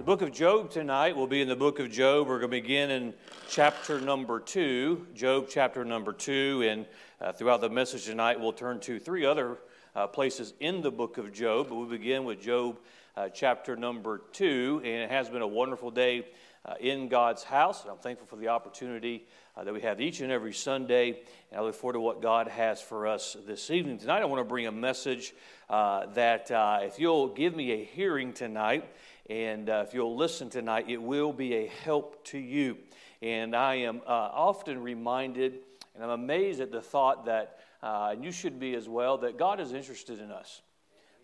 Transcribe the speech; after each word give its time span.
The 0.00 0.06
book 0.06 0.22
of 0.22 0.32
Job 0.32 0.70
tonight 0.70 1.14
will 1.14 1.26
be 1.26 1.42
in 1.42 1.48
the 1.48 1.54
book 1.54 1.78
of 1.78 1.90
Job. 1.90 2.26
We're 2.26 2.38
going 2.38 2.50
to 2.50 2.62
begin 2.62 2.90
in 2.90 3.12
chapter 3.50 4.00
number 4.00 4.40
two, 4.40 5.06
Job 5.14 5.48
chapter 5.50 5.84
number 5.84 6.14
two. 6.14 6.64
And 6.66 6.86
uh, 7.20 7.32
throughout 7.32 7.60
the 7.60 7.68
message 7.68 8.06
tonight, 8.06 8.40
we'll 8.40 8.54
turn 8.54 8.80
to 8.80 8.98
three 8.98 9.26
other 9.26 9.58
uh, 9.94 10.06
places 10.06 10.54
in 10.58 10.80
the 10.80 10.90
book 10.90 11.18
of 11.18 11.34
Job. 11.34 11.68
But 11.68 11.74
we 11.74 11.98
begin 11.98 12.24
with 12.24 12.40
Job 12.40 12.78
uh, 13.14 13.28
chapter 13.28 13.76
number 13.76 14.22
two. 14.32 14.80
And 14.82 15.02
it 15.02 15.10
has 15.10 15.28
been 15.28 15.42
a 15.42 15.46
wonderful 15.46 15.90
day 15.90 16.26
uh, 16.64 16.76
in 16.80 17.08
God's 17.08 17.44
house. 17.44 17.82
And 17.82 17.90
I'm 17.90 17.98
thankful 17.98 18.26
for 18.26 18.36
the 18.36 18.48
opportunity 18.48 19.26
uh, 19.54 19.64
that 19.64 19.74
we 19.74 19.82
have 19.82 20.00
each 20.00 20.22
and 20.22 20.32
every 20.32 20.54
Sunday. 20.54 21.20
And 21.50 21.60
I 21.60 21.62
look 21.62 21.74
forward 21.74 21.92
to 21.92 22.00
what 22.00 22.22
God 22.22 22.48
has 22.48 22.80
for 22.80 23.06
us 23.06 23.36
this 23.46 23.70
evening. 23.70 23.98
Tonight, 23.98 24.22
I 24.22 24.24
want 24.24 24.40
to 24.40 24.48
bring 24.48 24.66
a 24.66 24.72
message 24.72 25.34
uh, 25.68 26.06
that 26.14 26.50
if 26.86 26.98
you'll 26.98 27.28
give 27.28 27.54
me 27.54 27.72
a 27.72 27.84
hearing 27.84 28.32
tonight, 28.32 28.90
and 29.30 29.70
uh, 29.70 29.84
if 29.86 29.94
you'll 29.94 30.16
listen 30.16 30.50
tonight, 30.50 30.86
it 30.88 31.00
will 31.00 31.32
be 31.32 31.54
a 31.54 31.68
help 31.84 32.24
to 32.24 32.38
you. 32.38 32.78
And 33.22 33.54
I 33.54 33.76
am 33.76 34.00
uh, 34.04 34.10
often 34.10 34.82
reminded, 34.82 35.60
and 35.94 36.02
I'm 36.02 36.10
amazed 36.10 36.60
at 36.60 36.72
the 36.72 36.80
thought 36.80 37.26
that, 37.26 37.60
uh, 37.80 38.08
and 38.10 38.24
you 38.24 38.32
should 38.32 38.58
be 38.58 38.74
as 38.74 38.88
well, 38.88 39.18
that 39.18 39.38
God 39.38 39.60
is 39.60 39.72
interested 39.72 40.18
in 40.18 40.32
us. 40.32 40.62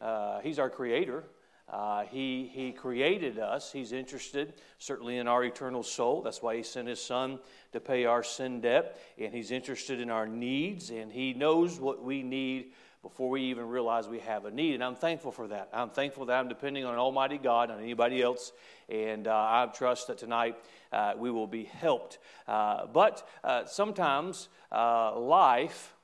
Uh, 0.00 0.38
he's 0.38 0.60
our 0.60 0.70
creator. 0.70 1.24
Uh, 1.68 2.04
he, 2.04 2.48
he 2.54 2.70
created 2.70 3.40
us. 3.40 3.72
He's 3.72 3.90
interested, 3.90 4.54
certainly, 4.78 5.18
in 5.18 5.26
our 5.26 5.42
eternal 5.42 5.82
soul. 5.82 6.22
That's 6.22 6.40
why 6.40 6.56
He 6.56 6.62
sent 6.62 6.86
His 6.86 7.02
Son 7.02 7.40
to 7.72 7.80
pay 7.80 8.04
our 8.04 8.22
sin 8.22 8.60
debt. 8.60 9.00
And 9.18 9.34
He's 9.34 9.50
interested 9.50 10.00
in 10.00 10.10
our 10.10 10.28
needs, 10.28 10.90
and 10.90 11.10
He 11.10 11.32
knows 11.32 11.80
what 11.80 12.04
we 12.04 12.22
need 12.22 12.72
before 13.08 13.30
we 13.30 13.42
even 13.42 13.68
realize 13.68 14.08
we 14.08 14.18
have 14.18 14.46
a 14.46 14.50
need. 14.50 14.74
And 14.74 14.82
I'm 14.82 14.96
thankful 14.96 15.30
for 15.30 15.46
that. 15.46 15.68
I'm 15.72 15.90
thankful 15.90 16.26
that 16.26 16.40
I'm 16.40 16.48
depending 16.48 16.84
on 16.84 16.96
Almighty 16.96 17.38
God, 17.38 17.70
on 17.70 17.80
anybody 17.80 18.20
else. 18.20 18.50
And 18.88 19.28
uh, 19.28 19.32
I 19.32 19.68
trust 19.72 20.08
that 20.08 20.18
tonight 20.18 20.56
uh, 20.92 21.12
we 21.16 21.30
will 21.30 21.46
be 21.46 21.64
helped. 21.64 22.18
Uh, 22.48 22.86
but 22.86 23.24
uh, 23.44 23.64
sometimes 23.64 24.48
uh, 24.72 25.16
life, 25.16 25.94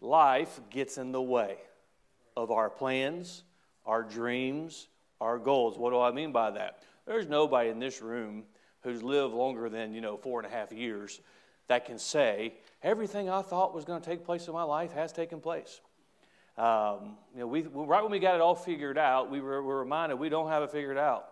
life 0.00 0.58
gets 0.70 0.98
in 0.98 1.12
the 1.12 1.22
way 1.22 1.56
of 2.36 2.50
our 2.50 2.68
plans, 2.68 3.44
our 3.86 4.02
dreams, 4.02 4.88
our 5.20 5.38
goals. 5.38 5.78
What 5.78 5.90
do 5.90 6.00
I 6.00 6.10
mean 6.10 6.32
by 6.32 6.50
that? 6.50 6.82
There's 7.06 7.28
nobody 7.28 7.70
in 7.70 7.78
this 7.78 8.02
room 8.02 8.42
who's 8.80 9.04
lived 9.04 9.34
longer 9.34 9.68
than, 9.68 9.94
you 9.94 10.00
know, 10.00 10.16
four 10.16 10.40
and 10.40 10.52
a 10.52 10.54
half 10.54 10.72
years 10.72 11.20
that 11.68 11.84
can 11.86 11.98
say, 11.98 12.54
everything 12.82 13.30
I 13.30 13.42
thought 13.42 13.72
was 13.72 13.84
going 13.84 14.02
to 14.02 14.06
take 14.06 14.24
place 14.24 14.48
in 14.48 14.52
my 14.52 14.64
life 14.64 14.92
has 14.94 15.12
taken 15.12 15.40
place. 15.40 15.80
Um, 16.58 17.16
you 17.32 17.40
know, 17.40 17.46
we, 17.46 17.62
right 17.62 18.02
when 18.02 18.12
we 18.12 18.18
got 18.18 18.34
it 18.34 18.40
all 18.40 18.54
figured 18.54 18.98
out, 18.98 19.30
we 19.30 19.40
were, 19.40 19.62
were 19.62 19.78
reminded 19.78 20.18
we 20.18 20.28
don't 20.28 20.48
have 20.48 20.62
it 20.62 20.70
figured 20.70 20.98
out. 20.98 21.28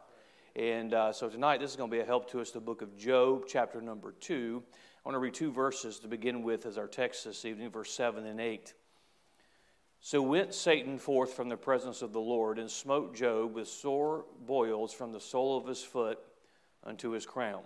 And 0.57 0.95
uh, 0.95 1.13
so 1.13 1.29
tonight, 1.29 1.61
this 1.61 1.71
is 1.71 1.77
going 1.77 1.91
to 1.91 1.97
be 1.97 2.01
a 2.01 2.07
help 2.07 2.31
to 2.31 2.41
us, 2.41 2.51
the 2.51 2.61
book 2.61 2.83
of 2.83 2.97
Job, 2.97 3.45
chapter 3.47 3.81
number 3.81 4.15
two. 4.19 4.63
I 4.73 5.09
want 5.09 5.15
to 5.15 5.21
read 5.21 5.35
two 5.35 5.53
verses 5.53 5.99
to 6.01 6.09
begin 6.09 6.43
with 6.43 6.67
as 6.67 6.77
our 6.77 6.87
text 6.87 7.25
this 7.25 7.45
evening, 7.45 7.71
verse 7.71 7.93
7 7.93 8.27
and 8.27 8.41
8. 8.41 8.75
So 10.01 10.23
went 10.23 10.55
Satan 10.55 10.99
forth 10.99 11.35
from 11.35 11.51
the 11.51 11.57
presence 11.57 12.01
of 12.01 12.13
the 12.13 12.21
Lord 12.21 12.59
and 12.59 12.71
smote 12.71 13.15
Job 13.15 13.55
with 13.55 13.69
sore 13.69 14.25
boils 14.47 14.93
from 14.93 15.13
the 15.13 15.21
sole 15.21 15.59
of 15.59 15.67
his 15.67 15.83
foot 15.83 16.19
unto 16.83 17.11
his 17.11 17.27
crown. 17.27 17.63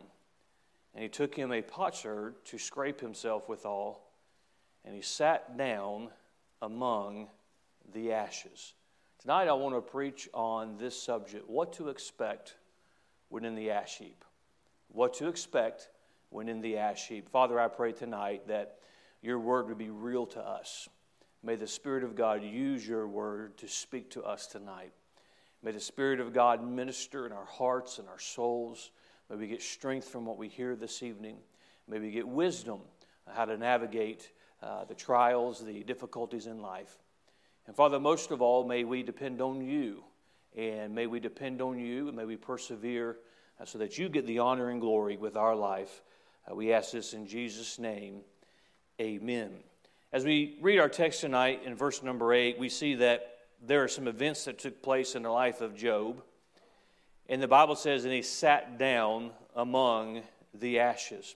And 0.94 1.02
he 1.02 1.08
took 1.08 1.34
him 1.34 1.52
a 1.52 1.62
potsherd 1.62 2.34
to 2.47 2.58
scrape 2.58 3.00
himself 3.00 3.48
withal, 3.48 4.02
and 4.84 4.94
he 4.94 5.00
sat 5.00 5.56
down 5.56 6.10
among 6.60 7.28
the 7.93 8.13
ashes. 8.13 8.75
Tonight, 9.21 9.49
I 9.49 9.53
want 9.53 9.75
to 9.75 9.81
preach 9.81 10.29
on 10.35 10.77
this 10.77 11.01
subject 11.01 11.49
what 11.49 11.73
to 11.75 11.89
expect 11.89 12.57
when 13.29 13.45
in 13.45 13.55
the 13.55 13.71
ash 13.71 13.99
heap. 13.99 14.25
What 14.89 15.15
to 15.15 15.29
expect 15.29 15.89
when 16.31 16.49
in 16.49 16.61
the 16.61 16.79
ash 16.79 17.09
heap. 17.09 17.29
Father, 17.29 17.59
I 17.59 17.69
pray 17.69 17.93
tonight 17.93 18.49
that 18.49 18.79
your 19.23 19.39
word 19.39 19.69
would 19.69 19.79
be 19.79 19.91
real 19.91 20.27
to 20.27 20.41
us. 20.41 20.89
May 21.43 21.56
the 21.56 21.67
Spirit 21.67 22.05
of 22.05 22.17
God 22.17 22.43
use 22.43 22.87
your 22.87 23.06
word 23.06 23.56
to 23.59 23.69
speak 23.69 24.11
to 24.11 24.23
us 24.23 24.47
tonight. 24.47 24.93
May 25.62 25.73
the 25.73 25.81
Spirit 25.81 26.21
of 26.21 26.33
God 26.33 26.62
minister 26.62 27.27
in 27.27 27.33
our 27.33 27.44
hearts 27.47 27.99
and 27.99 28.09
our 28.09 28.19
souls. 28.19 28.91
May 29.31 29.37
we 29.37 29.47
get 29.47 29.62
strength 29.62 30.09
from 30.09 30.27
what 30.27 30.37
we 30.37 30.49
hear 30.49 30.77
this 30.77 31.03
evening. 31.03 31.37
May 31.89 31.99
we 31.99 32.11
get 32.11 32.27
wisdom 32.28 32.81
how 33.33 33.44
to 33.47 33.56
navigate 33.56 34.31
uh, 34.62 34.84
the 34.84 34.94
trials, 34.94 35.65
the 35.65 35.83
difficulties 35.83 36.47
in 36.47 36.61
life. 36.61 36.99
And 37.66 37.75
Father, 37.75 37.98
most 37.98 38.30
of 38.30 38.42
all, 38.42 38.64
may 38.64 38.84
we 38.84 39.02
depend 39.02 39.41
on 39.41 39.62
you. 39.62 40.04
And 40.56 40.94
may 40.94 41.06
we 41.06 41.19
depend 41.20 41.60
on 41.60 41.78
you 41.78 42.08
and 42.08 42.16
may 42.16 42.25
we 42.25 42.36
persevere 42.36 43.16
uh, 43.60 43.64
so 43.64 43.78
that 43.78 43.98
you 43.98 44.08
get 44.08 44.26
the 44.26 44.38
honor 44.38 44.70
and 44.70 44.80
glory 44.80 45.16
with 45.16 45.36
our 45.36 45.56
life. 45.56 46.02
Uh, 46.48 46.54
we 46.54 46.72
ask 46.72 46.92
this 46.92 47.12
in 47.12 47.26
Jesus' 47.26 47.78
name. 47.78 48.20
Amen. 49.00 49.50
As 50.12 50.25
we 50.25 50.58
read 50.60 50.78
our 50.78 50.88
text 50.88 51.22
tonight 51.22 51.62
in 51.64 51.75
verse 51.75 52.02
number 52.02 52.32
8, 52.32 52.58
we 52.58 52.69
see 52.69 52.94
that 52.97 53.38
there 53.66 53.82
are 53.82 53.88
some 53.88 54.06
events 54.06 54.44
that 54.44 54.58
took 54.58 54.81
place 54.82 55.16
in 55.16 55.22
the 55.22 55.31
life 55.31 55.60
of 55.60 55.75
Job. 55.75 56.22
And 57.28 57.42
the 57.42 57.48
Bible 57.48 57.75
says, 57.75 58.04
and 58.04 58.12
he 58.12 58.22
sat 58.22 58.78
down 58.78 59.31
among 59.56 60.22
the 60.52 60.78
ashes. 60.78 61.34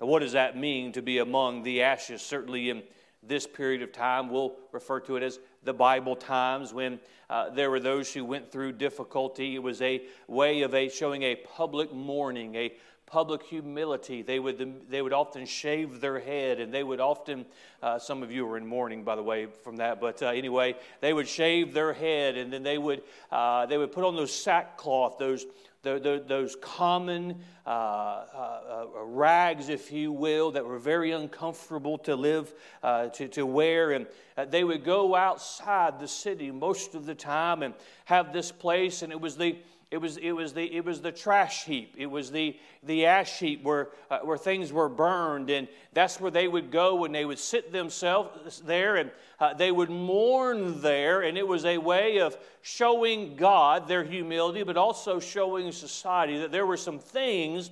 Now, 0.00 0.06
what 0.06 0.18
does 0.18 0.32
that 0.32 0.56
mean 0.56 0.92
to 0.92 1.02
be 1.02 1.18
among 1.18 1.62
the 1.62 1.82
ashes? 1.82 2.20
Certainly 2.20 2.70
in 2.70 2.82
this 3.22 3.46
period 3.46 3.82
of 3.82 3.92
time, 3.92 4.30
we'll 4.30 4.56
refer 4.72 5.00
to 5.00 5.16
it 5.16 5.22
as 5.22 5.38
the 5.62 5.74
Bible 5.74 6.16
times 6.16 6.72
when 6.72 6.98
uh, 7.28 7.50
there 7.50 7.70
were 7.70 7.80
those 7.80 8.12
who 8.12 8.24
went 8.24 8.50
through 8.50 8.72
difficulty. 8.72 9.54
It 9.54 9.62
was 9.62 9.82
a 9.82 10.02
way 10.26 10.62
of 10.62 10.74
a, 10.74 10.88
showing 10.88 11.22
a 11.22 11.36
public 11.36 11.92
mourning, 11.92 12.54
a 12.54 12.72
public 13.06 13.42
humility. 13.42 14.22
They 14.22 14.38
would, 14.38 14.88
they 14.88 15.02
would 15.02 15.12
often 15.12 15.44
shave 15.44 16.00
their 16.00 16.18
head, 16.18 16.60
and 16.60 16.72
they 16.72 16.82
would 16.82 17.00
often, 17.00 17.44
uh, 17.82 17.98
some 17.98 18.22
of 18.22 18.30
you 18.30 18.48
are 18.48 18.56
in 18.56 18.66
mourning, 18.66 19.02
by 19.04 19.16
the 19.16 19.22
way, 19.22 19.46
from 19.46 19.76
that, 19.76 20.00
but 20.00 20.22
uh, 20.22 20.28
anyway, 20.28 20.76
they 21.00 21.12
would 21.12 21.28
shave 21.28 21.74
their 21.74 21.92
head, 21.92 22.36
and 22.36 22.52
then 22.52 22.62
they 22.62 22.78
would, 22.78 23.02
uh, 23.32 23.66
they 23.66 23.76
would 23.76 23.92
put 23.92 24.04
on 24.04 24.14
those 24.14 24.32
sackcloth, 24.32 25.18
those 25.18 25.44
the, 25.82 25.98
the, 25.98 26.22
those 26.26 26.56
common 26.60 27.36
uh, 27.66 27.70
uh, 27.70 28.84
uh, 28.94 29.04
rags, 29.04 29.70
if 29.70 29.90
you 29.90 30.12
will, 30.12 30.50
that 30.50 30.64
were 30.64 30.78
very 30.78 31.12
uncomfortable 31.12 31.96
to 31.98 32.14
live, 32.16 32.52
uh, 32.82 33.08
to, 33.08 33.28
to 33.28 33.46
wear. 33.46 33.92
And 33.92 34.06
uh, 34.36 34.44
they 34.44 34.62
would 34.62 34.84
go 34.84 35.14
outside 35.14 35.98
the 35.98 36.08
city 36.08 36.50
most 36.50 36.94
of 36.94 37.06
the 37.06 37.14
time 37.14 37.62
and 37.62 37.72
have 38.04 38.32
this 38.32 38.52
place, 38.52 39.02
and 39.02 39.10
it 39.10 39.20
was 39.20 39.36
the 39.36 39.56
it 39.90 39.98
was, 39.98 40.18
it 40.18 40.30
was, 40.30 40.52
the, 40.52 40.62
it 40.62 40.84
was 40.84 41.00
the 41.00 41.10
trash 41.10 41.64
heap. 41.64 41.96
It 41.98 42.06
was 42.06 42.30
the, 42.30 42.56
the 42.84 43.06
ash 43.06 43.40
heap 43.40 43.64
where, 43.64 43.88
uh, 44.08 44.20
where 44.20 44.38
things 44.38 44.72
were 44.72 44.88
burned. 44.88 45.50
And 45.50 45.66
that's 45.92 46.20
where 46.20 46.30
they 46.30 46.46
would 46.46 46.70
go 46.70 47.04
and 47.04 47.12
they 47.12 47.24
would 47.24 47.40
sit 47.40 47.72
themselves 47.72 48.60
there 48.60 48.96
and 48.96 49.10
uh, 49.40 49.54
they 49.54 49.72
would 49.72 49.90
mourn 49.90 50.80
there. 50.80 51.22
And 51.22 51.36
it 51.36 51.46
was 51.46 51.64
a 51.64 51.78
way 51.78 52.20
of 52.20 52.38
showing 52.62 53.34
God 53.34 53.88
their 53.88 54.04
humility, 54.04 54.62
but 54.62 54.76
also 54.76 55.18
showing 55.18 55.72
society 55.72 56.38
that 56.38 56.52
there 56.52 56.66
were 56.66 56.76
some 56.76 57.00
things 57.00 57.70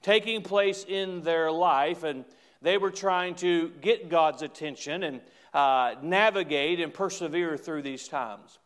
taking 0.00 0.40
place 0.40 0.86
in 0.88 1.20
their 1.20 1.52
life. 1.52 2.02
And 2.02 2.24
they 2.62 2.78
were 2.78 2.90
trying 2.90 3.34
to 3.36 3.68
get 3.82 4.08
God's 4.08 4.40
attention 4.40 5.02
and 5.02 5.20
uh, 5.52 5.96
navigate 6.00 6.80
and 6.80 6.94
persevere 6.94 7.58
through 7.58 7.82
these 7.82 8.08
times. 8.08 8.58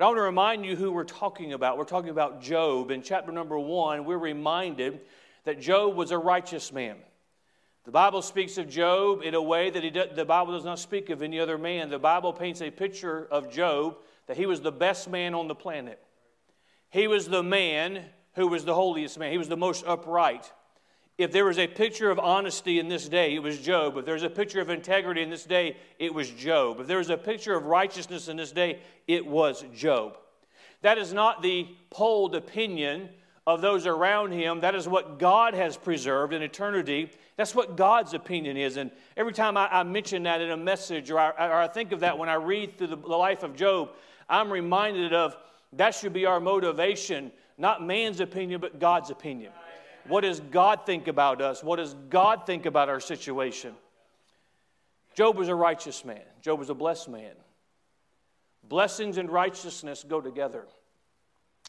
But 0.00 0.06
I 0.06 0.08
want 0.08 0.16
to 0.16 0.22
remind 0.22 0.64
you 0.64 0.76
who 0.76 0.92
we're 0.92 1.04
talking 1.04 1.52
about. 1.52 1.76
We're 1.76 1.84
talking 1.84 2.08
about 2.08 2.40
Job. 2.40 2.90
In 2.90 3.02
chapter 3.02 3.32
number 3.32 3.58
one, 3.58 4.06
we're 4.06 4.16
reminded 4.16 4.98
that 5.44 5.60
Job 5.60 5.94
was 5.94 6.10
a 6.10 6.16
righteous 6.16 6.72
man. 6.72 6.96
The 7.84 7.90
Bible 7.90 8.22
speaks 8.22 8.56
of 8.56 8.66
Job 8.66 9.20
in 9.22 9.34
a 9.34 9.42
way 9.42 9.68
that 9.68 9.84
he 9.84 9.90
the 9.90 10.24
Bible 10.24 10.54
does 10.54 10.64
not 10.64 10.78
speak 10.78 11.10
of 11.10 11.20
any 11.20 11.38
other 11.38 11.58
man. 11.58 11.90
The 11.90 11.98
Bible 11.98 12.32
paints 12.32 12.62
a 12.62 12.70
picture 12.70 13.28
of 13.30 13.52
Job 13.52 13.98
that 14.26 14.38
he 14.38 14.46
was 14.46 14.62
the 14.62 14.72
best 14.72 15.10
man 15.10 15.34
on 15.34 15.48
the 15.48 15.54
planet. 15.54 16.02
He 16.88 17.06
was 17.06 17.28
the 17.28 17.42
man 17.42 18.06
who 18.36 18.48
was 18.48 18.64
the 18.64 18.74
holiest 18.74 19.18
man, 19.18 19.32
he 19.32 19.36
was 19.36 19.50
the 19.50 19.56
most 19.58 19.84
upright. 19.86 20.50
If 21.20 21.32
there 21.32 21.44
was 21.44 21.58
a 21.58 21.66
picture 21.66 22.10
of 22.10 22.18
honesty 22.18 22.78
in 22.78 22.88
this 22.88 23.06
day, 23.06 23.34
it 23.34 23.42
was 23.42 23.58
Job. 23.58 23.98
If 23.98 24.06
there's 24.06 24.22
a 24.22 24.30
picture 24.30 24.62
of 24.62 24.70
integrity 24.70 25.20
in 25.20 25.28
this 25.28 25.44
day, 25.44 25.76
it 25.98 26.14
was 26.14 26.30
Job. 26.30 26.80
If 26.80 26.86
there 26.86 26.96
was 26.96 27.10
a 27.10 27.16
picture 27.18 27.54
of 27.54 27.66
righteousness 27.66 28.28
in 28.28 28.38
this 28.38 28.52
day, 28.52 28.80
it 29.06 29.26
was 29.26 29.62
Job. 29.76 30.16
That 30.80 30.96
is 30.96 31.12
not 31.12 31.42
the 31.42 31.68
polled 31.90 32.34
opinion 32.34 33.10
of 33.46 33.60
those 33.60 33.86
around 33.86 34.32
him. 34.32 34.60
That 34.60 34.74
is 34.74 34.88
what 34.88 35.18
God 35.18 35.52
has 35.52 35.76
preserved 35.76 36.32
in 36.32 36.40
eternity. 36.40 37.10
That's 37.36 37.54
what 37.54 37.76
God's 37.76 38.14
opinion 38.14 38.56
is. 38.56 38.78
And 38.78 38.90
every 39.14 39.34
time 39.34 39.58
I, 39.58 39.68
I 39.70 39.82
mention 39.82 40.22
that 40.22 40.40
in 40.40 40.50
a 40.50 40.56
message 40.56 41.10
or 41.10 41.18
I, 41.18 41.48
or 41.48 41.60
I, 41.60 41.68
think 41.68 41.92
of 41.92 42.00
that 42.00 42.16
when 42.16 42.30
I 42.30 42.34
read 42.34 42.78
through 42.78 42.86
the, 42.86 42.96
the 42.96 43.08
life 43.08 43.42
of 43.42 43.54
Job, 43.54 43.90
I'm 44.26 44.50
reminded 44.50 45.12
of 45.12 45.36
that 45.74 45.94
should 45.94 46.14
be 46.14 46.24
our 46.24 46.40
motivation, 46.40 47.30
not 47.58 47.86
man's 47.86 48.20
opinion, 48.20 48.62
but 48.62 48.78
God's 48.78 49.10
opinion. 49.10 49.52
What 50.06 50.22
does 50.22 50.40
God 50.40 50.86
think 50.86 51.08
about 51.08 51.40
us? 51.40 51.62
What 51.62 51.76
does 51.76 51.94
God 52.08 52.46
think 52.46 52.66
about 52.66 52.88
our 52.88 53.00
situation? 53.00 53.74
Job 55.14 55.36
was 55.36 55.48
a 55.48 55.54
righteous 55.54 56.04
man, 56.04 56.22
Job 56.42 56.58
was 56.58 56.70
a 56.70 56.74
blessed 56.74 57.08
man. 57.08 57.32
Blessings 58.68 59.16
and 59.18 59.28
righteousness 59.30 60.04
go 60.08 60.20
together. 60.20 60.64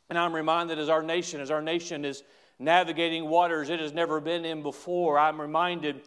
And 0.09 0.19
I'm 0.19 0.33
reminded 0.33 0.77
as 0.77 0.89
our 0.89 1.01
nation, 1.01 1.41
as 1.41 1.49
our 1.49 1.61
nation 1.61 2.05
is 2.05 2.21
navigating 2.59 3.27
waters 3.27 3.69
it 3.69 3.79
has 3.79 3.91
never 3.91 4.21
been 4.21 4.45
in 4.45 4.61
before, 4.61 5.17
I'm 5.17 5.41
reminded 5.41 6.01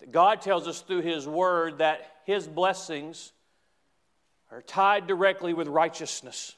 that 0.00 0.12
God 0.12 0.42
tells 0.42 0.68
us 0.68 0.82
through 0.82 1.02
His 1.02 1.26
Word 1.26 1.78
that 1.78 2.00
His 2.24 2.46
blessings 2.46 3.32
are 4.50 4.62
tied 4.62 5.06
directly 5.06 5.54
with 5.54 5.68
righteousness. 5.68 6.54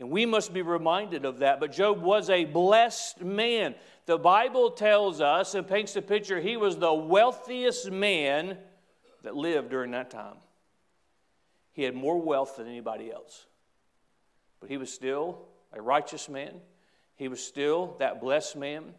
And 0.00 0.10
we 0.10 0.24
must 0.24 0.54
be 0.54 0.62
reminded 0.62 1.26
of 1.26 1.40
that. 1.40 1.60
But 1.60 1.72
Job 1.72 2.00
was 2.00 2.30
a 2.30 2.46
blessed 2.46 3.20
man. 3.20 3.74
The 4.06 4.16
Bible 4.16 4.70
tells 4.70 5.20
us 5.20 5.54
and 5.54 5.68
paints 5.68 5.92
the 5.92 6.00
picture 6.00 6.40
he 6.40 6.56
was 6.56 6.78
the 6.78 6.92
wealthiest 6.92 7.90
man 7.90 8.56
that 9.22 9.36
lived 9.36 9.68
during 9.68 9.90
that 9.90 10.10
time. 10.10 10.36
He 11.72 11.82
had 11.82 11.94
more 11.94 12.20
wealth 12.20 12.56
than 12.56 12.66
anybody 12.66 13.12
else. 13.12 13.46
But 14.58 14.70
he 14.70 14.78
was 14.78 14.92
still 14.92 15.42
a 15.70 15.82
righteous 15.82 16.30
man. 16.30 16.54
He 17.16 17.28
was 17.28 17.44
still 17.44 17.96
that 17.98 18.22
blessed 18.22 18.56
man. 18.56 18.94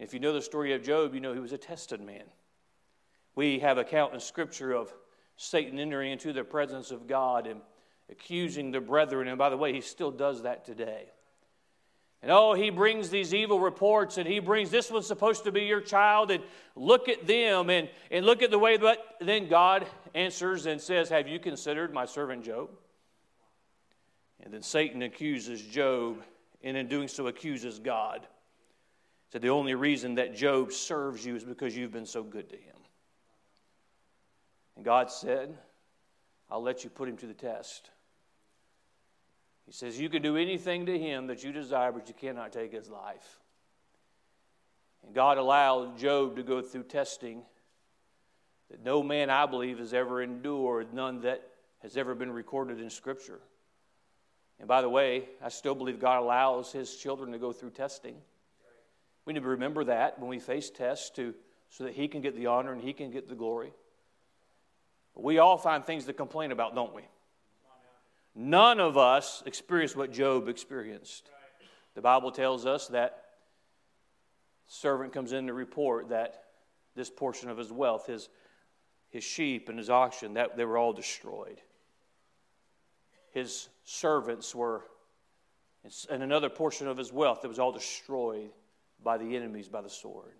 If 0.00 0.12
you 0.12 0.18
know 0.18 0.32
the 0.32 0.42
story 0.42 0.74
of 0.74 0.82
Job, 0.82 1.14
you 1.14 1.20
know 1.20 1.32
he 1.32 1.40
was 1.40 1.52
a 1.52 1.58
tested 1.58 2.00
man. 2.00 2.24
We 3.36 3.60
have 3.60 3.78
account 3.78 4.14
in 4.14 4.20
Scripture 4.20 4.72
of 4.72 4.92
Satan 5.36 5.78
entering 5.78 6.10
into 6.10 6.32
the 6.32 6.42
presence 6.42 6.90
of 6.90 7.06
God 7.06 7.46
and 7.46 7.60
accusing 8.10 8.70
the 8.70 8.80
brethren. 8.80 9.28
And 9.28 9.38
by 9.38 9.50
the 9.50 9.56
way, 9.56 9.72
he 9.72 9.80
still 9.80 10.10
does 10.10 10.42
that 10.42 10.64
today. 10.64 11.10
And 12.22 12.30
oh, 12.30 12.52
he 12.52 12.68
brings 12.68 13.08
these 13.08 13.32
evil 13.32 13.60
reports, 13.60 14.18
and 14.18 14.28
he 14.28 14.40
brings 14.40 14.70
this 14.70 14.90
one's 14.90 15.06
supposed 15.06 15.44
to 15.44 15.52
be 15.52 15.62
your 15.62 15.80
child, 15.80 16.30
and 16.30 16.44
look 16.76 17.08
at 17.08 17.26
them, 17.26 17.70
and, 17.70 17.88
and 18.10 18.26
look 18.26 18.42
at 18.42 18.50
the 18.50 18.58
way 18.58 18.76
that 18.76 18.98
then 19.20 19.48
God 19.48 19.86
answers 20.14 20.66
and 20.66 20.78
says, 20.78 21.08
Have 21.08 21.28
you 21.28 21.38
considered 21.38 21.94
my 21.94 22.04
servant 22.04 22.44
Job? 22.44 22.68
And 24.42 24.52
then 24.52 24.62
Satan 24.62 25.00
accuses 25.00 25.62
Job, 25.62 26.22
and 26.62 26.76
in 26.76 26.88
doing 26.88 27.08
so, 27.08 27.26
accuses 27.26 27.78
God. 27.78 28.26
Said 29.32 29.42
the 29.42 29.48
only 29.48 29.74
reason 29.74 30.16
that 30.16 30.34
Job 30.34 30.72
serves 30.72 31.24
you 31.24 31.36
is 31.36 31.44
because 31.44 31.74
you've 31.74 31.92
been 31.92 32.06
so 32.06 32.22
good 32.22 32.50
to 32.50 32.56
him. 32.56 32.76
And 34.76 34.84
God 34.84 35.10
said, 35.10 35.56
I'll 36.50 36.62
let 36.62 36.84
you 36.84 36.90
put 36.90 37.08
him 37.08 37.16
to 37.18 37.26
the 37.26 37.34
test. 37.34 37.90
He 39.70 39.74
says, 39.74 40.00
You 40.00 40.08
can 40.08 40.20
do 40.20 40.36
anything 40.36 40.86
to 40.86 40.98
him 40.98 41.28
that 41.28 41.44
you 41.44 41.52
desire, 41.52 41.92
but 41.92 42.08
you 42.08 42.14
cannot 42.14 42.52
take 42.52 42.72
his 42.72 42.90
life. 42.90 43.38
And 45.04 45.14
God 45.14 45.38
allowed 45.38 45.96
Job 45.96 46.34
to 46.34 46.42
go 46.42 46.60
through 46.60 46.82
testing 46.82 47.42
that 48.68 48.84
no 48.84 49.00
man, 49.04 49.30
I 49.30 49.46
believe, 49.46 49.78
has 49.78 49.94
ever 49.94 50.22
endured, 50.22 50.92
none 50.92 51.20
that 51.20 51.48
has 51.82 51.96
ever 51.96 52.16
been 52.16 52.32
recorded 52.32 52.80
in 52.80 52.90
Scripture. 52.90 53.38
And 54.58 54.66
by 54.66 54.82
the 54.82 54.88
way, 54.88 55.28
I 55.40 55.50
still 55.50 55.76
believe 55.76 56.00
God 56.00 56.18
allows 56.18 56.72
his 56.72 56.96
children 56.96 57.30
to 57.30 57.38
go 57.38 57.52
through 57.52 57.70
testing. 57.70 58.16
We 59.24 59.34
need 59.34 59.44
to 59.44 59.50
remember 59.50 59.84
that 59.84 60.18
when 60.18 60.28
we 60.28 60.40
face 60.40 60.68
tests 60.68 61.10
to, 61.10 61.32
so 61.68 61.84
that 61.84 61.92
he 61.92 62.08
can 62.08 62.22
get 62.22 62.34
the 62.34 62.46
honor 62.46 62.72
and 62.72 62.82
he 62.82 62.92
can 62.92 63.12
get 63.12 63.28
the 63.28 63.36
glory. 63.36 63.72
But 65.14 65.22
we 65.22 65.38
all 65.38 65.58
find 65.58 65.86
things 65.86 66.06
to 66.06 66.12
complain 66.12 66.50
about, 66.50 66.74
don't 66.74 66.92
we? 66.92 67.02
None 68.34 68.80
of 68.80 68.96
us 68.96 69.42
experienced 69.46 69.96
what 69.96 70.12
Job 70.12 70.48
experienced. 70.48 71.28
The 71.94 72.00
Bible 72.00 72.30
tells 72.30 72.66
us 72.66 72.88
that 72.88 73.24
servant 74.66 75.12
comes 75.12 75.32
in 75.32 75.48
to 75.48 75.52
report 75.52 76.10
that 76.10 76.44
this 76.94 77.10
portion 77.10 77.50
of 77.50 77.58
his 77.58 77.72
wealth, 77.72 78.06
his, 78.06 78.28
his 79.10 79.24
sheep 79.24 79.68
and 79.68 79.78
his 79.78 79.90
oxen, 79.90 80.34
that 80.34 80.56
they 80.56 80.64
were 80.64 80.78
all 80.78 80.92
destroyed. 80.92 81.60
His 83.32 83.68
servants 83.84 84.54
were, 84.54 84.84
and 86.08 86.22
another 86.22 86.48
portion 86.48 86.86
of 86.86 86.96
his 86.96 87.12
wealth 87.12 87.42
that 87.42 87.48
was 87.48 87.58
all 87.58 87.72
destroyed 87.72 88.50
by 89.02 89.18
the 89.18 89.36
enemies 89.36 89.68
by 89.68 89.80
the 89.80 89.90
sword. 89.90 90.34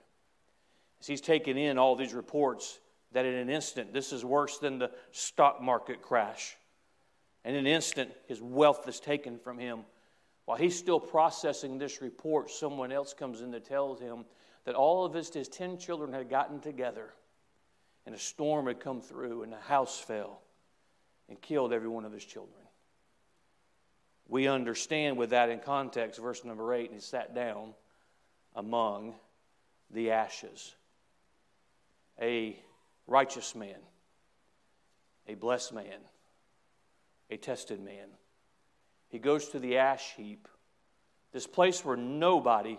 As 1.01 1.07
he's 1.07 1.21
taken 1.21 1.57
in 1.57 1.79
all 1.79 1.97
these 1.97 2.15
reports, 2.15 2.79
that 3.13 3.25
in 3.25 3.35
an 3.35 3.49
instant, 3.49 3.93
this 3.93 4.13
is 4.13 4.25
worse 4.25 4.59
than 4.59 4.79
the 4.79 4.91
stock 5.11 5.61
market 5.61 6.03
crash. 6.03 6.57
And 7.45 7.57
in 7.57 7.67
an 7.67 7.73
instant, 7.73 8.11
his 8.27 8.41
wealth 8.41 8.87
is 8.89 9.01
taken 9.01 9.39
from 9.39 9.59
him. 9.59 9.81
While 10.45 10.59
he's 10.59 10.79
still 10.79 11.01
processing 11.01 11.79
this 11.79 12.03
report, 12.03 12.51
someone 12.51 12.93
else 12.93 13.15
comes 13.15 13.41
in 13.41 13.53
to 13.53 13.61
tell 13.61 13.95
him 13.95 14.25
that 14.65 14.75
all 14.75 15.05
of 15.05 15.15
his, 15.15 15.31
his 15.31 15.49
10 15.49 15.79
children 15.79 16.13
had 16.13 16.29
gotten 16.29 16.61
together 16.61 17.11
and 18.07 18.15
a 18.15 18.19
storm 18.19 18.67
had 18.67 18.81
come 18.81 19.01
through 19.01 19.43
and 19.43 19.53
the 19.53 19.59
house 19.59 19.99
fell 19.99 20.43
and 21.29 21.41
killed 21.41 21.73
every 21.73 21.89
one 21.89 22.05
of 22.05 22.13
his 22.13 22.25
children. 22.25 22.61
We 24.29 24.47
understand 24.47 25.17
with 25.17 25.31
that 25.31 25.51
in 25.51 25.61
context, 25.61 26.21
verse 26.21 26.45
number 26.45 26.73
8, 26.73 26.87
and 26.87 26.95
he 26.95 27.01
sat 27.01 27.35
down 27.35 27.75
among 28.55 29.15
the 29.91 30.13
ashes. 30.13 30.75
A 32.21 32.57
righteous 33.07 33.55
man, 33.55 33.79
a 35.27 35.35
blessed 35.35 35.73
man 35.73 36.01
a 37.31 37.37
tested 37.37 37.81
man. 37.81 38.09
He 39.09 39.19
goes 39.19 39.49
to 39.49 39.59
the 39.59 39.79
ash 39.79 40.15
heap, 40.17 40.49
this 41.33 41.47
place 41.47 41.85
where 41.85 41.97
nobody 41.97 42.79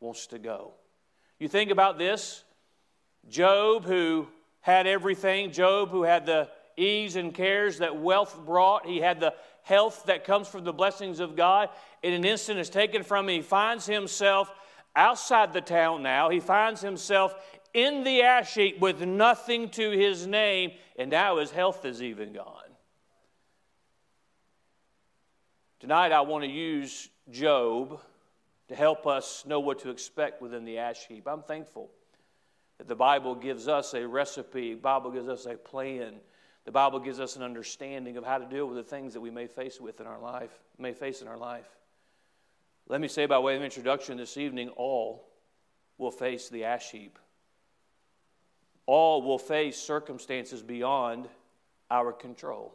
wants 0.00 0.26
to 0.28 0.38
go. 0.38 0.72
You 1.38 1.48
think 1.48 1.70
about 1.70 1.98
this 1.98 2.44
Job, 3.28 3.84
who 3.84 4.26
had 4.60 4.86
everything, 4.86 5.52
Job, 5.52 5.90
who 5.90 6.02
had 6.02 6.26
the 6.26 6.48
ease 6.76 7.16
and 7.16 7.32
cares 7.32 7.78
that 7.78 7.96
wealth 7.96 8.38
brought, 8.44 8.86
he 8.86 8.98
had 8.98 9.20
the 9.20 9.34
health 9.62 10.04
that 10.06 10.24
comes 10.24 10.48
from 10.48 10.64
the 10.64 10.72
blessings 10.72 11.20
of 11.20 11.36
God. 11.36 11.68
In 12.02 12.12
an 12.12 12.24
instant, 12.24 12.58
is 12.58 12.68
taken 12.68 13.04
from 13.04 13.28
him. 13.28 13.36
He 13.36 13.42
finds 13.42 13.86
himself 13.86 14.52
outside 14.96 15.52
the 15.52 15.60
town 15.60 16.02
now. 16.02 16.30
He 16.30 16.40
finds 16.40 16.80
himself 16.80 17.34
in 17.72 18.04
the 18.04 18.22
ash 18.22 18.54
heap 18.54 18.80
with 18.80 19.00
nothing 19.00 19.68
to 19.70 19.90
his 19.90 20.26
name, 20.26 20.72
and 20.98 21.10
now 21.10 21.38
his 21.38 21.50
health 21.50 21.84
is 21.84 22.02
even 22.02 22.32
gone. 22.32 22.71
Tonight, 25.82 26.12
I 26.12 26.20
want 26.20 26.44
to 26.44 26.48
use 26.48 27.08
Job 27.28 28.00
to 28.68 28.76
help 28.76 29.04
us 29.04 29.42
know 29.44 29.58
what 29.58 29.80
to 29.80 29.90
expect 29.90 30.40
within 30.40 30.64
the 30.64 30.78
ash 30.78 31.08
heap. 31.08 31.26
I'm 31.26 31.42
thankful 31.42 31.90
that 32.78 32.86
the 32.86 32.94
Bible 32.94 33.34
gives 33.34 33.66
us 33.66 33.92
a 33.92 34.06
recipe, 34.06 34.74
the 34.74 34.80
Bible 34.80 35.10
gives 35.10 35.26
us 35.26 35.44
a 35.44 35.56
plan, 35.56 36.20
the 36.64 36.70
Bible 36.70 37.00
gives 37.00 37.18
us 37.18 37.34
an 37.34 37.42
understanding 37.42 38.16
of 38.16 38.24
how 38.24 38.38
to 38.38 38.46
deal 38.46 38.66
with 38.66 38.76
the 38.76 38.84
things 38.84 39.12
that 39.14 39.20
we 39.20 39.32
may 39.32 39.48
face 39.48 39.80
with 39.80 40.00
in 40.00 40.06
our 40.06 40.20
life, 40.20 40.56
may 40.78 40.92
face 40.92 41.20
in 41.20 41.26
our 41.26 41.36
life. 41.36 41.66
Let 42.86 43.00
me 43.00 43.08
say 43.08 43.26
by 43.26 43.40
way 43.40 43.56
of 43.56 43.62
introduction 43.64 44.16
this 44.16 44.36
evening, 44.36 44.68
all 44.76 45.26
will 45.98 46.12
face 46.12 46.48
the 46.48 46.62
ash 46.62 46.92
heap. 46.92 47.18
All 48.86 49.20
will 49.20 49.36
face 49.36 49.78
circumstances 49.78 50.62
beyond 50.62 51.28
our 51.90 52.12
control. 52.12 52.72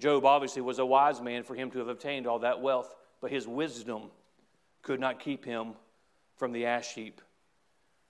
Job 0.00 0.24
obviously 0.24 0.62
was 0.62 0.78
a 0.78 0.86
wise 0.86 1.20
man 1.20 1.42
for 1.42 1.54
him 1.54 1.70
to 1.72 1.78
have 1.78 1.88
obtained 1.88 2.26
all 2.26 2.38
that 2.40 2.60
wealth, 2.60 2.94
but 3.20 3.30
his 3.30 3.46
wisdom 3.46 4.10
could 4.82 4.98
not 4.98 5.20
keep 5.20 5.44
him 5.44 5.74
from 6.36 6.52
the 6.52 6.64
ash 6.66 6.94
heap. 6.94 7.20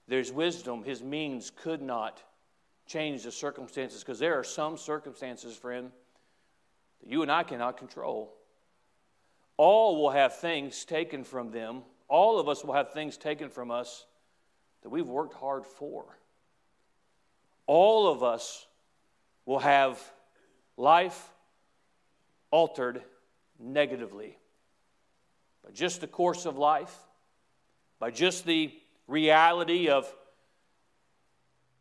There's 0.07 0.31
wisdom, 0.31 0.83
his 0.83 1.03
means 1.03 1.51
could 1.51 1.81
not 1.81 2.23
change 2.87 3.23
the 3.23 3.31
circumstances 3.31 4.01
because 4.01 4.19
there 4.19 4.39
are 4.39 4.43
some 4.43 4.77
circumstances, 4.77 5.55
friend, 5.55 5.91
that 7.01 7.09
you 7.09 7.23
and 7.23 7.31
I 7.31 7.43
cannot 7.43 7.77
control. 7.77 8.33
All 9.57 10.01
will 10.01 10.11
have 10.11 10.37
things 10.37 10.85
taken 10.85 11.25
from 11.25 11.51
them. 11.51 11.83
All 12.07 12.39
of 12.39 12.47
us 12.47 12.63
will 12.63 12.73
have 12.73 12.93
things 12.93 13.17
taken 13.17 13.49
from 13.49 13.69
us 13.69 14.05
that 14.81 14.89
we've 14.89 15.07
worked 15.07 15.33
hard 15.33 15.65
for. 15.65 16.05
All 17.67 18.07
of 18.11 18.23
us 18.23 18.65
will 19.45 19.59
have 19.59 20.01
life 20.77 21.29
altered 22.51 23.01
negatively. 23.59 24.37
By 25.63 25.71
just 25.71 26.01
the 26.01 26.07
course 26.07 26.45
of 26.45 26.57
life, 26.57 26.95
by 27.99 28.11
just 28.11 28.45
the 28.45 28.73
reality 29.07 29.89
of 29.89 30.11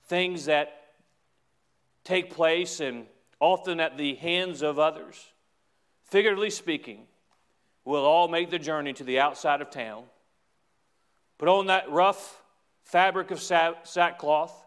things 0.04 0.46
that 0.46 0.76
take 2.04 2.30
place 2.34 2.80
and 2.80 3.06
often 3.38 3.80
at 3.80 3.96
the 3.96 4.14
hands 4.16 4.62
of 4.62 4.78
others. 4.78 5.32
Figuratively 6.04 6.50
speaking, 6.50 7.06
we'll 7.84 8.04
all 8.04 8.28
make 8.28 8.50
the 8.50 8.58
journey 8.58 8.92
to 8.92 9.04
the 9.04 9.20
outside 9.20 9.60
of 9.60 9.70
town, 9.70 10.04
put 11.38 11.48
on 11.48 11.66
that 11.66 11.90
rough 11.90 12.42
fabric 12.82 13.30
of 13.30 13.40
sackcloth, 13.40 14.66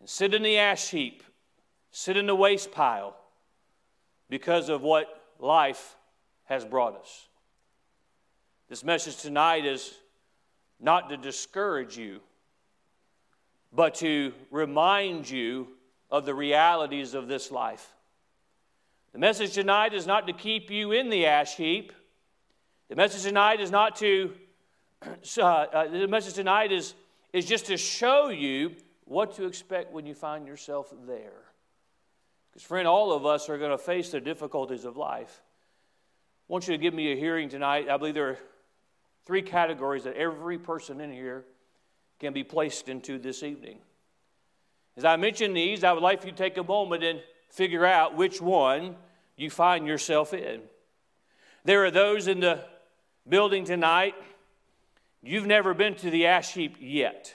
and 0.00 0.08
sit 0.08 0.32
in 0.32 0.42
the 0.42 0.56
ash 0.56 0.90
heap, 0.90 1.22
sit 1.90 2.16
in 2.16 2.26
the 2.26 2.34
waste 2.34 2.70
pile, 2.70 3.16
because 4.28 4.68
of 4.68 4.82
what 4.82 5.06
life 5.38 5.96
has 6.44 6.64
brought 6.64 6.98
us. 6.98 7.28
This 8.68 8.84
message 8.84 9.18
tonight 9.18 9.64
is 9.64 9.94
not 10.80 11.08
to 11.10 11.16
discourage 11.16 11.96
you, 11.96 12.20
but 13.72 13.96
to 13.96 14.32
remind 14.50 15.28
you 15.28 15.68
of 16.10 16.24
the 16.24 16.34
realities 16.34 17.14
of 17.14 17.28
this 17.28 17.50
life. 17.50 17.92
The 19.12 19.18
message 19.18 19.52
tonight 19.52 19.94
is 19.94 20.06
not 20.06 20.26
to 20.26 20.32
keep 20.32 20.70
you 20.70 20.92
in 20.92 21.08
the 21.08 21.26
ash 21.26 21.56
heap. 21.56 21.92
The 22.88 22.96
message 22.96 23.22
tonight 23.22 23.60
is 23.60 23.70
not 23.70 23.96
to, 23.96 24.32
uh, 25.38 25.42
uh, 25.42 25.88
the 25.88 26.08
message 26.08 26.34
tonight 26.34 26.72
is, 26.72 26.94
is 27.32 27.46
just 27.46 27.66
to 27.66 27.76
show 27.76 28.28
you 28.28 28.74
what 29.04 29.36
to 29.36 29.46
expect 29.46 29.92
when 29.92 30.06
you 30.06 30.14
find 30.14 30.46
yourself 30.46 30.92
there. 31.06 31.42
Because, 32.54 32.66
friend, 32.66 32.86
all 32.86 33.12
of 33.12 33.26
us 33.26 33.48
are 33.48 33.58
going 33.58 33.72
to 33.72 33.78
face 33.78 34.10
the 34.10 34.20
difficulties 34.20 34.84
of 34.84 34.96
life. 34.96 35.42
I 36.48 36.52
want 36.52 36.68
you 36.68 36.74
to 36.74 36.78
give 36.78 36.94
me 36.94 37.12
a 37.12 37.16
hearing 37.16 37.48
tonight. 37.48 37.88
I 37.90 37.96
believe 37.96 38.14
there 38.14 38.30
are 38.30 38.38
three 39.26 39.42
categories 39.42 40.04
that 40.04 40.16
every 40.16 40.58
person 40.58 41.00
in 41.00 41.10
here 41.10 41.44
can 42.20 42.32
be 42.32 42.44
placed 42.44 42.88
into 42.88 43.18
this 43.18 43.42
evening. 43.42 43.78
As 44.96 45.04
I 45.04 45.16
mention 45.16 45.52
these, 45.52 45.82
I 45.82 45.92
would 45.92 46.02
like 46.02 46.20
for 46.20 46.26
you 46.28 46.32
to 46.32 46.38
take 46.38 46.56
a 46.56 46.62
moment 46.62 47.02
and 47.02 47.20
figure 47.50 47.84
out 47.84 48.16
which 48.16 48.40
one 48.40 48.94
you 49.36 49.50
find 49.50 49.84
yourself 49.84 50.32
in. 50.32 50.60
There 51.64 51.84
are 51.84 51.90
those 51.90 52.28
in 52.28 52.38
the 52.38 52.60
building 53.28 53.64
tonight, 53.64 54.14
you've 55.22 55.46
never 55.46 55.74
been 55.74 55.96
to 55.96 56.10
the 56.10 56.26
ash 56.26 56.52
heap 56.52 56.76
yet. 56.78 57.34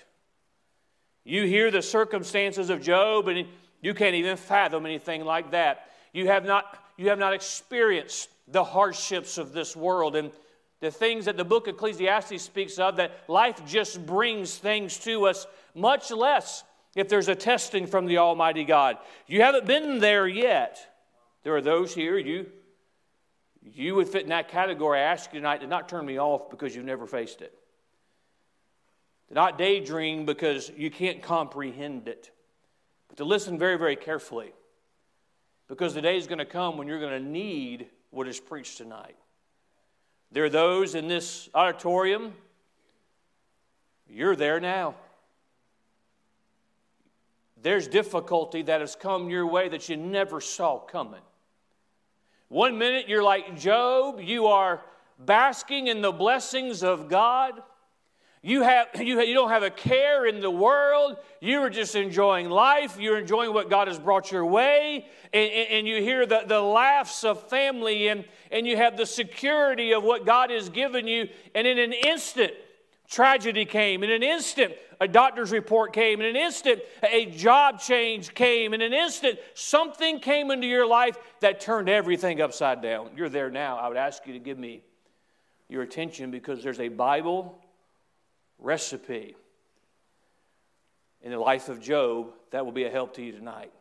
You 1.25 1.43
hear 1.43 1.71
the 1.71 1.81
circumstances 1.81 2.69
of 2.69 2.81
Job, 2.81 3.27
and 3.27 3.47
you 3.81 3.93
can't 3.93 4.15
even 4.15 4.38
fathom 4.38 4.86
anything 4.86 5.24
like 5.24 5.51
that. 5.51 5.89
You 6.13 6.27
have 6.27 6.45
not, 6.45 6.83
you 6.98 7.09
have 7.09 7.19
not 7.19 7.33
experienced 7.33 8.29
the 8.48 8.63
hardships 8.63 9.38
of 9.38 9.53
this 9.53 9.75
world 9.75 10.15
and 10.15 10.31
the 10.79 10.91
things 10.91 11.25
that 11.25 11.38
the 11.38 11.45
book 11.45 11.67
of 11.67 11.75
Ecclesiastes 11.75 12.41
speaks 12.41 12.79
of, 12.79 12.95
that 12.98 13.12
life 13.27 13.65
just 13.65 14.05
brings 14.05 14.57
things 14.57 14.98
to 15.00 15.25
us, 15.25 15.45
much 15.75 16.09
less 16.09 16.63
if 16.95 17.09
there's 17.09 17.27
a 17.27 17.36
testing 17.36 17.86
from 17.86 18.05
the 18.05 18.17
Almighty 18.17 18.63
God. 18.63 18.98
You 19.27 19.41
haven't 19.41 19.65
been 19.65 20.00
there 20.00 20.27
yet. 20.27 20.79
There 21.43 21.55
are 21.55 21.62
those 21.62 21.93
here, 21.93 22.17
you, 22.17 22.48
you 23.62 23.95
would 23.95 24.07
fit 24.07 24.24
in 24.24 24.29
that 24.29 24.50
category. 24.50 25.00
I 25.00 25.03
ask 25.03 25.33
you 25.33 25.39
tonight 25.39 25.62
to 25.62 25.67
not 25.67 25.89
turn 25.89 26.05
me 26.05 26.19
off 26.19 26.50
because 26.50 26.75
you've 26.75 26.86
never 26.86 27.05
faced 27.05 27.41
it. 27.41 27.53
To 29.27 29.33
not 29.33 29.57
daydream 29.57 30.25
because 30.25 30.71
you 30.75 30.89
can't 30.89 31.21
comprehend 31.21 32.07
it. 32.07 32.31
But 33.10 33.18
to 33.18 33.25
listen 33.25 33.60
very, 33.60 33.78
very 33.78 33.96
carefully. 33.96 34.54
Because 35.68 35.94
the 35.94 36.01
day 36.01 36.18
is 36.18 36.25
going 36.25 36.39
to 36.39 36.46
come 36.46 36.78
when 36.78 36.88
you're 36.88 37.00
going 37.00 37.22
to 37.22 37.30
need 37.30 37.88
what 38.12 38.28
is 38.28 38.39
preached 38.39 38.78
tonight. 38.78 39.18
There 40.32 40.46
are 40.46 40.50
those 40.50 40.96
in 40.96 41.08
this 41.08 41.50
auditorium, 41.54 42.34
you're 44.08 44.36
there 44.36 44.60
now. 44.60 44.96
There's 47.62 47.88
difficulty 47.88 48.62
that 48.63 48.82
has 48.82 48.96
come 48.96 49.30
your 49.30 49.46
way 49.46 49.70
that 49.70 49.89
you 49.89 49.98
never 49.98 50.39
saw 50.39 50.80
coming. 50.80 51.22
One 52.48 52.78
minute 52.78 53.08
you're 53.08 53.24
like 53.24 53.60
Job, 53.60 54.20
you 54.22 54.48
are 54.48 54.82
basking 55.20 55.88
in 55.88 56.01
the 56.01 56.12
blessings 56.12 56.84
of 56.84 57.10
God. 57.10 57.62
You, 58.41 58.62
have, 58.62 58.88
you, 58.96 59.19
you 59.22 59.34
don't 59.34 59.50
have 59.50 59.63
a 59.63 59.69
care 59.69 60.25
in 60.25 60.39
the 60.39 60.50
world. 60.50 61.17
You 61.41 61.60
are 61.60 61.69
just 61.69 61.96
enjoying 61.96 62.50
life. 62.50 62.98
You're 62.98 63.17
enjoying 63.17 63.53
what 63.53 63.69
God 63.69 63.89
has 63.89 64.00
brought 64.00 64.31
your 64.31 64.46
way. 64.46 65.08
And, 65.34 65.51
and, 65.51 65.69
and, 65.72 65.88
you 65.88 66.01
hear 66.01 66.25
the, 66.25 66.43
the 66.48 66.62
laughs 66.62 67.25
of 67.25 67.50
family, 67.50 68.08
and, 68.08 68.24
and 68.50 68.65
you 68.65 68.77
have 68.77 68.96
the 68.96 69.05
security 69.05 69.93
of 69.93 70.03
what 70.03 70.25
God 70.25 70.51
has 70.51 70.69
given 70.69 71.05
you. 71.05 71.27
And 71.53 71.67
in 71.67 71.77
an 71.79 71.91
instant, 71.91 72.53
tragedy 73.10 73.65
came. 73.65 74.03
In 74.03 74.10
an 74.10 74.24
instant, 74.24 74.74
a 75.01 75.08
doctor's 75.08 75.51
report 75.51 75.91
came. 75.91 76.22
In 76.22 76.27
an 76.27 76.38
instant, 76.38 76.81
a 77.03 77.25
job 77.25 77.81
change 77.81 78.34
came. 78.34 78.74
In 78.74 78.81
an 78.81 78.93
instant, 78.93 79.38
something 79.53 80.19
came 80.19 80.50
into 80.50 80.65
your 80.65 80.88
life 80.88 81.17
that 81.41 81.60
turned 81.60 81.89
everything 81.89 82.39
upside 82.39 82.81
down. 82.81 83.10
You're 83.17 83.27
there 83.27 83.51
now. 83.51 83.77
I 83.77 83.89
would 83.89 83.98
ask 83.98 84.25
you 84.25 84.31
to 84.34 84.39
give 84.39 84.58
me 84.58 84.81
your 85.67 85.81
attention 85.81 86.31
because 86.31 86.63
there's 86.63 86.79
a 86.79 86.88
Bible 86.88 87.60
recipe 88.60 89.36
in 91.22 91.32
the 91.32 91.39
life 91.39 91.70
of 91.70 91.82
Job 91.82 92.34
that 92.51 92.66
will 92.66 92.72
be 92.72 92.86
a 92.86 92.89
help 92.89 93.16
to 93.16 93.24
you 93.24 93.32
tonight. 93.32 93.72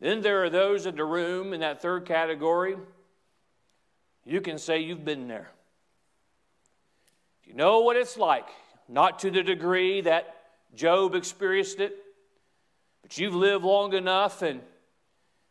Then 0.00 0.20
there 0.20 0.44
are 0.44 0.50
those 0.50 0.86
in 0.86 0.96
the 0.96 1.04
room 1.04 1.52
in 1.52 1.60
that 1.60 1.80
third 1.80 2.04
category. 2.04 2.76
You 4.24 4.40
can 4.40 4.58
say 4.58 4.80
you've 4.80 5.04
been 5.04 5.28
there. 5.28 5.50
You 7.44 7.54
know 7.54 7.80
what 7.80 7.96
it's 7.96 8.16
like, 8.16 8.48
not 8.88 9.20
to 9.20 9.30
the 9.30 9.42
degree 9.42 10.00
that 10.02 10.34
Job 10.74 11.14
experienced 11.14 11.80
it, 11.80 11.96
but 13.02 13.16
you've 13.16 13.34
lived 13.34 13.64
long 13.64 13.94
enough 13.94 14.42
and 14.42 14.60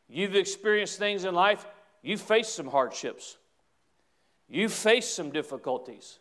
you've 0.09 0.35
experienced 0.35 0.99
things 0.99 1.23
in 1.23 1.33
life. 1.33 1.65
You've 2.03 2.21
faced 2.21 2.53
some 2.53 2.67
hardships, 2.67 3.37
you've 4.47 4.73
faced 4.73 5.15
some 5.15 5.31
difficulties. 5.31 6.19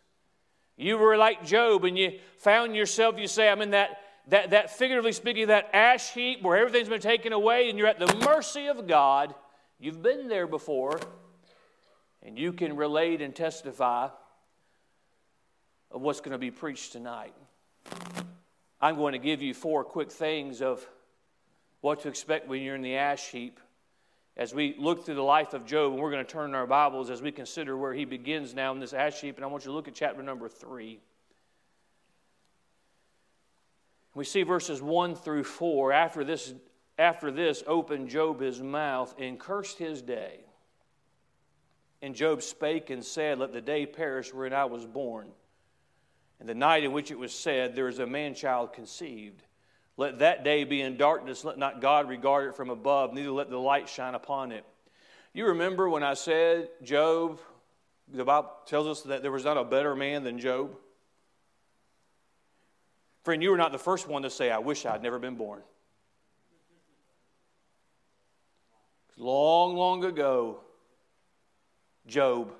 You 0.77 0.97
were 0.97 1.17
like 1.17 1.45
Job 1.45 1.85
and 1.85 1.97
you 1.97 2.19
found 2.37 2.75
yourself, 2.75 3.17
you 3.17 3.27
say, 3.27 3.49
I'm 3.49 3.61
in 3.61 3.71
that, 3.71 4.01
that, 4.27 4.49
that 4.49 4.71
figuratively 4.71 5.13
speaking, 5.13 5.47
that 5.47 5.69
ash 5.73 6.13
heap 6.13 6.41
where 6.41 6.57
everything's 6.57 6.89
been 6.89 7.01
taken 7.01 7.33
away 7.33 7.69
and 7.69 7.77
you're 7.77 7.87
at 7.87 7.99
the 7.99 8.13
mercy 8.25 8.67
of 8.67 8.87
God. 8.87 9.33
You've 9.79 10.01
been 10.01 10.27
there 10.27 10.47
before 10.47 10.99
and 12.21 12.37
you 12.37 12.51
can 12.51 12.75
relate 12.75 13.21
and 13.21 13.35
testify 13.35 14.09
of 15.91 16.01
what's 16.01 16.19
going 16.19 16.33
to 16.33 16.37
be 16.37 16.51
preached 16.51 16.91
tonight. 16.91 17.33
I'm 18.81 18.95
going 18.95 19.13
to 19.13 19.19
give 19.19 19.41
you 19.41 19.53
four 19.53 19.83
quick 19.83 20.11
things 20.11 20.61
of 20.61 20.85
what 21.81 22.01
to 22.01 22.09
expect 22.09 22.47
when 22.47 22.61
you're 22.61 22.75
in 22.75 22.81
the 22.81 22.97
ash 22.97 23.29
heap 23.29 23.59
as 24.37 24.53
we 24.53 24.75
look 24.77 25.05
through 25.05 25.15
the 25.15 25.21
life 25.21 25.53
of 25.53 25.65
Job, 25.65 25.93
and 25.93 26.01
we're 26.01 26.11
going 26.11 26.25
to 26.25 26.31
turn 26.31 26.49
in 26.49 26.55
our 26.55 26.67
Bibles 26.67 27.09
as 27.09 27.21
we 27.21 27.31
consider 27.31 27.77
where 27.77 27.93
he 27.93 28.05
begins 28.05 28.53
now 28.53 28.73
in 28.73 28.79
this 28.79 28.93
ash 28.93 29.21
heap, 29.21 29.37
and 29.37 29.45
I 29.45 29.47
want 29.47 29.63
you 29.63 29.71
to 29.71 29.75
look 29.75 29.87
at 29.87 29.95
chapter 29.95 30.21
number 30.21 30.49
three. 30.49 30.99
We 34.13 34.25
see 34.25 34.43
verses 34.43 34.81
1 34.81 35.15
through 35.15 35.43
4. 35.43 35.91
After 35.91 36.23
this, 36.23 36.53
after 36.97 37.31
this 37.31 37.63
opened 37.67 38.09
Job 38.09 38.41
his 38.41 38.61
mouth 38.61 39.13
and 39.17 39.39
cursed 39.39 39.77
his 39.77 40.01
day. 40.01 40.39
And 42.01 42.13
Job 42.13 42.41
spake 42.41 42.89
and 42.89 43.03
said, 43.03 43.39
Let 43.39 43.53
the 43.53 43.61
day 43.61 43.85
perish 43.85 44.33
wherein 44.33 44.53
I 44.53 44.65
was 44.65 44.85
born, 44.85 45.29
and 46.39 46.47
the 46.47 46.53
night 46.53 46.83
in 46.83 46.91
which 46.91 47.09
it 47.09 47.17
was 47.17 47.33
said, 47.33 47.73
There 47.73 47.87
is 47.87 47.99
a 47.99 48.05
man 48.05 48.35
child 48.35 48.73
conceived. 48.73 49.43
Let 49.97 50.19
that 50.19 50.43
day 50.43 50.63
be 50.63 50.81
in 50.81 50.97
darkness. 50.97 51.43
Let 51.43 51.57
not 51.57 51.81
God 51.81 52.09
regard 52.09 52.49
it 52.49 52.55
from 52.55 52.69
above, 52.69 53.13
neither 53.13 53.31
let 53.31 53.49
the 53.49 53.57
light 53.57 53.87
shine 53.87 54.15
upon 54.15 54.51
it. 54.51 54.65
You 55.33 55.47
remember 55.47 55.89
when 55.89 56.03
I 56.03 56.13
said 56.13 56.69
Job, 56.83 57.39
the 58.13 58.25
Bible 58.25 58.51
tells 58.65 58.87
us 58.87 59.01
that 59.03 59.21
there 59.21 59.31
was 59.31 59.45
not 59.45 59.57
a 59.57 59.63
better 59.63 59.95
man 59.95 60.23
than 60.23 60.39
Job? 60.39 60.75
Friend, 63.23 63.41
you 63.41 63.49
were 63.49 63.57
not 63.57 63.71
the 63.71 63.79
first 63.79 64.07
one 64.07 64.21
to 64.21 64.29
say, 64.29 64.51
I 64.51 64.59
wish 64.59 64.85
I'd 64.85 65.01
never 65.01 65.17
been 65.17 65.35
born. 65.35 65.61
Long, 69.17 69.75
long 69.75 70.03
ago, 70.03 70.59
Job, 72.05 72.53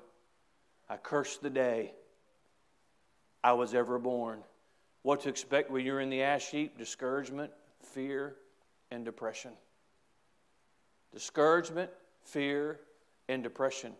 I 0.88 0.96
cursed 0.96 1.42
the 1.42 1.50
day 1.50 1.92
I 3.44 3.52
was 3.52 3.74
ever 3.74 3.98
born 3.98 4.42
what 5.06 5.20
to 5.20 5.28
expect 5.28 5.70
when 5.70 5.86
you're 5.86 6.00
in 6.00 6.10
the 6.10 6.20
ash 6.20 6.50
heap 6.50 6.76
discouragement, 6.76 7.52
fear, 7.80 8.34
and 8.90 9.04
depression. 9.04 9.52
Discouragement, 11.12 11.90
fear, 12.24 12.80
and 13.28 13.44
depression. 13.44 13.92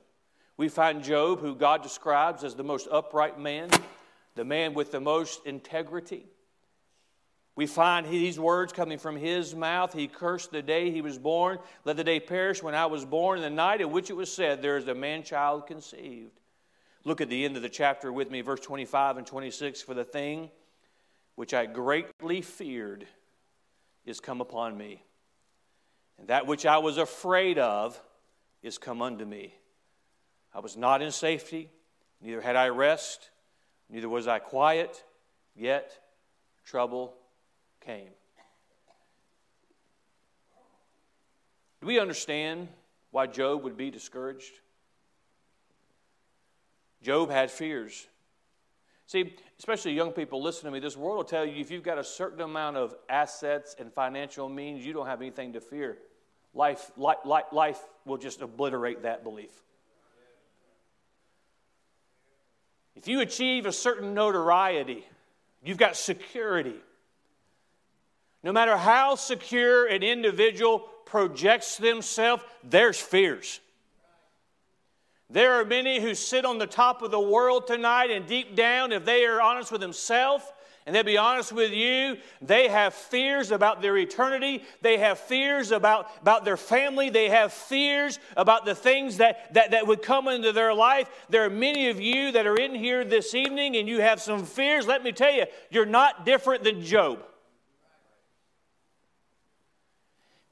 We 0.57 0.69
find 0.69 1.05
Job, 1.05 1.39
who 1.39 1.55
God 1.55 1.85
describes 1.85 2.43
as 2.43 2.57
the 2.57 2.65
most 2.65 2.89
upright 2.91 3.39
man, 3.39 3.71
the 4.35 4.45
man 4.45 4.75
with 4.75 4.91
the 4.91 4.99
most 4.99 5.47
integrity. 5.47 6.27
We 7.55 7.69
find 7.69 8.05
these 8.05 8.41
words 8.41 8.73
coming 8.73 8.99
from 8.99 9.15
his 9.15 9.55
mouth. 9.55 9.93
He 9.93 10.09
cursed 10.09 10.51
the 10.51 10.61
day 10.61 10.91
he 10.91 11.03
was 11.03 11.19
born. 11.19 11.61
Let 11.85 11.99
the 11.99 12.03
day 12.03 12.19
perish 12.19 12.65
when 12.65 12.75
I 12.75 12.87
was 12.87 13.05
born, 13.05 13.39
and 13.39 13.45
the 13.45 13.51
night 13.51 13.81
in 13.81 13.93
which 13.93 14.11
it 14.11 14.17
was 14.17 14.33
said, 14.33 14.61
There 14.61 14.77
is 14.77 14.89
a 14.89 14.95
man 14.95 15.23
child 15.23 15.69
conceived. 15.69 16.41
Look 17.05 17.21
at 17.21 17.31
the 17.31 17.45
end 17.45 17.55
of 17.55 17.63
the 17.63 17.69
chapter 17.69 18.13
with 18.13 18.29
me, 18.29 18.41
verse 18.41 18.59
25 18.59 19.19
and 19.19 19.27
26. 19.27 19.83
For 19.83 19.95
the 19.95 20.03
thing 20.03 20.51
which 21.37 21.55
I 21.55 21.67
greatly 21.67 22.41
feared 22.41 23.07
is 24.05 24.21
come 24.21 24.41
upon 24.41 24.77
me. 24.77 25.03
And 26.19 26.29
that 26.29 26.47
which 26.47 26.67
I 26.67 26.79
was 26.79 26.99
afraid 26.99 27.59
of 27.59 28.01
is 28.63 28.79
come 28.79 29.03
unto 29.03 29.25
me. 29.25 29.55
I 30.53 30.61
was 30.61 30.77
not 30.77 31.03
in 31.03 31.13
safety, 31.13 31.71
neither 32.21 32.41
had 32.41 32.57
I 32.57 32.71
rest, 32.71 33.31
neither 33.91 34.09
was 34.09 34.27
I 34.27 34.39
quiet, 34.39 35.05
yet 35.55 35.93
trouble 36.65 37.15
came. 37.85 38.09
Do 41.81 41.87
we 41.87 42.01
understand 42.01 42.69
why 43.11 43.27
Job 43.27 43.63
would 43.63 43.77
be 43.77 43.91
discouraged? 43.91 44.53
Job 47.03 47.31
had 47.31 47.51
fears. 47.51 48.07
See, 49.07 49.35
especially 49.59 49.93
young 49.93 50.13
people, 50.13 50.43
listen 50.43 50.65
to 50.65 50.71
me. 50.71 50.81
This 50.81 50.97
world 50.97 51.17
will 51.17 51.25
tell 51.25 51.45
you 51.45 51.61
if 51.61 51.71
you've 51.71 51.85
got 51.85 51.99
a 51.99 52.05
certain 52.05 52.41
amount 52.41 52.77
of 52.77 52.95
assets 53.09 53.77
and 53.79 53.93
financial 53.93 54.49
means, 54.49 54.85
you 54.85 54.93
don't 54.93 55.07
have 55.07 55.21
anything 55.21 55.53
to 55.53 55.61
fear. 55.61 55.99
Life, 56.55 56.91
life, 56.97 57.45
life 57.53 57.81
will 58.05 58.17
just 58.17 58.43
obliterate 58.43 59.03
that 59.03 59.23
belief. 59.23 59.51
if 62.97 63.07
you 63.07 63.21
achieve 63.21 63.67
a 63.67 63.73
certain 63.73 64.15
notoriety, 64.15 65.05
you've 65.63 65.79
got 65.79 65.97
security. 65.97 66.75
No 68.43 68.53
matter 68.53 68.77
how 68.77 69.15
secure 69.15 69.87
an 69.87 70.03
individual 70.03 70.81
projects 71.05 71.77
themselves, 71.77 72.43
there's 72.65 72.99
fears. 72.99 73.61
There 75.29 75.55
are 75.55 75.65
many 75.65 76.01
who 76.01 76.15
sit 76.15 76.45
on 76.45 76.59
the 76.59 76.67
top 76.67 77.03
of 77.03 77.11
the 77.11 77.21
world 77.21 77.67
tonight, 77.67 78.11
and 78.11 78.27
deep 78.27 78.55
down, 78.55 78.93
if 78.93 79.05
they 79.05 79.25
are 79.25 79.41
honest 79.41 79.73
with 79.73 79.81
themselves, 79.81 80.45
and 80.87 80.95
they'll 80.95 81.03
be 81.03 81.19
honest 81.19 81.51
with 81.51 81.73
you, 81.73 82.17
they 82.41 82.69
have 82.69 82.95
fears 82.95 83.51
about 83.51 83.83
their 83.83 83.97
eternity. 83.99 84.63
They 84.83 84.99
have 84.99 85.19
fears 85.19 85.73
about, 85.73 86.09
about 86.23 86.45
their 86.45 86.57
family. 86.57 87.11
They 87.11 87.29
have 87.29 87.53
fears 87.53 88.21
about 88.37 88.65
the 88.65 88.75
things 88.77 89.17
that, 89.17 89.53
that, 89.55 89.73
that 89.73 89.89
would 89.89 90.01
come 90.01 90.29
into 90.29 90.53
their 90.53 90.73
life. 90.73 91.11
There 91.29 91.45
are 91.45 91.51
many 91.51 91.89
of 91.89 92.01
you 92.01 92.31
that 92.31 92.47
are 92.47 92.55
in 92.55 92.73
here 92.73 93.05
this 93.05 93.35
evening 93.35 93.77
and 93.77 93.89
you 93.89 94.01
have 94.01 94.23
some 94.23 94.45
fears. 94.45 94.87
Let 94.87 95.03
me 95.03 95.11
tell 95.11 95.33
you, 95.33 95.47
you're 95.71 95.87
not 95.87 96.25
different 96.25 96.63
than 96.63 96.83
Job. 96.83 97.19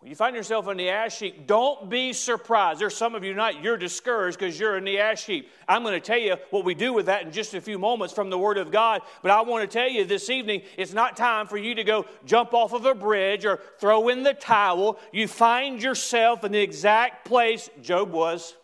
When 0.05 0.11
you 0.11 0.17
find 0.17 0.37
yourself 0.37 0.69
in 0.69 0.77
the 0.77 0.91
ash 0.91 1.19
heap, 1.19 1.47
don't 1.47 1.89
be 1.89 2.13
surprised. 2.13 2.79
There's 2.79 2.95
some 2.95 3.15
of 3.15 3.25
you 3.25 3.33
tonight, 3.33 3.63
you're 3.63 3.79
discouraged 3.79 4.39
because 4.39 4.61
you're 4.61 4.77
in 4.77 4.85
the 4.85 4.99
ash 4.99 5.25
heap. 5.25 5.49
I'm 5.67 5.83
going 5.83 5.95
to 5.95 6.07
tell 6.07 6.19
you 6.19 6.37
what 6.51 6.67
we 6.67 6.75
do 6.75 6.93
with 6.93 7.07
that 7.07 7.23
in 7.23 7.33
just 7.33 7.55
a 7.55 7.61
few 7.63 7.79
moments 7.79 8.13
from 8.13 8.29
the 8.29 8.37
Word 8.37 8.59
of 8.59 8.71
God. 8.71 9.01
But 9.23 9.31
I 9.31 9.41
want 9.41 9.63
to 9.63 9.79
tell 9.79 9.89
you 9.89 10.05
this 10.05 10.29
evening, 10.29 10.61
it's 10.77 10.93
not 10.93 11.17
time 11.17 11.47
for 11.47 11.57
you 11.57 11.75
to 11.77 11.85
go 11.85 12.05
jump 12.27 12.53
off 12.53 12.75
of 12.75 12.85
a 12.85 12.95
bridge 12.95 13.47
or 13.47 13.61
throw 13.79 14.11
in 14.11 14.25
the 14.25 14.35
towel. 14.35 14.99
You 15.11 15.27
find 15.27 15.83
yourself 15.83 16.45
in 16.45 16.53
the 16.53 16.61
exact 16.61 17.25
place 17.25 17.71
Job 17.81 18.11
was. 18.11 18.55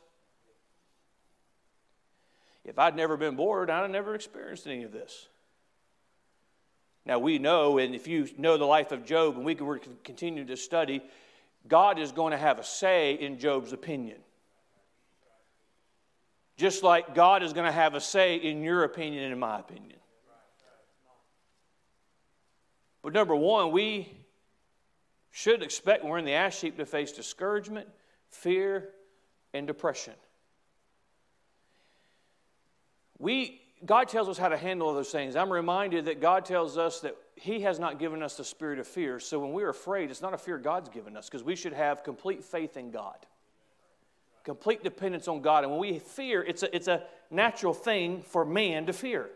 If 2.67 2.79
I'd 2.79 2.97
never 2.97 3.17
been 3.17 3.37
bored, 3.37 3.71
I'd 3.71 3.81
have 3.81 3.91
never 3.91 4.15
experienced 4.15 4.67
any 4.67 4.83
of 4.83 4.93
this. 4.93 5.29
Now 7.07 7.19
we 7.19 7.39
know, 7.39 7.79
and 7.79 7.95
if 7.95 8.07
you 8.07 8.29
know 8.37 8.59
the 8.59 8.67
life 8.67 8.93
of 8.93 9.07
Job, 9.07 9.37
and 9.37 9.45
we 9.45 9.55
can 9.55 9.81
continue 10.05 10.45
to 10.45 10.57
study, 10.57 11.03
God 11.69 11.99
is 11.99 12.13
going 12.13 12.33
to 12.33 12.39
have 12.39 12.59
a 12.59 12.65
say 12.65 13.15
in 13.15 13.39
Job's 13.39 13.73
opinion. 13.73 14.19
Just 16.57 16.83
like 16.83 17.15
God 17.15 17.43
is 17.43 17.53
going 17.53 17.67
to 17.67 17.73
have 17.73 17.95
a 17.95 18.01
say 18.01 18.37
in 18.37 18.63
your 18.63 18.85
opinion 18.85 19.25
and 19.25 19.33
in 19.33 19.39
my 19.39 19.59
opinion. 19.59 19.99
But 23.03 23.15
number 23.15 23.35
one, 23.35 23.73
we 23.73 24.13
should 25.31 25.63
expect 25.63 26.03
when 26.03 26.11
we're 26.11 26.19
in 26.19 26.25
the 26.25 26.35
ash 26.35 26.61
heap 26.61 26.77
to 26.77 26.85
face 26.85 27.13
discouragement, 27.13 27.89
fear, 28.29 28.91
and 29.55 29.67
depression. 29.67 30.15
We, 33.19 33.61
God 33.85 34.09
tells 34.09 34.29
us 34.29 34.39
how 34.39 34.49
to 34.49 34.57
handle 34.57 34.93
those 34.93 35.11
things. 35.11 35.37
I'm 35.37 35.53
reminded 35.53 36.07
that 36.07 36.21
God 36.21 36.45
tells 36.45 36.77
us 36.77 37.01
that 37.01 37.17
he 37.41 37.61
has 37.61 37.79
not 37.79 37.99
given 37.99 38.23
us 38.23 38.37
the 38.37 38.45
spirit 38.45 38.79
of 38.79 38.87
fear. 38.87 39.19
So 39.19 39.39
when 39.39 39.53
we're 39.53 39.71
afraid, 39.71 40.11
it's 40.11 40.21
not 40.21 40.35
a 40.35 40.39
fear 40.39 40.59
God's 40.59 40.91
given 40.91 41.17
us 41.17 41.27
because 41.27 41.43
we 41.43 41.57
should 41.57 41.73
have 41.73 42.05
complete 42.05 42.45
faith 42.45 42.77
in 42.77 42.91
God, 42.91 43.17
complete 44.45 44.85
dependence 44.85 45.27
on 45.27 45.41
God. 45.41 45.65
And 45.65 45.73
when 45.73 45.81
we 45.81 45.99
fear, 45.99 46.43
it's 46.43 46.63
a, 46.63 46.77
it's 46.77 46.87
a 46.87 47.03
natural 47.31 47.73
thing 47.73 48.21
for 48.21 48.45
man 48.45 48.85
to 48.87 48.93
fear. 48.93 49.31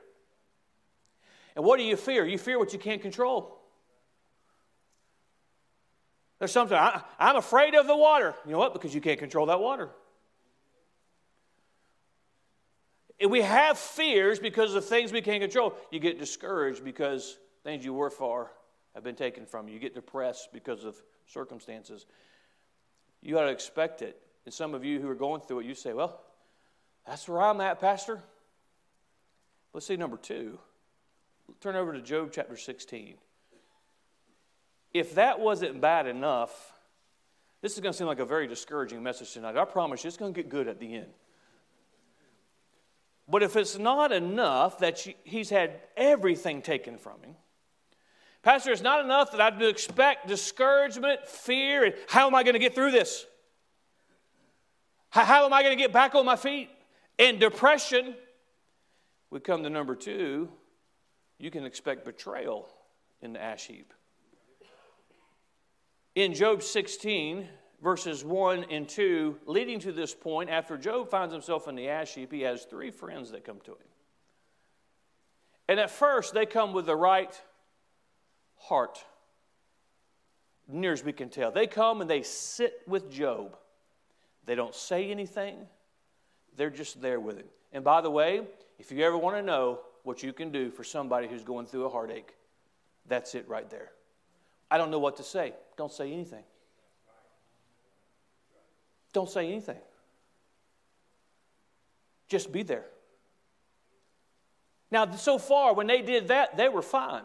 And 1.56 1.64
what 1.64 1.78
do 1.78 1.82
you 1.82 1.96
fear? 1.96 2.26
You 2.26 2.36
fear 2.36 2.58
what 2.58 2.74
you 2.74 2.78
can't 2.78 3.00
control. 3.00 3.58
There's 6.38 6.52
something, 6.52 6.76
I, 6.76 7.00
I'm 7.18 7.36
afraid 7.36 7.74
of 7.74 7.86
the 7.86 7.96
water. 7.96 8.34
You 8.44 8.52
know 8.52 8.58
what? 8.58 8.74
Because 8.74 8.94
you 8.94 9.00
can't 9.00 9.18
control 9.18 9.46
that 9.46 9.60
water. 9.60 9.88
And 13.18 13.30
we 13.30 13.40
have 13.40 13.78
fears 13.78 14.38
because 14.38 14.74
of 14.74 14.84
things 14.84 15.10
we 15.10 15.22
can't 15.22 15.40
control. 15.40 15.74
You 15.90 16.00
get 16.00 16.18
discouraged 16.18 16.84
because 16.84 17.38
Things 17.64 17.84
you 17.84 17.94
work 17.94 18.12
for 18.12 18.52
have 18.94 19.02
been 19.02 19.16
taken 19.16 19.46
from 19.46 19.66
you. 19.66 19.74
You 19.74 19.80
get 19.80 19.94
depressed 19.94 20.50
because 20.52 20.84
of 20.84 20.96
circumstances. 21.26 22.06
You 23.22 23.38
ought 23.38 23.46
to 23.46 23.50
expect 23.50 24.02
it. 24.02 24.20
And 24.44 24.52
some 24.52 24.74
of 24.74 24.84
you 24.84 25.00
who 25.00 25.08
are 25.08 25.14
going 25.14 25.40
through 25.40 25.60
it, 25.60 25.66
you 25.66 25.74
say, 25.74 25.94
Well, 25.94 26.20
that's 27.06 27.26
where 27.26 27.40
I'm 27.40 27.60
at, 27.62 27.80
Pastor. 27.80 28.22
Let's 29.72 29.86
see 29.86 29.96
number 29.96 30.18
two. 30.18 30.58
Turn 31.60 31.74
over 31.74 31.92
to 31.94 32.00
Job 32.00 32.30
chapter 32.32 32.56
16. 32.56 33.14
If 34.92 35.14
that 35.16 35.40
wasn't 35.40 35.80
bad 35.80 36.06
enough, 36.06 36.72
this 37.60 37.74
is 37.74 37.80
going 37.80 37.92
to 37.92 37.98
seem 37.98 38.06
like 38.06 38.20
a 38.20 38.24
very 38.24 38.46
discouraging 38.46 39.02
message 39.02 39.32
tonight. 39.32 39.56
I 39.56 39.64
promise 39.64 40.04
you, 40.04 40.08
it's 40.08 40.16
going 40.16 40.32
to 40.32 40.42
get 40.42 40.50
good 40.50 40.68
at 40.68 40.78
the 40.78 40.94
end. 40.94 41.12
But 43.28 43.42
if 43.42 43.56
it's 43.56 43.78
not 43.78 44.12
enough 44.12 44.78
that 44.78 45.04
he's 45.24 45.50
had 45.50 45.80
everything 45.96 46.62
taken 46.62 46.98
from 46.98 47.22
him, 47.22 47.34
Pastor, 48.44 48.72
it's 48.72 48.82
not 48.82 49.02
enough 49.02 49.32
that 49.32 49.40
I 49.40 49.48
expect 49.64 50.28
discouragement, 50.28 51.26
fear, 51.26 51.84
and 51.84 51.94
how 52.06 52.26
am 52.26 52.34
I 52.34 52.42
going 52.42 52.52
to 52.52 52.58
get 52.58 52.74
through 52.74 52.90
this? 52.90 53.24
How, 55.08 55.24
how 55.24 55.46
am 55.46 55.52
I 55.54 55.62
going 55.62 55.74
to 55.74 55.82
get 55.82 55.94
back 55.94 56.14
on 56.14 56.26
my 56.26 56.36
feet? 56.36 56.68
And 57.18 57.40
depression. 57.40 58.14
We 59.30 59.40
come 59.40 59.62
to 59.62 59.70
number 59.70 59.96
two. 59.96 60.50
You 61.38 61.50
can 61.50 61.64
expect 61.64 62.04
betrayal 62.04 62.68
in 63.22 63.32
the 63.32 63.42
ash 63.42 63.66
heap. 63.66 63.94
In 66.14 66.34
Job 66.34 66.62
16, 66.62 67.48
verses 67.82 68.26
1 68.26 68.66
and 68.70 68.86
2, 68.86 69.38
leading 69.46 69.80
to 69.80 69.90
this 69.90 70.14
point, 70.14 70.50
after 70.50 70.76
Job 70.76 71.08
finds 71.08 71.32
himself 71.32 71.66
in 71.66 71.76
the 71.76 71.88
ash 71.88 72.14
heap, 72.14 72.30
he 72.30 72.42
has 72.42 72.64
three 72.64 72.90
friends 72.90 73.30
that 73.30 73.42
come 73.42 73.60
to 73.64 73.70
him. 73.70 73.88
And 75.66 75.80
at 75.80 75.90
first, 75.90 76.34
they 76.34 76.44
come 76.44 76.74
with 76.74 76.84
the 76.84 76.94
right 76.94 77.40
heart, 78.64 79.04
near 80.66 80.92
as 80.92 81.04
we 81.04 81.12
can 81.12 81.28
tell. 81.28 81.50
They 81.50 81.66
come 81.66 82.00
and 82.00 82.08
they 82.08 82.22
sit 82.22 82.80
with 82.86 83.10
Job. 83.10 83.56
They 84.46 84.54
don't 84.54 84.74
say 84.74 85.10
anything, 85.10 85.56
they're 86.56 86.70
just 86.70 87.00
there 87.00 87.20
with 87.20 87.38
him. 87.38 87.46
And 87.72 87.82
by 87.82 88.00
the 88.00 88.10
way, 88.10 88.42
if 88.78 88.92
you 88.92 89.04
ever 89.04 89.16
want 89.16 89.36
to 89.36 89.42
know 89.42 89.80
what 90.02 90.22
you 90.22 90.32
can 90.32 90.50
do 90.50 90.70
for 90.70 90.84
somebody 90.84 91.26
who's 91.26 91.42
going 91.42 91.66
through 91.66 91.86
a 91.86 91.88
heartache, 91.88 92.34
that's 93.06 93.34
it 93.34 93.48
right 93.48 93.68
there. 93.70 93.90
I 94.70 94.78
don't 94.78 94.90
know 94.90 94.98
what 94.98 95.16
to 95.16 95.22
say. 95.22 95.54
Don't 95.76 95.92
say 95.92 96.12
anything. 96.12 96.44
Don't 99.12 99.30
say 99.30 99.46
anything. 99.46 99.78
Just 102.28 102.50
be 102.52 102.62
there. 102.62 102.86
Now, 104.90 105.10
so 105.12 105.38
far, 105.38 105.74
when 105.74 105.86
they 105.86 106.02
did 106.02 106.28
that, 106.28 106.56
they 106.56 106.68
were 106.68 106.82
fine. 106.82 107.22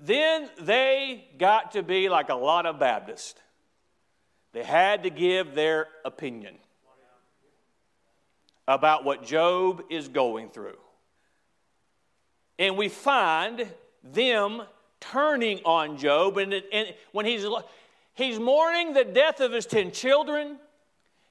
Then 0.00 0.48
they 0.60 1.28
got 1.38 1.72
to 1.72 1.82
be 1.82 2.08
like 2.08 2.28
a 2.28 2.34
lot 2.34 2.66
of 2.66 2.78
Baptists. 2.78 3.40
They 4.52 4.62
had 4.62 5.02
to 5.02 5.10
give 5.10 5.54
their 5.54 5.88
opinion 6.04 6.56
about 8.66 9.04
what 9.04 9.24
Job 9.24 9.84
is 9.90 10.08
going 10.08 10.50
through. 10.50 10.78
And 12.58 12.76
we 12.76 12.88
find 12.88 13.70
them 14.02 14.62
turning 15.00 15.60
on 15.64 15.98
Job. 15.98 16.38
And, 16.38 16.54
and 16.72 16.94
when 17.12 17.26
he's, 17.26 17.44
he's 18.14 18.40
mourning 18.40 18.92
the 18.92 19.04
death 19.04 19.40
of 19.40 19.52
his 19.52 19.66
10 19.66 19.92
children, 19.92 20.56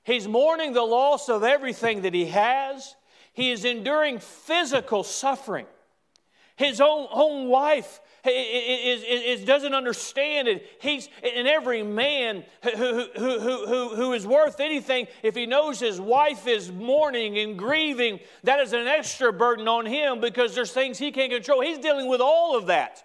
he's 0.04 0.28
mourning 0.28 0.74
the 0.74 0.84
loss 0.84 1.30
of 1.30 1.44
everything 1.44 2.02
that 2.02 2.13
he 2.13 2.28
has, 2.28 2.96
he 3.34 3.52
is 3.52 3.65
enduring 3.65 4.20
physical 4.20 5.04
suffering. 5.04 5.65
His 6.56 6.80
own, 6.80 7.08
own 7.12 7.50
wife 7.50 8.00
is, 8.26 9.04
is, 9.04 9.40
is, 9.40 9.46
doesn't 9.46 9.74
understand 9.74 10.48
it. 10.48 10.66
He's, 10.80 11.10
and 11.24 11.48
every 11.48 11.84
man 11.84 12.44
who, 12.64 13.08
who, 13.16 13.40
who, 13.40 13.96
who, 13.96 14.14
is 14.14 14.26
worth 14.26 14.60
anything, 14.60 15.08
if 15.24 15.36
he 15.36 15.46
knows 15.46 15.80
his 15.80 16.00
wife 16.00 16.48
is 16.48 16.72
mourning 16.72 17.38
and 17.38 17.58
grieving, 17.58 18.20
that 18.44 18.60
is 18.60 18.74
an 18.74 18.88
extra 18.88 19.32
burden 19.32 19.68
on 19.68 19.86
him 19.86 20.20
because 20.20 20.56
there's 20.56 20.72
things 20.72 20.98
he 20.98 21.12
can't 21.12 21.32
control. 21.32 21.62
He's 21.62 21.80
dealing 21.80 22.08
with 22.08 22.22
all 22.22 22.58
of 22.58 22.68
that. 22.68 23.04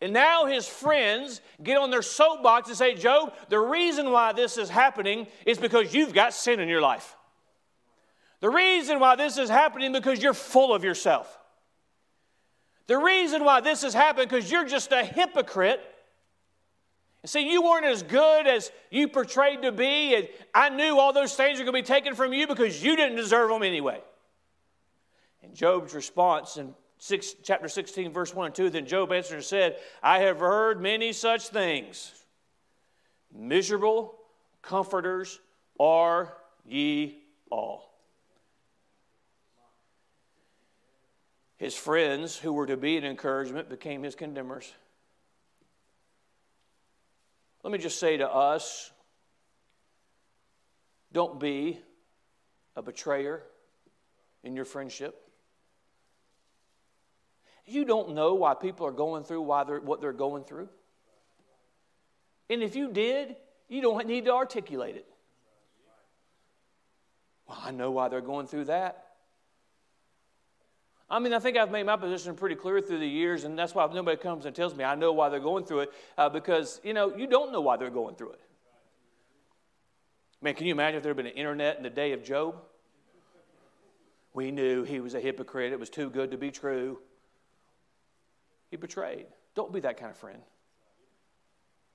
And 0.00 0.12
now 0.12 0.44
his 0.44 0.68
friends 0.68 1.40
get 1.62 1.78
on 1.78 1.90
their 1.90 2.02
soapbox 2.02 2.68
and 2.68 2.76
say, 2.76 2.94
Job, 2.94 3.32
the 3.48 3.58
reason 3.58 4.10
why 4.10 4.32
this 4.32 4.58
is 4.58 4.68
happening 4.68 5.26
is 5.46 5.58
because 5.58 5.94
you've 5.94 6.12
got 6.12 6.34
sin 6.34 6.60
in 6.60 6.68
your 6.68 6.82
life. 6.82 7.16
The 8.40 8.50
reason 8.50 9.00
why 9.00 9.16
this 9.16 9.38
is 9.38 9.48
happening 9.48 9.92
because 9.92 10.22
you're 10.22 10.34
full 10.34 10.74
of 10.74 10.84
yourself. 10.84 11.38
The 12.86 12.96
reason 12.96 13.44
why 13.44 13.60
this 13.60 13.82
has 13.82 13.94
happened 13.94 14.28
because 14.28 14.50
you're 14.50 14.64
just 14.64 14.92
a 14.92 15.04
hypocrite. 15.04 15.80
And 17.22 17.30
see, 17.30 17.50
you 17.50 17.62
weren't 17.62 17.86
as 17.86 18.02
good 18.02 18.46
as 18.46 18.70
you 18.90 19.08
portrayed 19.08 19.62
to 19.62 19.72
be, 19.72 20.14
and 20.14 20.28
I 20.54 20.68
knew 20.68 20.98
all 20.98 21.12
those 21.12 21.34
things 21.34 21.58
were 21.58 21.64
going 21.64 21.82
to 21.82 21.82
be 21.82 21.94
taken 21.94 22.14
from 22.14 22.32
you 22.32 22.46
because 22.46 22.82
you 22.82 22.94
didn't 22.94 23.16
deserve 23.16 23.50
them 23.50 23.62
anyway. 23.62 24.00
And 25.42 25.54
Job's 25.54 25.94
response 25.94 26.56
in 26.56 26.74
six, 26.98 27.34
chapter 27.42 27.68
16, 27.68 28.12
verse 28.12 28.34
1 28.34 28.46
and 28.46 28.54
2 28.54 28.70
then 28.70 28.86
Job 28.86 29.12
answered 29.12 29.36
and 29.36 29.44
said, 29.44 29.76
I 30.02 30.20
have 30.20 30.38
heard 30.38 30.80
many 30.80 31.12
such 31.12 31.48
things. 31.48 32.12
Miserable 33.34 34.18
comforters 34.62 35.40
are 35.78 36.36
ye 36.64 37.18
all. 37.50 37.85
His 41.56 41.74
friends, 41.74 42.36
who 42.36 42.52
were 42.52 42.66
to 42.66 42.76
be 42.76 42.96
an 42.96 43.04
encouragement, 43.04 43.70
became 43.70 44.02
his 44.02 44.14
condemners. 44.14 44.72
Let 47.62 47.72
me 47.72 47.78
just 47.78 47.98
say 47.98 48.18
to 48.18 48.28
us 48.28 48.90
don't 51.12 51.40
be 51.40 51.80
a 52.76 52.82
betrayer 52.82 53.42
in 54.44 54.54
your 54.54 54.66
friendship. 54.66 55.20
You 57.64 57.84
don't 57.84 58.14
know 58.14 58.34
why 58.34 58.54
people 58.54 58.86
are 58.86 58.92
going 58.92 59.24
through 59.24 59.40
why 59.42 59.64
they're, 59.64 59.80
what 59.80 60.00
they're 60.00 60.12
going 60.12 60.44
through. 60.44 60.68
And 62.48 62.62
if 62.62 62.76
you 62.76 62.92
did, 62.92 63.34
you 63.68 63.80
don't 63.80 64.06
need 64.06 64.26
to 64.26 64.32
articulate 64.32 64.94
it. 64.94 65.06
Well, 67.48 67.58
I 67.60 67.70
know 67.70 67.90
why 67.90 68.08
they're 68.08 68.20
going 68.20 68.46
through 68.46 68.66
that. 68.66 69.05
I 71.08 71.20
mean, 71.20 71.32
I 71.32 71.38
think 71.38 71.56
I've 71.56 71.70
made 71.70 71.86
my 71.86 71.96
position 71.96 72.34
pretty 72.34 72.56
clear 72.56 72.80
through 72.80 72.98
the 72.98 73.06
years, 73.06 73.44
and 73.44 73.56
that's 73.56 73.74
why 73.74 73.86
nobody 73.92 74.16
comes 74.16 74.44
and 74.44 74.54
tells 74.54 74.74
me 74.74 74.82
I 74.82 74.96
know 74.96 75.12
why 75.12 75.28
they're 75.28 75.38
going 75.38 75.64
through 75.64 75.80
it, 75.80 75.92
uh, 76.18 76.28
because, 76.28 76.80
you 76.82 76.94
know, 76.94 77.16
you 77.16 77.28
don't 77.28 77.52
know 77.52 77.60
why 77.60 77.76
they're 77.76 77.90
going 77.90 78.16
through 78.16 78.32
it. 78.32 78.40
Man, 80.42 80.54
can 80.54 80.66
you 80.66 80.72
imagine 80.72 80.96
if 80.96 81.02
there 81.02 81.10
had 81.10 81.16
been 81.16 81.26
an 81.26 81.32
internet 81.32 81.76
in 81.76 81.84
the 81.84 81.90
day 81.90 82.12
of 82.12 82.24
Job? 82.24 82.56
We 84.34 84.50
knew 84.50 84.82
he 84.82 85.00
was 85.00 85.14
a 85.14 85.20
hypocrite. 85.20 85.72
It 85.72 85.80
was 85.80 85.88
too 85.88 86.10
good 86.10 86.32
to 86.32 86.36
be 86.36 86.50
true. 86.50 86.98
He 88.70 88.76
betrayed. 88.76 89.26
Don't 89.54 89.72
be 89.72 89.80
that 89.80 89.96
kind 89.96 90.10
of 90.10 90.16
friend. 90.16 90.42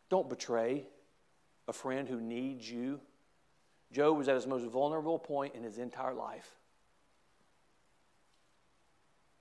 Don't 0.10 0.28
betray 0.28 0.88
a 1.68 1.74
friend 1.74 2.08
who 2.08 2.20
needs 2.20 2.70
you. 2.70 3.00
Job 3.92 4.18
was 4.18 4.28
at 4.28 4.36
his 4.36 4.48
most 4.48 4.66
vulnerable 4.66 5.20
point 5.20 5.54
in 5.54 5.64
his 5.64 5.78
entire 5.78 6.14
life. 6.14 6.50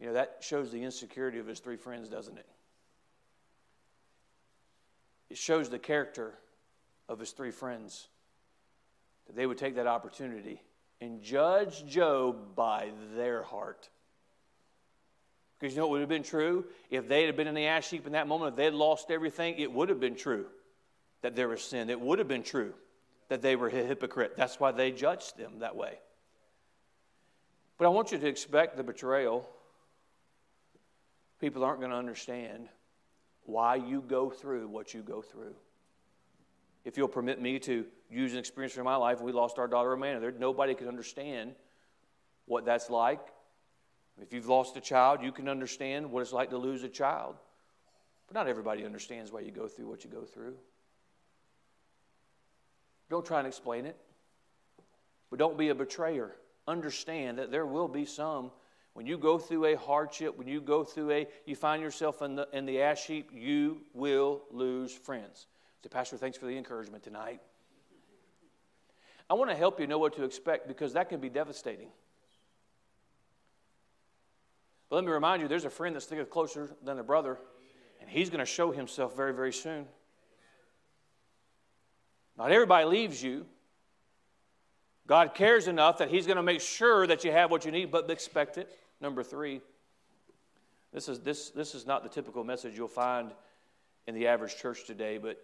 You 0.01 0.07
know, 0.07 0.13
that 0.15 0.39
shows 0.41 0.73
the 0.73 0.83
insecurity 0.83 1.39
of 1.39 1.47
his 1.47 1.61
three 1.61 1.77
friends, 1.77 2.09
doesn't 2.09 2.39
it? 2.39 2.47
It 5.29 5.37
shows 5.37 5.69
the 5.69 5.79
character 5.79 6.35
of 7.09 7.19
his 7.19 7.33
three 7.33 7.51
friends 7.51 8.09
that 9.27 9.37
they 9.37 9.47
would 9.47 9.59
take 9.59 9.77
that 9.77 9.87
opportunity 9.87 10.63
and 11.01 11.23
judge 11.23 11.87
Job 11.87 12.57
by 12.57 12.91
their 13.15 13.43
heart. 13.43 13.89
Because 15.59 15.75
you 15.75 15.81
know 15.81 15.87
what 15.87 15.93
would 15.93 16.01
have 16.01 16.09
been 16.09 16.23
true? 16.23 16.65
If 16.91 17.07
they 17.07 17.25
had 17.25 17.37
been 17.37 17.47
in 17.47 17.55
the 17.55 17.67
ash 17.67 17.91
heap 17.91 18.07
in 18.07 18.13
that 18.13 18.27
moment, 18.27 18.53
if 18.53 18.57
they 18.57 18.65
had 18.65 18.75
lost 18.75 19.11
everything, 19.11 19.57
it 19.59 19.71
would 19.71 19.91
have 19.91 20.01
been 20.01 20.17
true 20.17 20.47
that 21.21 21.37
there 21.37 21.49
was 21.49 21.63
sin. 21.63 21.91
It 21.91 22.01
would 22.01 22.19
have 22.19 22.29
been 22.29 22.43
true 22.43 22.73
that 23.29 23.43
they 23.43 23.55
were 23.55 23.69
a 23.69 23.71
hypocrite. 23.71 24.37
That's 24.37 24.59
why 24.59 24.73
they 24.73 24.91
judged 24.91 25.37
them 25.37 25.59
that 25.59 25.77
way. 25.77 25.99
But 27.77 27.85
I 27.85 27.89
want 27.89 28.13
you 28.13 28.19
to 28.19 28.27
expect 28.27 28.77
the 28.77 28.83
betrayal 28.83 29.49
people 31.41 31.65
aren't 31.65 31.81
going 31.81 31.91
to 31.91 31.97
understand 31.97 32.69
why 33.45 33.77
you 33.77 34.03
go 34.07 34.31
through 34.31 34.69
what 34.69 34.95
you 34.95 35.03
go 35.03 35.23
through. 35.23 35.55
If 36.85 36.97
you'll 36.97 37.09
permit 37.09 37.41
me 37.41 37.59
to 37.61 37.85
use 38.11 38.33
an 38.33 38.39
experience 38.39 38.75
from 38.75 38.85
my 38.85 38.97
life, 38.97 39.21
we 39.21 39.33
lost 39.33 39.59
our 39.59 39.69
daughter 39.69 39.93
Amanda. 39.93 40.21
There, 40.21 40.33
nobody 40.33 40.75
could 40.75 40.89
understand 40.89 41.55
what 42.47 42.65
that's 42.65 42.91
like. 42.91 43.21
If 44.21 44.33
you've 44.33 44.49
lost 44.49 44.77
a 44.77 44.81
child, 44.81 45.23
you 45.23 45.33
can 45.33 45.49
understand 45.49 46.11
what 46.11 46.21
it's 46.21 46.33
like 46.33 46.51
to 46.51 46.59
lose 46.59 46.83
a 46.83 46.89
child. 46.89 47.37
But 48.27 48.35
not 48.35 48.49
everybody 48.49 48.85
understands 48.85 49.33
why 49.33 49.41
you 49.41 49.51
go 49.51 49.67
through 49.67 49.89
what 49.89 50.05
you 50.05 50.11
go 50.11 50.23
through. 50.23 50.55
Don't 53.09 53.25
try 53.25 53.39
and 53.39 53.49
explain 53.49 53.87
it. 53.87 53.97
But 55.31 55.39
don't 55.39 55.59
be 55.59 55.69
a 55.69 55.75
betrayer. 55.75 56.33
Understand 56.69 57.39
that 57.39 57.51
there 57.51 57.67
will 57.67 57.89
be 57.89 58.05
some 58.05 58.51
when 58.95 59.07
you 59.07 59.17
go 59.17 59.39
through 59.39 59.67
a 59.67 59.77
hardship, 59.77 60.37
when 60.37 60.49
you 60.49 60.61
go 60.61 60.85
through 60.85 61.11
a, 61.13 61.27
you 61.47 61.55
find 61.55 61.83
yourself 61.83 62.23
in 62.23 62.35
the, 62.35 62.49
in 62.53 62.67
the 62.67 62.83
ash 62.83 63.07
heap, 63.07 63.31
you 63.33 63.83
will 63.95 64.43
lose 64.51 64.93
friends. 64.93 65.47
So, 65.83 65.89
Pastor, 65.89 66.17
thanks 66.17 66.37
for 66.37 66.47
the 66.47 66.57
encouragement 66.57 67.03
tonight. 67.03 67.41
I 69.29 69.35
want 69.35 69.49
to 69.51 69.57
help 69.57 69.79
you 69.79 69.87
know 69.87 69.99
what 69.99 70.17
to 70.17 70.25
expect 70.25 70.67
because 70.67 70.95
that 70.95 71.09
can 71.09 71.21
be 71.21 71.29
devastating. 71.29 71.89
But 74.89 74.97
let 74.97 75.05
me 75.05 75.13
remind 75.13 75.41
you 75.41 75.47
there's 75.47 75.65
a 75.65 75.71
friend 75.71 75.95
that's 75.95 76.05
sticking 76.05 76.27
closer 76.27 76.69
than 76.83 76.99
a 76.99 77.05
brother, 77.05 77.39
and 78.01 78.11
he's 78.11 78.29
going 78.29 78.41
to 78.41 78.45
show 78.45 78.73
himself 78.73 79.17
very, 79.17 79.33
very 79.33 79.53
soon. 79.53 79.87
Not 82.37 82.51
everybody 82.51 82.87
leaves 82.87 83.23
you, 83.23 83.47
God 85.11 85.35
cares 85.35 85.67
enough 85.67 85.99
that 85.99 86.09
He's 86.09 86.25
going 86.25 86.37
to 86.37 86.43
make 86.43 86.61
sure 86.61 87.05
that 87.05 87.25
you 87.25 87.33
have 87.33 87.51
what 87.51 87.65
you 87.65 87.73
need, 87.73 87.91
but 87.91 88.09
expect 88.09 88.59
it. 88.59 88.71
Number 89.01 89.25
three, 89.25 89.61
this 90.93 91.09
is, 91.09 91.19
this, 91.19 91.51
this 91.51 91.75
is 91.75 91.85
not 91.85 92.05
the 92.05 92.09
typical 92.09 92.45
message 92.45 92.77
you'll 92.77 92.87
find 92.87 93.33
in 94.07 94.15
the 94.15 94.29
average 94.29 94.57
church 94.57 94.87
today, 94.87 95.19
but 95.19 95.43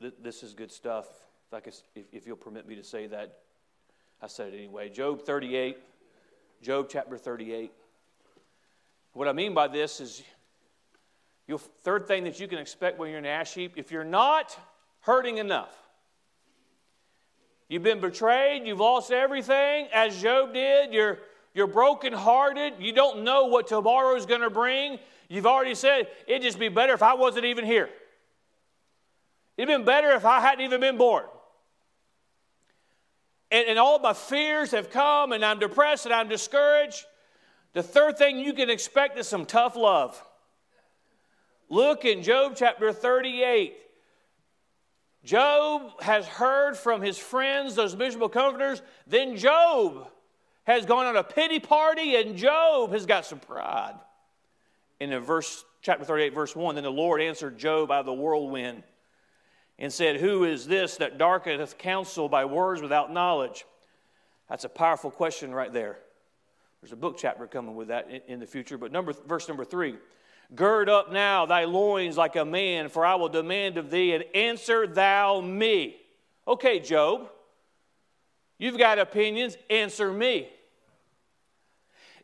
th- 0.00 0.14
this 0.22 0.44
is 0.44 0.54
good 0.54 0.70
stuff. 0.70 1.06
If, 1.48 1.54
I 1.54 1.58
could, 1.58 1.74
if, 1.96 2.04
if 2.12 2.24
you'll 2.24 2.36
permit 2.36 2.68
me 2.68 2.76
to 2.76 2.84
say 2.84 3.08
that, 3.08 3.40
I 4.22 4.28
said 4.28 4.54
it 4.54 4.56
anyway. 4.56 4.88
Job 4.88 5.22
38, 5.22 5.76
Job 6.62 6.86
chapter 6.88 7.18
38. 7.18 7.72
What 9.12 9.26
I 9.26 9.32
mean 9.32 9.54
by 9.54 9.66
this 9.66 10.00
is, 10.00 10.22
you'll, 11.48 11.58
third 11.58 12.06
thing 12.06 12.22
that 12.24 12.38
you 12.38 12.46
can 12.46 12.60
expect 12.60 12.96
when 12.96 13.10
you're 13.10 13.18
in 13.18 13.26
ash 13.26 13.54
heap, 13.54 13.72
if 13.74 13.90
you're 13.90 14.04
not 14.04 14.56
hurting 15.00 15.38
enough, 15.38 15.83
You've 17.68 17.82
been 17.82 18.00
betrayed. 18.00 18.66
You've 18.66 18.80
lost 18.80 19.10
everything, 19.10 19.88
as 19.92 20.20
Job 20.20 20.52
did. 20.52 20.92
You're, 20.92 21.18
you're 21.54 21.66
brokenhearted. 21.66 22.74
You 22.78 22.92
don't 22.92 23.24
know 23.24 23.46
what 23.46 23.66
tomorrow's 23.68 24.26
going 24.26 24.42
to 24.42 24.50
bring. 24.50 24.98
You've 25.28 25.46
already 25.46 25.74
said, 25.74 26.08
it'd 26.26 26.42
just 26.42 26.58
be 26.58 26.68
better 26.68 26.92
if 26.92 27.02
I 27.02 27.14
wasn't 27.14 27.46
even 27.46 27.64
here. 27.64 27.88
It'd 29.56 29.68
been 29.68 29.84
better 29.84 30.12
if 30.12 30.24
I 30.24 30.40
hadn't 30.40 30.64
even 30.64 30.80
been 30.80 30.98
born. 30.98 31.24
And, 33.50 33.68
and 33.68 33.78
all 33.78 33.98
my 33.98 34.12
fears 34.12 34.72
have 34.72 34.90
come, 34.90 35.32
and 35.32 35.44
I'm 35.44 35.58
depressed 35.58 36.06
and 36.06 36.14
I'm 36.14 36.28
discouraged. 36.28 37.04
The 37.72 37.82
third 37.82 38.18
thing 38.18 38.38
you 38.38 38.52
can 38.52 38.68
expect 38.68 39.18
is 39.18 39.26
some 39.26 39.46
tough 39.46 39.76
love. 39.76 40.22
Look 41.68 42.04
in 42.04 42.22
Job 42.22 42.54
chapter 42.56 42.92
38. 42.92 43.74
Job 45.24 46.02
has 46.02 46.26
heard 46.26 46.76
from 46.76 47.00
his 47.00 47.18
friends, 47.18 47.74
those 47.74 47.96
miserable 47.96 48.28
comforters. 48.28 48.82
Then 49.06 49.36
Job 49.36 50.08
has 50.64 50.84
gone 50.84 51.06
on 51.06 51.16
a 51.16 51.24
pity 51.24 51.58
party, 51.58 52.16
and 52.16 52.36
Job 52.36 52.92
has 52.92 53.06
got 53.06 53.24
some 53.24 53.40
pride. 53.40 53.94
In 55.00 55.18
verse, 55.20 55.64
chapter 55.80 56.04
38, 56.04 56.34
verse 56.34 56.54
1, 56.54 56.74
then 56.74 56.84
the 56.84 56.90
Lord 56.90 57.20
answered 57.20 57.58
Job 57.58 57.90
out 57.90 58.00
of 58.00 58.06
the 58.06 58.12
whirlwind 58.12 58.82
and 59.78 59.92
said, 59.92 60.16
Who 60.20 60.44
is 60.44 60.66
this 60.66 60.98
that 60.98 61.18
darkeneth 61.18 61.78
counsel 61.78 62.28
by 62.28 62.44
words 62.44 62.80
without 62.80 63.12
knowledge? 63.12 63.64
That's 64.48 64.64
a 64.64 64.68
powerful 64.68 65.10
question 65.10 65.52
right 65.52 65.72
there. 65.72 65.98
There's 66.80 66.92
a 66.92 66.96
book 66.96 67.16
chapter 67.18 67.46
coming 67.46 67.74
with 67.74 67.88
that 67.88 68.10
in, 68.10 68.20
in 68.28 68.40
the 68.40 68.46
future. 68.46 68.76
But 68.76 68.92
number, 68.92 69.14
verse 69.26 69.48
number 69.48 69.64
three 69.64 69.96
Gird 70.54 70.88
up 70.88 71.12
now 71.12 71.46
thy 71.46 71.64
loins 71.64 72.16
like 72.16 72.36
a 72.36 72.44
man, 72.44 72.88
for 72.88 73.04
I 73.06 73.14
will 73.14 73.28
demand 73.28 73.78
of 73.78 73.90
thee, 73.90 74.14
and 74.14 74.24
answer 74.34 74.86
thou 74.86 75.40
me. 75.40 75.96
Okay, 76.46 76.80
Job, 76.80 77.28
you've 78.58 78.78
got 78.78 78.98
opinions, 78.98 79.56
answer 79.70 80.12
me. 80.12 80.48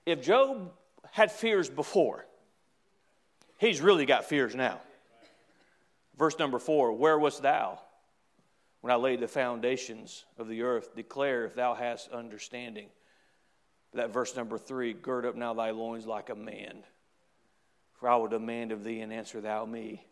If 0.05 0.23
Job 0.23 0.73
had 1.13 1.31
fears 1.31 1.71
before, 1.71 2.27
he's 3.59 3.81
really 3.81 4.07
got 4.07 4.25
fears 4.25 4.55
now. 4.55 4.81
Verse 6.19 6.39
number 6.39 6.59
four 6.59 6.93
Where 6.93 7.19
wast 7.19 7.43
thou 7.43 7.81
when 8.83 8.93
I 8.93 8.97
laid 8.97 9.21
the 9.21 9.29
foundations 9.29 10.25
of 10.39 10.49
the 10.49 10.63
earth? 10.63 10.95
Declare 10.95 11.47
if 11.47 11.55
thou 11.55 11.75
hast 11.75 12.11
understanding. 12.11 12.89
That 13.95 14.13
verse 14.13 14.37
number 14.37 14.59
three 14.59 14.93
Gird 14.93 15.25
up 15.25 15.35
now 15.35 15.55
thy 15.55 15.71
loins 15.71 16.07
like 16.07 16.29
a 16.29 16.35
man. 16.35 16.85
For 18.01 18.09
I 18.09 18.17
will 18.17 18.29
demand 18.29 18.73
of 18.73 18.83
thee, 18.83 19.01
and 19.01 19.13
answer 19.13 19.43
thou 19.43 19.67
me. 19.67 20.07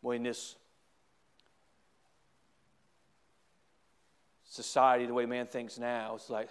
Boy, 0.00 0.12
in 0.12 0.22
this 0.22 0.54
society, 4.44 5.06
the 5.06 5.12
way 5.12 5.26
man 5.26 5.48
thinks 5.48 5.76
now, 5.76 6.14
it's 6.14 6.30
like, 6.30 6.48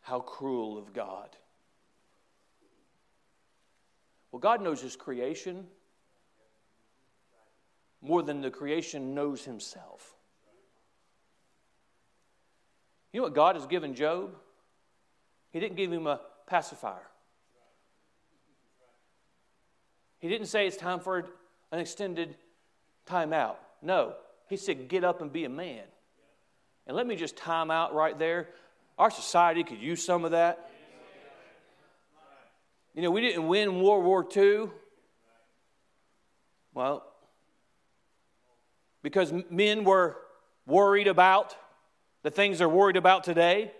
how 0.00 0.20
cruel 0.20 0.78
of 0.78 0.94
God. 0.94 1.36
Well, 4.32 4.40
God 4.40 4.62
knows 4.62 4.80
his 4.80 4.96
creation 4.96 5.66
more 8.00 8.22
than 8.22 8.40
the 8.40 8.50
creation 8.50 9.14
knows 9.14 9.44
himself. 9.44 10.14
You 13.12 13.20
know 13.20 13.24
what 13.24 13.34
God 13.34 13.56
has 13.56 13.66
given 13.66 13.94
Job? 13.94 14.34
He 15.50 15.60
didn't 15.60 15.76
give 15.76 15.92
him 15.92 16.06
a 16.06 16.20
pacifier. 16.46 17.06
He 20.26 20.32
didn't 20.32 20.48
say 20.48 20.66
it's 20.66 20.76
time 20.76 20.98
for 20.98 21.18
an 21.70 21.78
extended 21.78 22.34
time 23.06 23.32
out. 23.32 23.60
No, 23.80 24.14
he 24.48 24.56
said, 24.56 24.88
get 24.88 25.04
up 25.04 25.20
and 25.20 25.32
be 25.32 25.44
a 25.44 25.48
man. 25.48 25.84
And 26.84 26.96
let 26.96 27.06
me 27.06 27.14
just 27.14 27.36
time 27.36 27.70
out 27.70 27.94
right 27.94 28.18
there. 28.18 28.48
Our 28.98 29.08
society 29.08 29.62
could 29.62 29.78
use 29.78 30.04
some 30.04 30.24
of 30.24 30.32
that. 30.32 30.68
You 32.96 33.02
know, 33.02 33.12
we 33.12 33.20
didn't 33.20 33.46
win 33.46 33.80
World 33.80 34.04
War 34.04 34.26
II. 34.36 34.68
Well, 36.74 37.06
because 39.04 39.32
men 39.48 39.84
were 39.84 40.16
worried 40.66 41.06
about 41.06 41.54
the 42.24 42.32
things 42.32 42.58
they're 42.58 42.68
worried 42.68 42.96
about 42.96 43.22
today. 43.22 43.70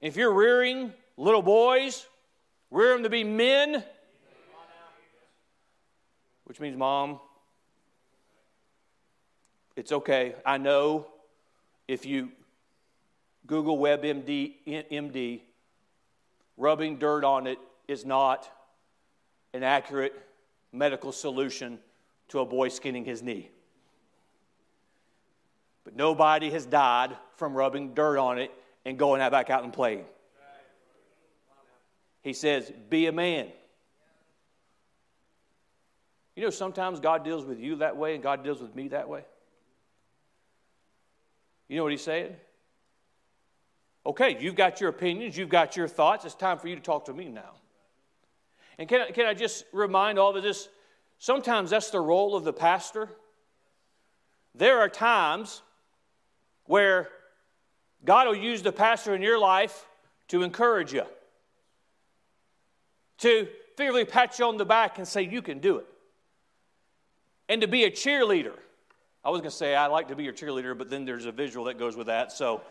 If 0.00 0.16
you're 0.16 0.32
rearing 0.32 0.92
little 1.16 1.42
boys, 1.42 2.06
rear 2.70 2.92
them 2.92 3.02
to 3.02 3.10
be 3.10 3.24
men, 3.24 3.82
which 6.46 6.60
means, 6.60 6.76
mom, 6.76 7.20
it's 9.74 9.92
okay. 9.92 10.34
I 10.44 10.58
know 10.58 11.06
if 11.86 12.06
you 12.06 12.30
Google 13.46 13.78
WebMD, 13.78 14.54
MD, 14.66 15.40
rubbing 16.56 16.98
dirt 16.98 17.24
on 17.24 17.46
it 17.46 17.58
is 17.86 18.04
not 18.04 18.50
an 19.52 19.62
accurate 19.62 20.14
medical 20.72 21.12
solution 21.12 21.78
to 22.28 22.40
a 22.40 22.44
boy 22.44 22.68
skinning 22.68 23.04
his 23.04 23.22
knee. 23.22 23.50
But 25.84 25.96
nobody 25.96 26.50
has 26.50 26.64
died 26.64 27.16
from 27.36 27.54
rubbing 27.54 27.94
dirt 27.94 28.18
on 28.18 28.38
it 28.38 28.50
and 28.84 28.98
going 28.98 29.20
out 29.20 29.32
back 29.32 29.50
out 29.50 29.64
and 29.64 29.72
playing. 29.72 30.04
He 32.22 32.32
says, 32.32 32.72
Be 32.88 33.06
a 33.06 33.12
man. 33.12 33.48
You 36.36 36.42
know, 36.42 36.50
sometimes 36.50 37.00
God 37.00 37.24
deals 37.24 37.44
with 37.44 37.58
you 37.58 37.76
that 37.76 37.96
way 37.96 38.14
and 38.14 38.22
God 38.22 38.44
deals 38.44 38.60
with 38.60 38.74
me 38.76 38.88
that 38.88 39.08
way. 39.08 39.24
You 41.66 41.78
know 41.78 41.82
what 41.82 41.92
he's 41.92 42.04
saying? 42.04 42.36
Okay, 44.04 44.36
you've 44.38 44.54
got 44.54 44.80
your 44.80 44.90
opinions, 44.90 45.36
you've 45.36 45.48
got 45.48 45.76
your 45.76 45.88
thoughts. 45.88 46.24
It's 46.24 46.34
time 46.34 46.58
for 46.58 46.68
you 46.68 46.76
to 46.76 46.82
talk 46.82 47.06
to 47.06 47.12
me 47.12 47.28
now. 47.28 47.54
And 48.78 48.88
can 48.88 49.00
I, 49.00 49.10
can 49.10 49.26
I 49.26 49.34
just 49.34 49.64
remind 49.72 50.18
all 50.18 50.36
of 50.36 50.42
this? 50.42 50.68
Sometimes 51.18 51.70
that's 51.70 51.90
the 51.90 51.98
role 51.98 52.36
of 52.36 52.44
the 52.44 52.52
pastor. 52.52 53.08
There 54.54 54.78
are 54.78 54.88
times 54.88 55.62
where 56.66 57.08
God 58.04 58.28
will 58.28 58.36
use 58.36 58.62
the 58.62 58.72
pastor 58.72 59.14
in 59.14 59.22
your 59.22 59.38
life 59.38 59.86
to 60.28 60.42
encourage 60.42 60.92
you, 60.92 61.04
to 63.18 63.48
figuratively 63.76 64.04
pat 64.04 64.38
you 64.38 64.44
on 64.44 64.56
the 64.56 64.64
back 64.64 64.98
and 64.98 65.08
say, 65.08 65.22
You 65.22 65.42
can 65.42 65.58
do 65.58 65.78
it, 65.78 65.86
and 67.48 67.60
to 67.60 67.68
be 67.68 67.84
a 67.84 67.90
cheerleader. 67.90 68.54
I 69.24 69.30
was 69.30 69.40
going 69.40 69.50
to 69.50 69.56
say, 69.56 69.74
I 69.74 69.86
like 69.86 70.08
to 70.08 70.16
be 70.16 70.24
your 70.24 70.32
cheerleader, 70.32 70.76
but 70.76 70.88
then 70.88 71.04
there's 71.04 71.26
a 71.26 71.32
visual 71.32 71.66
that 71.66 71.78
goes 71.78 71.96
with 71.96 72.06
that. 72.06 72.32
So, 72.32 72.62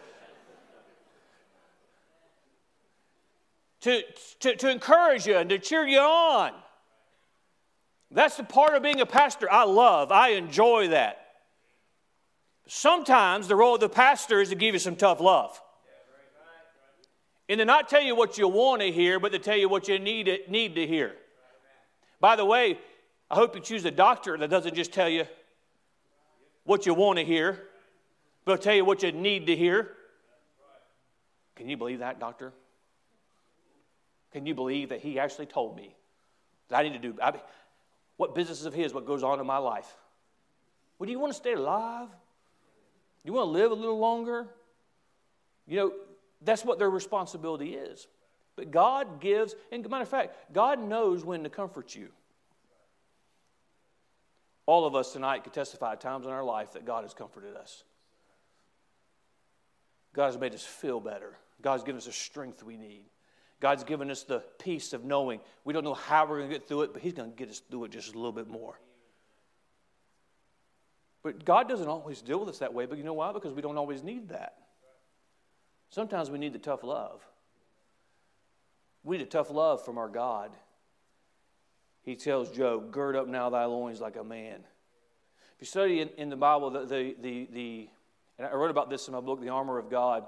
to, 3.81 4.01
to, 4.39 4.55
to 4.55 4.69
encourage 4.71 5.27
you 5.27 5.37
and 5.37 5.49
to 5.49 5.59
cheer 5.59 5.85
you 5.85 5.99
on. 5.99 6.51
That's 8.09 8.37
the 8.37 8.43
part 8.43 8.73
of 8.73 8.83
being 8.83 9.01
a 9.01 9.05
pastor 9.05 9.51
I 9.51 9.65
love. 9.65 10.11
I 10.11 10.29
enjoy 10.29 10.89
that. 10.89 11.19
Sometimes 12.67 13.47
the 13.47 13.55
role 13.55 13.75
of 13.75 13.81
the 13.81 13.89
pastor 13.89 14.41
is 14.41 14.49
to 14.49 14.55
give 14.55 14.73
you 14.73 14.79
some 14.79 14.95
tough 14.95 15.19
love. 15.19 15.61
And 17.47 17.59
to 17.59 17.65
not 17.65 17.89
tell 17.89 18.01
you 18.01 18.15
what 18.15 18.37
you 18.37 18.47
want 18.47 18.81
to 18.81 18.91
hear, 18.91 19.19
but 19.19 19.31
to 19.33 19.39
tell 19.39 19.57
you 19.57 19.69
what 19.69 19.87
you 19.87 19.99
need, 19.99 20.39
need 20.49 20.75
to 20.75 20.87
hear. 20.87 21.13
By 22.19 22.35
the 22.35 22.45
way, 22.45 22.79
I 23.29 23.35
hope 23.35 23.55
you 23.55 23.61
choose 23.61 23.85
a 23.85 23.91
doctor 23.91 24.37
that 24.37 24.49
doesn't 24.49 24.75
just 24.75 24.93
tell 24.93 25.09
you 25.09 25.25
what 26.63 26.85
you 26.85 26.93
want 26.93 27.19
to 27.19 27.25
hear, 27.25 27.63
but 28.43 28.61
tell 28.61 28.75
you 28.75 28.85
what 28.85 29.03
you 29.03 29.11
need 29.11 29.47
to 29.47 29.55
hear. 29.55 29.91
Can 31.55 31.69
you 31.69 31.77
believe 31.77 31.99
that, 31.99 32.19
doctor? 32.19 32.53
Can 34.31 34.45
you 34.45 34.53
believe 34.53 34.89
that 34.89 34.99
he 34.99 35.17
actually 35.19 35.45
told 35.45 35.75
me 35.75 35.95
that 36.69 36.79
I 36.79 36.83
need 36.83 36.93
to 36.93 36.99
do? 36.99 37.15
I 37.21 37.33
what 38.17 38.35
business 38.35 38.61
is 38.61 38.65
of 38.65 38.73
his, 38.73 38.93
what 38.93 39.05
goes 39.05 39.23
on 39.23 39.39
in 39.39 39.45
my 39.45 39.57
life? 39.57 39.97
Well, 40.97 41.05
do 41.05 41.11
you 41.11 41.19
want 41.19 41.33
to 41.33 41.37
stay 41.37 41.53
alive? 41.53 42.07
Do 42.07 43.31
You 43.31 43.33
want 43.33 43.47
to 43.47 43.51
live 43.51 43.71
a 43.71 43.75
little 43.75 43.97
longer? 43.97 44.47
You 45.67 45.77
know, 45.77 45.93
that's 46.41 46.63
what 46.63 46.79
their 46.79 46.89
responsibility 46.89 47.73
is. 47.73 48.07
But 48.55 48.71
God 48.71 49.19
gives, 49.19 49.55
and 49.71 49.87
matter 49.89 50.03
of 50.03 50.09
fact, 50.09 50.53
God 50.53 50.79
knows 50.79 51.25
when 51.25 51.43
to 51.43 51.49
comfort 51.49 51.95
you. 51.95 52.09
All 54.65 54.85
of 54.85 54.95
us 54.95 55.13
tonight 55.13 55.43
could 55.43 55.53
testify 55.53 55.93
at 55.93 56.01
times 56.01 56.25
in 56.25 56.31
our 56.31 56.43
life 56.43 56.73
that 56.73 56.85
God 56.85 57.03
has 57.03 57.13
comforted 57.13 57.55
us. 57.55 57.83
God 60.13 60.27
has 60.27 60.37
made 60.37 60.53
us 60.53 60.63
feel 60.63 60.99
better. 60.99 61.35
God's 61.61 61.83
given 61.83 61.97
us 61.97 62.05
the 62.05 62.11
strength 62.11 62.63
we 62.63 62.77
need. 62.77 63.05
God's 63.59 63.83
given 63.83 64.09
us 64.11 64.23
the 64.23 64.43
peace 64.59 64.93
of 64.93 65.03
knowing 65.03 65.39
we 65.63 65.73
don't 65.73 65.83
know 65.83 65.93
how 65.93 66.25
we're 66.25 66.37
going 66.37 66.49
to 66.49 66.55
get 66.55 66.67
through 66.67 66.83
it, 66.83 66.93
but 66.93 67.01
He's 67.01 67.13
going 67.13 67.31
to 67.31 67.35
get 67.35 67.49
us 67.49 67.61
through 67.69 67.85
it 67.85 67.91
just 67.91 68.13
a 68.13 68.17
little 68.17 68.31
bit 68.31 68.47
more. 68.47 68.79
But 71.23 71.43
God 71.43 71.67
doesn't 71.67 71.87
always 71.87 72.21
deal 72.21 72.39
with 72.39 72.49
us 72.49 72.59
that 72.59 72.73
way, 72.73 72.85
but 72.85 72.97
you 72.97 73.03
know 73.03 73.13
why? 73.13 73.31
Because 73.33 73.53
we 73.53 73.61
don't 73.61 73.77
always 73.77 74.03
need 74.03 74.29
that. 74.29 74.57
Sometimes 75.89 76.29
we 76.29 76.37
need 76.37 76.53
the 76.53 76.59
tough 76.59 76.83
love. 76.83 77.25
We 79.03 79.17
need 79.17 79.23
a 79.23 79.29
tough 79.29 79.49
love 79.49 79.83
from 79.83 79.97
our 79.97 80.09
God. 80.09 80.51
He 82.05 82.15
tells 82.15 82.49
Job, 82.49 82.91
Gird 82.91 83.15
up 83.15 83.27
now 83.27 83.49
thy 83.49 83.65
loins 83.65 83.99
like 83.99 84.15
a 84.15 84.23
man. 84.23 84.59
If 85.55 85.61
you 85.61 85.67
study 85.67 86.01
in, 86.01 86.09
in 86.17 86.29
the 86.29 86.35
Bible, 86.35 86.69
the, 86.69 86.85
the, 86.85 87.15
the, 87.19 87.49
the, 87.51 87.89
and 88.37 88.47
I 88.47 88.53
wrote 88.53 88.71
about 88.71 88.89
this 88.89 89.07
in 89.07 89.13
my 89.13 89.21
book, 89.21 89.41
The 89.41 89.49
Armor 89.49 89.77
of 89.77 89.89
God, 89.89 90.25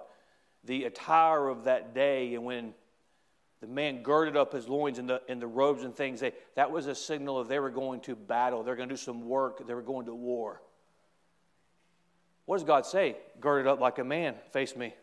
the 0.63 0.85
attire 0.85 1.47
of 1.47 1.65
that 1.65 1.93
day, 1.93 2.33
and 2.33 2.43
when 2.43 2.73
the 3.59 3.67
man 3.67 4.03
girded 4.03 4.37
up 4.37 4.53
his 4.53 4.67
loins 4.67 4.99
in 4.99 5.07
the, 5.07 5.21
in 5.27 5.39
the 5.39 5.47
robes 5.47 5.83
and 5.83 5.95
things. 5.95 6.19
They, 6.19 6.33
that 6.55 6.71
was 6.71 6.87
a 6.87 6.93
signal 6.93 7.39
of 7.39 7.47
they 7.47 7.59
were 7.59 7.71
going 7.71 8.01
to 8.01 8.15
battle. 8.15 8.63
They 8.63 8.69
were 8.69 8.75
going 8.75 8.89
to 8.89 8.93
do 8.93 9.01
some 9.01 9.27
work. 9.27 9.65
They 9.65 9.73
were 9.73 9.81
going 9.81 10.05
to 10.05 10.13
war. 10.13 10.61
What 12.45 12.57
does 12.57 12.63
God 12.63 12.85
say? 12.85 13.17
Girded 13.41 13.67
up 13.67 13.79
like 13.79 13.97
a 13.97 14.03
man, 14.03 14.35
face 14.51 14.75
me. 14.75 14.93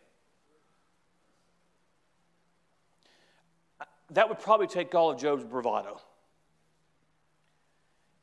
That 4.11 4.29
would 4.29 4.39
probably 4.39 4.69
take 4.69 4.95
all 4.95 5.11
of 5.11 5.19
Job's 5.19 5.45
bravado, 5.45 6.01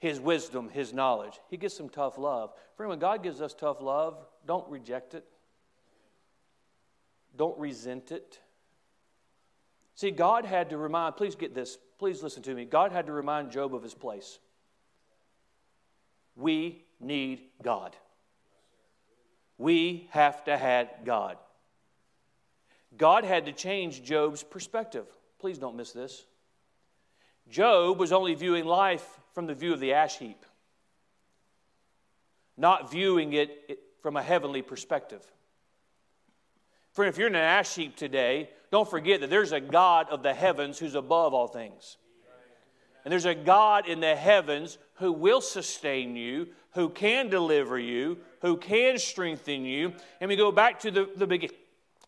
his 0.01 0.19
wisdom, 0.19 0.67
his 0.67 0.93
knowledge. 0.93 1.39
He 1.47 1.57
gets 1.57 1.77
some 1.77 1.87
tough 1.87 2.17
love. 2.17 2.51
Friend, 2.75 2.89
when 2.89 2.97
God 2.97 3.21
gives 3.21 3.39
us 3.39 3.53
tough 3.53 3.81
love, 3.81 4.17
don't 4.47 4.67
reject 4.67 5.13
it, 5.13 5.23
don't 7.37 7.57
resent 7.59 8.11
it. 8.11 8.39
See, 9.93 10.09
God 10.09 10.43
had 10.43 10.71
to 10.71 10.77
remind, 10.77 11.17
please 11.17 11.35
get 11.35 11.53
this, 11.53 11.77
please 11.99 12.23
listen 12.23 12.41
to 12.43 12.55
me. 12.55 12.65
God 12.65 12.91
had 12.91 13.05
to 13.05 13.11
remind 13.11 13.51
Job 13.51 13.75
of 13.75 13.83
his 13.83 13.93
place. 13.93 14.39
We 16.35 16.83
need 16.99 17.43
God. 17.61 17.95
We 19.59 20.07
have 20.09 20.43
to 20.45 20.57
have 20.57 20.89
God. 21.05 21.37
God 22.97 23.23
had 23.23 23.45
to 23.45 23.51
change 23.51 24.01
Job's 24.01 24.41
perspective. 24.41 25.05
Please 25.37 25.59
don't 25.59 25.75
miss 25.75 25.91
this. 25.91 26.25
Job 27.47 27.99
was 27.99 28.11
only 28.11 28.33
viewing 28.33 28.65
life 28.65 29.20
from 29.33 29.47
the 29.47 29.55
view 29.55 29.73
of 29.73 29.79
the 29.79 29.93
ash 29.93 30.17
heap, 30.17 30.45
not 32.57 32.91
viewing 32.91 33.33
it 33.33 33.79
from 34.01 34.17
a 34.17 34.21
heavenly 34.23 34.61
perspective. 34.61 35.23
Friend, 36.93 37.09
if 37.09 37.17
you're 37.17 37.27
in 37.27 37.35
an 37.35 37.41
ash 37.41 37.73
heap 37.75 37.95
today, 37.95 38.49
don't 38.71 38.89
forget 38.89 39.21
that 39.21 39.29
there's 39.29 39.51
a 39.51 39.61
God 39.61 40.09
of 40.09 40.23
the 40.23 40.33
heavens 40.33 40.77
who's 40.77 40.95
above 40.95 41.33
all 41.33 41.47
things. 41.47 41.97
And 43.03 43.11
there's 43.11 43.25
a 43.25 43.35
God 43.35 43.87
in 43.87 43.99
the 43.99 44.15
heavens 44.15 44.77
who 44.95 45.11
will 45.11 45.41
sustain 45.41 46.15
you, 46.15 46.49
who 46.73 46.89
can 46.89 47.29
deliver 47.29 47.79
you, 47.79 48.19
who 48.41 48.57
can 48.57 48.97
strengthen 48.99 49.65
you. 49.65 49.93
And 50.19 50.29
we 50.29 50.35
go 50.35 50.51
back 50.51 50.79
to 50.81 50.91
the, 50.91 51.09
the 51.15 51.49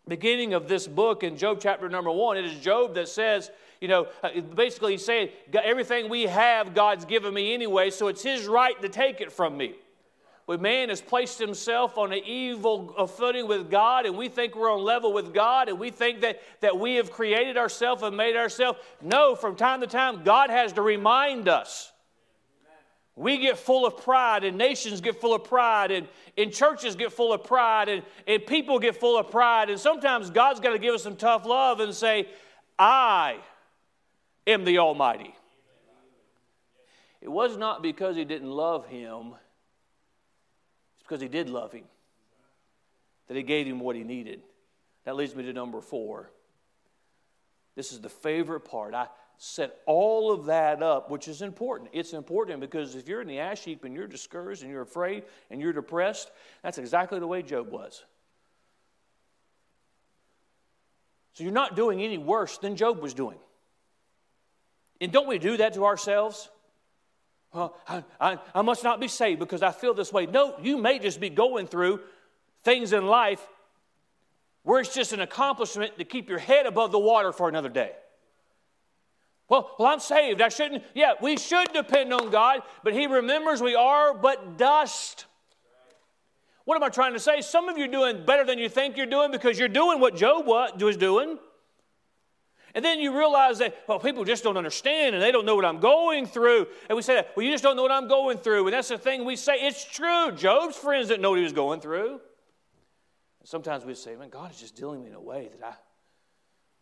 beginning 0.08 0.54
of 0.54 0.68
this 0.68 0.88
book 0.88 1.24
in 1.24 1.38
Job 1.38 1.60
chapter 1.62 1.90
number 1.90 2.12
one. 2.12 2.38
It 2.38 2.46
is 2.46 2.60
Job 2.60 2.94
that 2.96 3.08
says, 3.08 3.50
you 3.84 3.90
know, 3.90 4.08
uh, 4.24 4.40
basically 4.56 4.94
he's 4.94 5.04
saying, 5.04 5.28
everything 5.62 6.08
we 6.08 6.22
have, 6.24 6.74
God's 6.74 7.04
given 7.04 7.34
me 7.34 7.54
anyway, 7.54 7.90
so 7.90 8.08
it's 8.08 8.24
his 8.24 8.48
right 8.48 8.82
to 8.82 8.88
take 8.88 9.20
it 9.20 9.30
from 9.30 9.58
me. 9.58 9.76
But 10.48 10.62
man 10.62 10.88
has 10.88 11.02
placed 11.02 11.38
himself 11.38 11.98
on 11.98 12.14
an 12.14 12.22
evil 12.26 12.96
uh, 12.98 13.06
footing 13.08 13.46
with 13.46 13.70
God, 13.70 14.06
and 14.06 14.18
we 14.18 14.30
think 14.30 14.56
we're 14.56 14.72
on 14.72 14.82
level 14.82 15.12
with 15.12 15.34
God, 15.34 15.68
and 15.68 15.78
we 15.78 15.90
think 15.90 16.22
that, 16.22 16.42
that 16.62 16.80
we 16.80 16.96
have 16.96 17.12
created 17.12 17.58
ourselves 17.58 18.04
and 18.04 18.16
made 18.16 18.38
ourselves. 18.38 18.80
No, 19.02 19.36
from 19.36 19.58
time 19.58 19.82
to 19.82 19.88
time, 19.88 20.24
God 20.24 20.50
has 20.50 20.72
to 20.74 20.82
remind 20.82 21.50
us. 21.50 21.92
We 23.18 23.38
get 23.38 23.58
full 23.58 23.86
of 23.86 23.98
pride, 23.98 24.46
and 24.46 24.58
nations 24.58 25.02
get 25.02 25.20
full 25.20 25.34
of 25.34 25.44
pride, 25.44 25.92
and, 25.92 26.08
and 26.38 26.54
churches 26.54 26.96
get 26.96 27.12
full 27.12 27.34
of 27.34 27.44
pride, 27.44 27.90
and, 27.90 28.04
and 28.28 28.46
people 28.46 28.80
get 28.80 28.96
full 28.96 29.20
of 29.20 29.30
pride. 29.30 29.70
And 29.70 29.78
sometimes 29.78 30.30
God's 30.30 30.62
got 30.62 30.72
to 30.72 30.80
give 30.80 30.96
us 30.96 31.04
some 31.04 31.18
tough 31.18 31.46
love 31.46 31.82
and 31.82 31.94
say, 31.94 32.30
I 32.80 33.40
am 34.46 34.66
the 34.66 34.80
Almighty. 34.80 35.36
It 37.22 37.30
was 37.30 37.58
not 37.58 37.82
because 37.82 38.16
he 38.16 38.26
didn't 38.26 38.50
love 38.50 38.86
him 38.88 39.36
it's 41.04 41.10
because 41.10 41.22
he 41.22 41.28
did 41.28 41.50
love 41.50 41.74
him, 41.74 41.84
that 43.28 43.36
he 43.36 43.44
gave 43.44 43.68
him 43.68 43.82
what 43.82 43.98
he 43.98 44.06
needed. 44.06 44.42
That 45.04 45.18
leads 45.18 45.36
me 45.36 45.44
to 45.44 45.52
number 45.52 45.82
four. 45.82 46.32
This 47.76 47.92
is 47.92 48.00
the 48.00 48.08
favorite 48.08 48.62
part. 48.62 48.94
I 48.94 49.08
set 49.38 49.82
all 49.86 50.32
of 50.32 50.46
that 50.46 50.82
up, 50.82 51.10
which 51.10 51.28
is 51.28 51.42
important. 51.42 51.90
It's 51.92 52.14
important 52.14 52.62
because 52.62 52.96
if 52.96 53.10
you're 53.10 53.22
in 53.22 53.28
the 53.28 53.40
ash 53.40 53.66
heap 53.66 53.84
and 53.84 53.94
you're 53.94 54.08
discouraged 54.08 54.62
and 54.62 54.72
you're 54.72 54.84
afraid 54.84 55.24
and 55.52 55.60
you're 55.60 55.74
depressed, 55.74 56.32
that's 56.62 56.78
exactly 56.78 57.20
the 57.20 57.28
way 57.28 57.42
Job 57.42 57.70
was. 57.70 58.02
So 61.34 61.44
you're 61.44 61.52
not 61.52 61.76
doing 61.76 62.02
any 62.02 62.18
worse 62.18 62.60
than 62.60 62.78
Job 62.78 63.02
was 63.02 63.14
doing. 63.14 63.40
And 65.02 65.12
don't 65.12 65.28
we 65.28 65.38
do 65.38 65.58
that 65.58 65.74
to 65.74 65.86
ourselves? 65.86 66.50
Well, 67.54 67.76
I, 67.88 68.04
I, 68.20 68.40
I 68.56 68.62
must 68.62 68.84
not 68.84 69.00
be 69.00 69.08
saved 69.08 69.40
because 69.40 69.62
I 69.62 69.72
feel 69.72 69.94
this 69.94 70.12
way. 70.12 70.26
No, 70.26 70.56
you 70.62 70.78
may 70.78 70.98
just 71.00 71.20
be 71.20 71.30
going 71.30 71.68
through 71.68 72.00
things 72.64 72.94
in 72.94 73.06
life 73.06 73.46
where 74.64 74.80
it's 74.80 74.94
just 74.94 75.14
an 75.14 75.20
accomplishment 75.20 75.98
to 75.98 76.06
keep 76.06 76.30
your 76.30 76.40
head 76.40 76.66
above 76.66 76.92
the 76.92 77.00
water 77.00 77.32
for 77.32 77.50
another 77.50 77.70
day. 77.70 77.92
Well, 79.50 79.70
well, 79.78 79.90
I'm 79.90 80.00
saved. 80.00 80.42
I 80.42 80.50
shouldn't. 80.50 80.84
Yeah, 80.96 81.14
we 81.22 81.38
should 81.38 81.72
depend 81.74 82.14
on 82.14 82.32
God, 82.32 82.62
but 82.84 82.94
He 82.94 83.06
remembers 83.06 83.62
we 83.62 83.76
are 83.76 84.14
but 84.14 84.58
dust. 84.58 85.26
What 86.66 86.76
am 86.76 86.84
I 86.84 86.90
trying 86.90 87.14
to 87.14 87.20
say? 87.20 87.42
Some 87.42 87.68
of 87.68 87.78
you 87.78 87.84
are 87.86 87.90
doing 87.90 88.26
better 88.26 88.46
than 88.46 88.58
you 88.58 88.70
think 88.70 88.96
you're 88.96 89.06
doing 89.06 89.32
because 89.32 89.60
you're 89.60 89.68
doing 89.68 90.00
what 90.00 90.16
Job 90.16 90.48
was 90.48 90.98
doing. 90.98 91.38
And 92.76 92.84
then 92.84 93.00
you 93.00 93.16
realize 93.16 93.60
that, 93.60 93.76
well, 93.88 94.00
people 94.00 94.26
just 94.26 94.44
don't 94.44 94.58
understand 94.58 95.14
and 95.14 95.24
they 95.24 95.32
don't 95.32 95.46
know 95.46 95.56
what 95.56 95.66
I'm 95.66 95.80
going 95.80 96.26
through. 96.26 96.68
And 96.90 96.96
we 96.96 97.04
say 97.04 97.16
that, 97.16 97.30
well, 97.36 97.46
you 97.46 97.52
just 97.52 97.64
don't 97.64 97.76
know 97.76 97.84
what 97.84 97.92
I'm 97.92 98.08
going 98.08 98.40
through. 98.40 98.66
And 98.66 98.74
that's 98.74 98.88
the 98.88 98.98
thing 98.98 99.26
we 99.26 99.36
say. 99.36 99.58
It's 99.58 99.86
true. 99.86 100.32
Job's 100.32 100.76
friends 100.76 101.10
didn't 101.10 101.22
know 101.22 101.30
what 101.30 101.38
he 101.38 101.44
was 101.44 101.54
going 101.54 101.82
through. 101.82 102.14
And 103.40 103.50
sometimes 103.50 103.86
we 103.86 103.94
say, 103.94 104.16
man, 104.16 104.30
God 104.30 104.52
is 104.52 104.60
just 104.60 104.76
dealing 104.76 105.04
me 105.04 105.10
in 105.10 105.16
a 105.16 105.22
way 105.22 105.50
that 105.60 105.66
I 105.66 105.74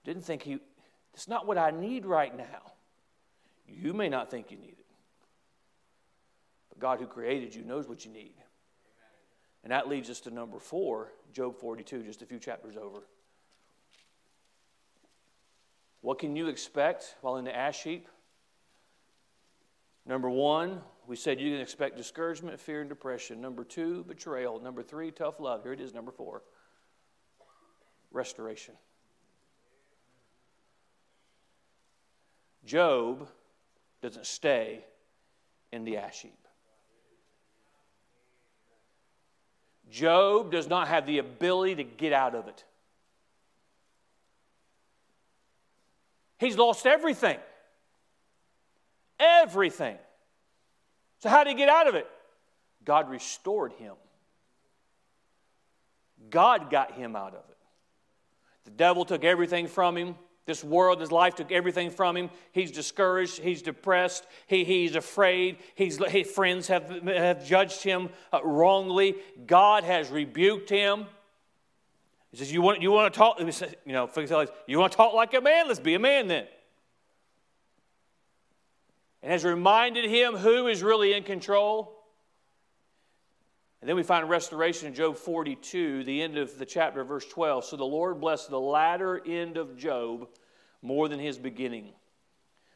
didn't 0.05 0.23
think 0.23 0.43
he, 0.43 0.59
it's 1.13 1.27
not 1.27 1.45
what 1.45 1.57
I 1.57 1.71
need 1.71 2.05
right 2.05 2.35
now. 2.35 2.71
You 3.67 3.93
may 3.93 4.07
not 4.07 4.31
think 4.31 4.49
you 4.49 4.57
need 4.57 4.77
it. 4.79 4.85
But 6.69 6.79
God 6.79 6.99
who 6.99 7.05
created 7.05 7.53
you 7.53 7.63
knows 7.63 7.89
what 7.89 8.05
you 8.05 8.11
need. 8.11 8.35
And 9.63 9.71
that 9.71 9.89
leads 9.89 10.09
us 10.09 10.21
to 10.21 10.31
number 10.31 10.57
four, 10.57 11.11
Job 11.33 11.57
42, 11.57 12.03
just 12.03 12.21
a 12.21 12.25
few 12.25 12.39
chapters 12.39 12.77
over. 12.77 13.03
What 16.01 16.19
can 16.19 16.35
you 16.35 16.47
expect 16.47 17.15
while 17.21 17.37
in 17.37 17.45
the 17.45 17.55
ash 17.55 17.83
heap? 17.83 18.07
Number 20.05 20.29
one, 20.29 20.81
we 21.07 21.15
said 21.15 21.39
you 21.39 21.51
can 21.51 21.61
expect 21.61 21.95
discouragement, 21.95 22.59
fear, 22.59 22.81
and 22.81 22.89
depression. 22.89 23.39
Number 23.39 23.63
two, 23.63 24.03
betrayal. 24.03 24.59
Number 24.59 24.81
three, 24.81 25.11
tough 25.11 25.39
love. 25.39 25.63
Here 25.63 25.73
it 25.73 25.81
is, 25.81 25.93
number 25.93 26.11
four 26.11 26.41
restoration. 28.11 28.75
Job 32.65 33.27
doesn't 34.01 34.25
stay 34.25 34.83
in 35.71 35.83
the 35.83 35.97
ash 35.97 36.21
heap. 36.21 36.37
Job 39.89 40.51
does 40.51 40.67
not 40.67 40.87
have 40.87 41.05
the 41.05 41.17
ability 41.17 41.75
to 41.75 41.83
get 41.83 42.13
out 42.13 42.35
of 42.35 42.47
it. 42.47 42.63
He's 46.41 46.57
lost 46.57 46.87
everything. 46.87 47.37
Everything. 49.19 49.95
So, 51.19 51.29
how 51.29 51.43
did 51.43 51.51
he 51.51 51.55
get 51.55 51.69
out 51.69 51.87
of 51.87 51.93
it? 51.93 52.07
God 52.83 53.09
restored 53.09 53.73
him. 53.73 53.93
God 56.31 56.71
got 56.71 56.93
him 56.93 57.15
out 57.15 57.35
of 57.35 57.43
it. 57.47 57.57
The 58.65 58.71
devil 58.71 59.05
took 59.05 59.23
everything 59.23 59.67
from 59.67 59.95
him. 59.95 60.15
This 60.47 60.63
world, 60.63 60.99
his 60.99 61.11
life 61.11 61.35
took 61.35 61.51
everything 61.51 61.91
from 61.91 62.17
him. 62.17 62.31
He's 62.51 62.71
discouraged. 62.71 63.39
He's 63.39 63.61
depressed. 63.61 64.25
He, 64.47 64.63
he's 64.63 64.95
afraid. 64.95 65.57
He's, 65.75 66.03
his 66.07 66.31
friends 66.31 66.67
have, 66.69 66.89
have 67.05 67.45
judged 67.45 67.83
him 67.83 68.09
uh, 68.33 68.43
wrongly. 68.43 69.15
God 69.45 69.83
has 69.83 70.09
rebuked 70.09 70.71
him. 70.71 71.05
He 72.31 72.37
says, 72.37 72.51
You 72.51 72.61
want, 72.61 72.81
you 72.81 72.91
want 72.91 73.13
to 73.13 73.17
talk? 73.17 73.39
You 73.39 73.93
know, 73.93 74.09
you 74.67 74.79
want 74.79 74.91
to 74.91 74.97
talk 74.97 75.13
like 75.13 75.33
a 75.33 75.41
man? 75.41 75.67
Let's 75.67 75.79
be 75.79 75.93
a 75.95 75.99
man 75.99 76.27
then. 76.27 76.47
And 79.21 79.31
has 79.31 79.43
reminded 79.43 80.09
him 80.09 80.35
who 80.35 80.67
is 80.67 80.81
really 80.81 81.13
in 81.13 81.23
control. 81.23 81.97
And 83.81 83.89
then 83.89 83.95
we 83.95 84.03
find 84.03 84.29
restoration 84.29 84.87
in 84.87 84.93
Job 84.93 85.17
42, 85.17 86.03
the 86.03 86.21
end 86.21 86.37
of 86.37 86.57
the 86.57 86.65
chapter, 86.65 87.03
verse 87.03 87.25
12. 87.25 87.65
So 87.65 87.77
the 87.77 87.83
Lord 87.83 88.21
blessed 88.21 88.49
the 88.49 88.59
latter 88.59 89.19
end 89.25 89.57
of 89.57 89.75
Job 89.75 90.27
more 90.83 91.09
than 91.09 91.19
his 91.19 91.37
beginning. 91.37 91.89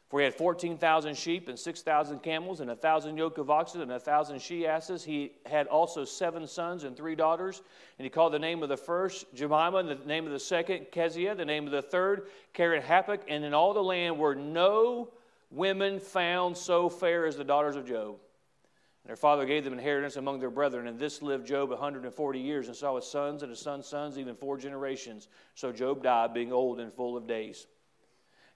For 0.08 0.20
he 0.20 0.24
had 0.24 0.34
14,000 0.34 1.16
sheep 1.16 1.48
and 1.48 1.58
6,000 1.58 2.20
camels 2.22 2.60
and 2.60 2.70
a 2.70 2.74
1,000 2.74 3.16
yoke 3.16 3.38
of 3.38 3.50
oxen 3.50 3.80
and 3.80 3.90
a 3.90 3.94
1,000 3.94 4.40
she 4.40 4.64
asses. 4.66 5.02
He 5.02 5.32
had 5.46 5.66
also 5.66 6.04
seven 6.04 6.46
sons 6.46 6.84
and 6.84 6.96
three 6.96 7.16
daughters. 7.16 7.62
And 7.98 8.04
he 8.04 8.10
called 8.10 8.32
the 8.32 8.38
name 8.38 8.62
of 8.62 8.68
the 8.68 8.76
first 8.76 9.26
Jemima, 9.34 9.78
and 9.78 9.88
the 9.88 9.98
name 10.06 10.24
of 10.24 10.32
the 10.32 10.38
second 10.38 10.92
Keziah, 10.92 11.34
the 11.34 11.44
name 11.44 11.66
of 11.66 11.72
the 11.72 11.82
third 11.82 12.28
Keren-happuch. 12.52 13.22
And 13.26 13.44
in 13.44 13.52
all 13.52 13.74
the 13.74 13.82
land 13.82 14.16
were 14.16 14.36
no 14.36 15.08
women 15.50 15.98
found 15.98 16.56
so 16.56 16.88
fair 16.88 17.26
as 17.26 17.36
the 17.36 17.44
daughters 17.44 17.74
of 17.74 17.84
Job. 17.84 18.16
And 19.02 19.08
their 19.08 19.16
father 19.16 19.44
gave 19.44 19.64
them 19.64 19.72
inheritance 19.72 20.14
among 20.14 20.38
their 20.38 20.50
brethren. 20.50 20.86
And 20.86 21.00
this 21.00 21.20
lived 21.20 21.48
Job 21.48 21.70
140 21.70 22.38
years 22.38 22.68
and 22.68 22.76
saw 22.76 22.94
his 22.94 23.06
sons 23.06 23.42
and 23.42 23.50
his 23.50 23.58
sons' 23.58 23.88
sons, 23.88 24.18
even 24.18 24.36
four 24.36 24.56
generations. 24.56 25.26
So 25.56 25.72
Job 25.72 26.04
died, 26.04 26.32
being 26.32 26.52
old 26.52 26.78
and 26.78 26.92
full 26.92 27.16
of 27.16 27.26
days. 27.26 27.66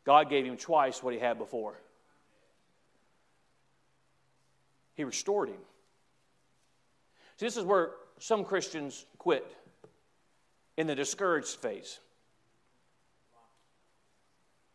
God 0.04 0.30
gave 0.30 0.44
him 0.44 0.56
twice 0.56 1.02
what 1.02 1.14
he 1.14 1.20
had 1.20 1.38
before. 1.38 1.74
He 4.94 5.04
restored 5.04 5.48
him. 5.48 5.60
See, 7.36 7.46
this 7.46 7.56
is 7.56 7.64
where 7.64 7.90
some 8.18 8.44
Christians 8.44 9.06
quit 9.18 9.46
in 10.76 10.86
the 10.86 10.94
discouraged 10.94 11.56
phase. 11.56 12.00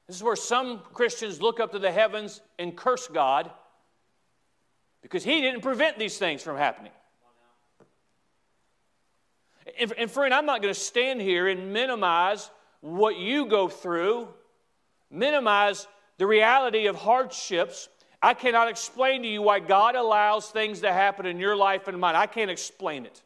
This 0.07 0.15
is 0.15 0.23
where 0.23 0.35
some 0.35 0.81
Christians 0.93 1.41
look 1.41 1.59
up 1.59 1.71
to 1.71 1.79
the 1.79 1.91
heavens 1.91 2.41
and 2.59 2.75
curse 2.75 3.07
God 3.07 3.51
because 5.01 5.23
He 5.23 5.41
didn't 5.41 5.61
prevent 5.61 5.97
these 5.97 6.17
things 6.17 6.41
from 6.41 6.57
happening. 6.57 6.91
And, 9.79 9.91
and 9.97 10.11
friend, 10.11 10.33
I'm 10.33 10.45
not 10.45 10.61
going 10.61 10.73
to 10.73 10.79
stand 10.79 11.21
here 11.21 11.47
and 11.47 11.73
minimize 11.73 12.49
what 12.81 13.17
you 13.17 13.47
go 13.47 13.67
through 13.67 14.27
minimize 15.11 15.87
the 16.17 16.27
reality 16.27 16.87
of 16.87 16.95
hardships. 16.95 17.89
I 18.21 18.33
cannot 18.33 18.69
explain 18.69 19.21
to 19.23 19.27
you 19.27 19.41
why 19.41 19.59
God 19.59 19.95
allows 19.95 20.49
things 20.49 20.81
to 20.81 20.91
happen 20.91 21.25
in 21.25 21.39
your 21.39 21.55
life 21.55 21.87
and 21.87 21.99
mine. 21.99 22.15
I 22.15 22.25
can't 22.25 22.51
explain 22.51 23.05
it. 23.05 23.21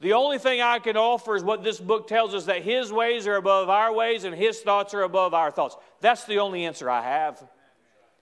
The 0.00 0.14
only 0.14 0.38
thing 0.38 0.60
I 0.60 0.80
can 0.80 0.96
offer 0.96 1.36
is 1.36 1.44
what 1.44 1.62
this 1.62 1.80
book 1.80 2.08
tells 2.08 2.34
us 2.34 2.46
that 2.46 2.62
His 2.62 2.92
ways 2.92 3.28
are 3.28 3.36
above 3.36 3.68
our 3.68 3.94
ways 3.94 4.24
and 4.24 4.34
His 4.34 4.60
thoughts 4.60 4.94
are 4.94 5.02
above 5.02 5.32
our 5.32 5.52
thoughts. 5.52 5.76
That's 6.00 6.24
the 6.24 6.40
only 6.40 6.64
answer 6.64 6.90
I 6.90 7.02
have. 7.02 7.42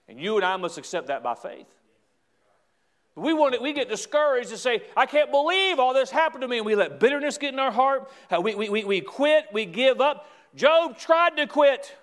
And 0.07 0.21
you 0.21 0.37
and 0.37 0.45
I 0.45 0.57
must 0.59 0.77
accept 0.77 1.07
that 1.07 1.23
by 1.23 1.35
faith. 1.35 1.67
We, 3.17 3.33
want 3.33 3.55
to, 3.55 3.61
we 3.61 3.73
get 3.73 3.89
discouraged 3.89 4.51
and 4.51 4.59
say, 4.59 4.83
I 4.97 5.07
can't 5.07 5.31
believe 5.31 5.79
all 5.79 5.95
this 5.95 6.11
happened 6.11 6.43
to 6.43 6.49
me. 6.49 6.59
And 6.59 6.67
we 6.67 6.75
let 6.75 7.01
bitterness 7.01 7.39
get 7.39 7.55
in 7.55 7.59
our 7.59 7.73
heart. 7.73 8.11
Uh, 8.31 8.41
we, 8.41 8.55
we, 8.55 8.69
we, 8.69 8.85
we 8.85 9.01
quit. 9.01 9.47
We 9.53 9.65
give 9.65 10.01
up. 10.01 10.27
Job 10.55 10.99
tried 10.99 11.37
to 11.37 11.47
quit. 11.47 11.97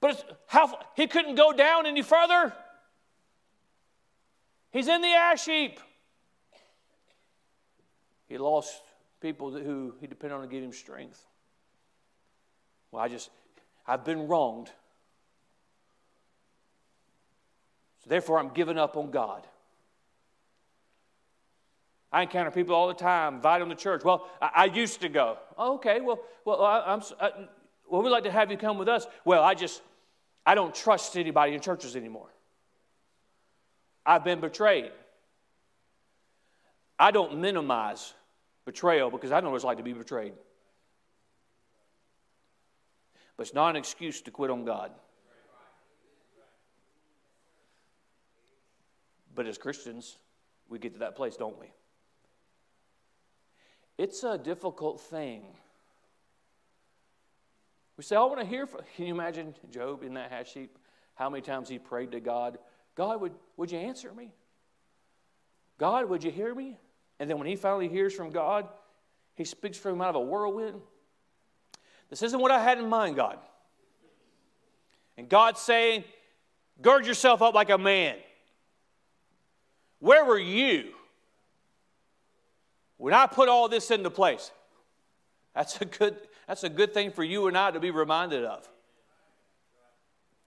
But 0.00 0.40
how, 0.46 0.78
he 0.96 1.06
couldn't 1.06 1.34
go 1.34 1.52
down 1.52 1.86
any 1.86 2.02
further. 2.02 2.54
He's 4.70 4.88
in 4.88 5.02
the 5.02 5.08
ash 5.08 5.44
heap. 5.44 5.80
He 8.28 8.38
lost 8.38 8.82
people 9.20 9.50
who 9.50 9.94
he 10.00 10.06
depended 10.06 10.36
on 10.36 10.42
to 10.42 10.48
give 10.48 10.62
him 10.62 10.72
strength. 10.72 11.26
Well, 12.90 13.02
I 13.02 13.08
just, 13.08 13.30
I've 13.86 14.04
been 14.04 14.26
wronged. 14.28 14.70
So 18.02 18.08
therefore, 18.08 18.38
I'm 18.38 18.50
giving 18.50 18.78
up 18.78 18.96
on 18.96 19.10
God. 19.10 19.46
I 22.12 22.22
encounter 22.22 22.50
people 22.50 22.74
all 22.74 22.88
the 22.88 22.94
time, 22.94 23.36
invite 23.36 23.60
them 23.60 23.68
to 23.68 23.76
church. 23.76 24.02
Well, 24.04 24.28
I, 24.42 24.50
I 24.54 24.64
used 24.64 25.00
to 25.02 25.08
go. 25.08 25.38
Oh, 25.56 25.74
okay, 25.74 26.00
well, 26.00 26.18
well, 26.44 26.64
I, 26.64 26.92
am 26.92 27.02
I, 27.20 27.26
uh, 27.26 27.30
well, 27.88 28.02
we'd 28.02 28.10
like 28.10 28.24
to 28.24 28.32
have 28.32 28.50
you 28.50 28.56
come 28.56 28.78
with 28.78 28.88
us. 28.88 29.06
Well, 29.24 29.42
I 29.42 29.54
just, 29.54 29.80
I 30.44 30.54
don't 30.54 30.74
trust 30.74 31.16
anybody 31.16 31.54
in 31.54 31.60
churches 31.60 31.94
anymore. 31.94 32.28
I've 34.04 34.24
been 34.24 34.40
betrayed. 34.40 34.90
I 36.98 37.10
don't 37.12 37.38
minimize 37.38 38.12
betrayal 38.64 39.10
because 39.10 39.32
I 39.32 39.40
know 39.40 39.50
what 39.50 39.56
it's 39.56 39.64
like 39.64 39.78
to 39.78 39.84
be 39.84 39.92
betrayed. 39.92 40.32
But 43.36 43.46
it's 43.46 43.54
not 43.54 43.70
an 43.70 43.76
excuse 43.76 44.20
to 44.22 44.30
quit 44.30 44.50
on 44.50 44.64
God. 44.64 44.90
But 49.34 49.46
as 49.46 49.56
Christians, 49.56 50.18
we 50.68 50.78
get 50.78 50.92
to 50.94 50.98
that 51.00 51.16
place, 51.16 51.36
don't 51.36 51.58
we? 51.58 51.66
It's 54.00 54.24
a 54.24 54.38
difficult 54.38 54.98
thing. 54.98 55.42
We 57.98 58.02
say, 58.02 58.16
I 58.16 58.20
want 58.20 58.40
to 58.40 58.46
hear 58.46 58.66
from. 58.66 58.80
Can 58.96 59.04
you 59.04 59.12
imagine 59.12 59.54
Job 59.70 60.02
in 60.02 60.14
that 60.14 60.30
hash 60.30 60.54
heap? 60.54 60.78
How 61.16 61.28
many 61.28 61.42
times 61.42 61.68
he 61.68 61.78
prayed 61.78 62.12
to 62.12 62.20
God, 62.20 62.56
God, 62.94 63.20
would, 63.20 63.32
would 63.58 63.70
you 63.70 63.76
answer 63.76 64.10
me? 64.14 64.32
God, 65.76 66.08
would 66.08 66.24
you 66.24 66.30
hear 66.30 66.54
me? 66.54 66.78
And 67.18 67.28
then 67.28 67.36
when 67.36 67.46
he 67.46 67.56
finally 67.56 67.88
hears 67.88 68.14
from 68.14 68.30
God, 68.30 68.66
he 69.34 69.44
speaks 69.44 69.76
from 69.76 69.96
him 69.96 70.00
out 70.00 70.08
of 70.08 70.14
a 70.14 70.20
whirlwind. 70.20 70.80
This 72.08 72.22
isn't 72.22 72.40
what 72.40 72.50
I 72.50 72.62
had 72.62 72.78
in 72.78 72.88
mind, 72.88 73.16
God. 73.16 73.36
And 75.18 75.28
God's 75.28 75.60
saying, 75.60 76.04
Gird 76.80 77.04
yourself 77.04 77.42
up 77.42 77.52
like 77.52 77.68
a 77.68 77.76
man. 77.76 78.16
Where 79.98 80.24
were 80.24 80.38
you 80.38 80.94
when 83.00 83.14
I 83.14 83.26
put 83.26 83.48
all 83.48 83.66
this 83.68 83.90
into 83.90 84.10
place? 84.10 84.50
That's 85.54 85.80
a 85.80 85.86
good, 85.86 86.16
that's 86.46 86.64
a 86.64 86.68
good 86.68 86.92
thing 86.92 87.12
for 87.12 87.24
you 87.24 87.48
and 87.48 87.56
I 87.56 87.70
to 87.70 87.80
be 87.80 87.90
reminded 87.90 88.44
of. 88.44 88.68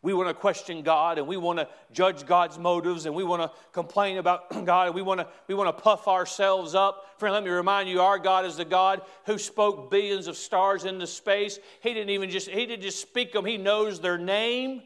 We 0.03 0.13
want 0.13 0.29
to 0.29 0.35
question 0.35 0.83
God 0.83 1.17
and 1.17 1.27
we 1.27 1.35
want 1.35 1.59
to 1.59 1.67
judge 1.91 2.27
God's 2.27 2.59
motives 2.59 3.07
and 3.07 3.15
we 3.15 3.23
want 3.23 3.41
to 3.41 3.51
complain 3.71 4.17
about 4.17 4.49
God 4.65 4.87
and 4.87 4.95
we 4.95 5.01
want 5.01 5.21
to, 5.21 5.27
we 5.47 5.55
want 5.55 5.75
to 5.75 5.81
puff 5.81 6.07
ourselves 6.07 6.75
up. 6.75 7.05
Friend, 7.17 7.33
let 7.33 7.43
me 7.43 7.49
remind 7.49 7.89
you, 7.89 8.01
our 8.01 8.19
God 8.19 8.45
is 8.45 8.57
the 8.57 8.65
God 8.65 9.01
who 9.25 9.39
spoke 9.39 9.89
billions 9.89 10.27
of 10.27 10.37
stars 10.37 10.85
into 10.85 11.07
space. 11.07 11.57
He 11.81 11.93
didn't 11.93 12.11
even 12.11 12.29
just, 12.29 12.49
he 12.49 12.67
didn't 12.67 12.83
just 12.83 13.01
speak 13.01 13.33
them, 13.33 13.45
he 13.45 13.57
knows 13.57 13.99
their 13.99 14.19
name. 14.19 14.83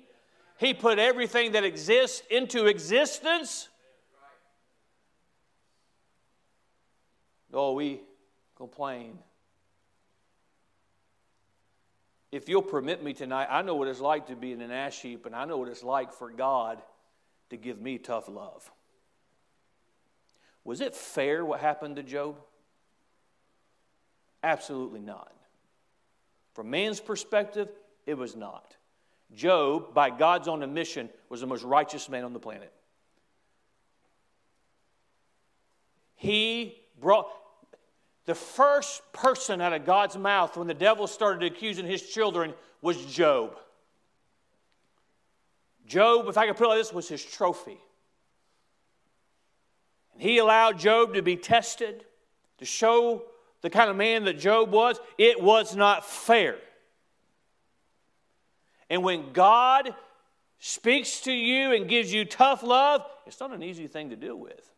He 0.58 0.74
put 0.74 1.00
everything 1.00 1.52
that 1.52 1.66
exists 1.66 2.24
into 2.30 2.68
existence. 2.68 3.68
Oh, 7.54 7.74
we 7.74 8.02
complain. 8.56 9.18
If 12.32 12.50
you'll 12.50 12.62
permit 12.62 13.04
me 13.04 13.14
tonight, 13.14 13.48
I 13.50 13.62
know 13.62 13.76
what 13.76 13.88
it's 13.88 14.02
like 14.02 14.28
to 14.28 14.36
be 14.36 14.52
in 14.52 14.62
an 14.62 14.72
ash 14.72 15.02
heap, 15.02 15.26
and 15.26 15.36
I 15.36 15.46
know 15.46 15.58
what 15.58 15.70
it's 15.70 15.84
like 15.84 16.14
for 16.14 16.30
God 16.30 16.82
to 17.50 17.58
give 17.58 17.80
me 17.80 17.98
tough 17.98 18.28
love. 18.28 18.70
Was 20.66 20.82
it 20.82 20.94
fair 20.94 21.46
what 21.46 21.62
happened 21.62 21.96
to 21.96 22.04
Job? 22.04 22.36
Absolutely 24.44 25.00
not. 25.00 25.34
From 26.54 26.70
man's 26.70 27.00
perspective, 27.00 27.70
it 28.06 28.18
was 28.18 28.36
not. 28.36 28.76
Job, 29.34 29.94
by 29.94 30.10
God's 30.10 30.48
own 30.48 30.64
admission, 30.64 31.10
was 31.30 31.42
the 31.42 31.48
most 31.48 31.64
righteous 31.64 32.10
man 32.10 32.24
on 32.24 32.34
the 32.34 32.40
planet. 32.40 32.74
He 36.16 36.82
brought 37.00 37.28
the 38.26 38.36
first 38.36 39.02
person 39.14 39.62
out 39.62 39.74
of 39.74 39.86
God's 39.86 40.18
mouth 40.18 40.58
when 40.58 40.68
the 40.68 40.74
devil 40.74 41.08
started 41.08 41.50
accusing 41.50 41.86
his 41.86 42.02
children 42.02 42.54
was 42.82 43.04
Job. 43.06 43.58
Job, 45.86 46.28
if 46.28 46.38
I 46.38 46.46
could 46.46 46.58
put 46.58 46.66
it 46.66 46.70
like 46.70 46.80
this, 46.80 46.94
was 46.94 47.08
his 47.08 47.24
trophy. 47.24 47.80
And 50.14 50.22
he 50.22 50.40
allowed 50.40 50.78
Job 50.78 51.14
to 51.14 51.22
be 51.22 51.38
tested 51.38 52.04
to 52.58 52.66
show 52.66 53.24
the 53.62 53.70
kind 53.70 53.90
of 53.90 53.96
man 53.96 54.26
that 54.26 54.40
Job 54.40 54.72
was. 54.72 55.00
It 55.18 55.42
was 55.42 55.76
not 55.76 56.06
fair. 56.06 56.58
And 58.90 59.04
when 59.04 59.32
God 59.32 59.96
speaks 60.60 61.22
to 61.22 61.32
you 61.32 61.74
and 61.74 61.88
gives 61.88 62.12
you 62.12 62.26
tough 62.26 62.64
love, 62.64 63.06
it's 63.26 63.40
not 63.40 63.54
an 63.54 63.64
easy 63.64 63.88
thing 63.88 64.10
to 64.10 64.16
deal 64.16 64.36
with. 64.36 64.72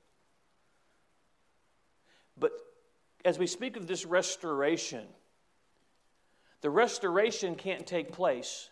But 2.39 2.51
as 3.25 3.37
we 3.37 3.47
speak 3.47 3.77
of 3.77 3.87
this 3.87 4.05
restoration, 4.05 5.05
the 6.61 6.69
restoration 6.69 7.55
can't 7.55 7.85
take 7.85 8.11
place 8.11 8.69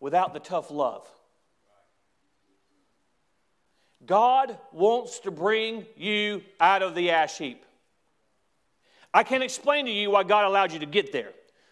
without 0.00 0.34
the 0.34 0.40
tough 0.40 0.70
love. 0.70 1.08
God 4.06 4.58
wants 4.72 5.20
to 5.20 5.30
bring 5.30 5.86
you 5.96 6.42
out 6.60 6.82
of 6.82 6.94
the 6.94 7.10
ash 7.10 7.38
heap. 7.38 7.64
I 9.12 9.22
can't 9.22 9.42
explain 9.42 9.86
to 9.86 9.92
you 9.92 10.10
why 10.10 10.24
God 10.24 10.44
allowed 10.44 10.72
you 10.72 10.80
to 10.80 10.86
get 10.86 11.12
there. 11.12 11.30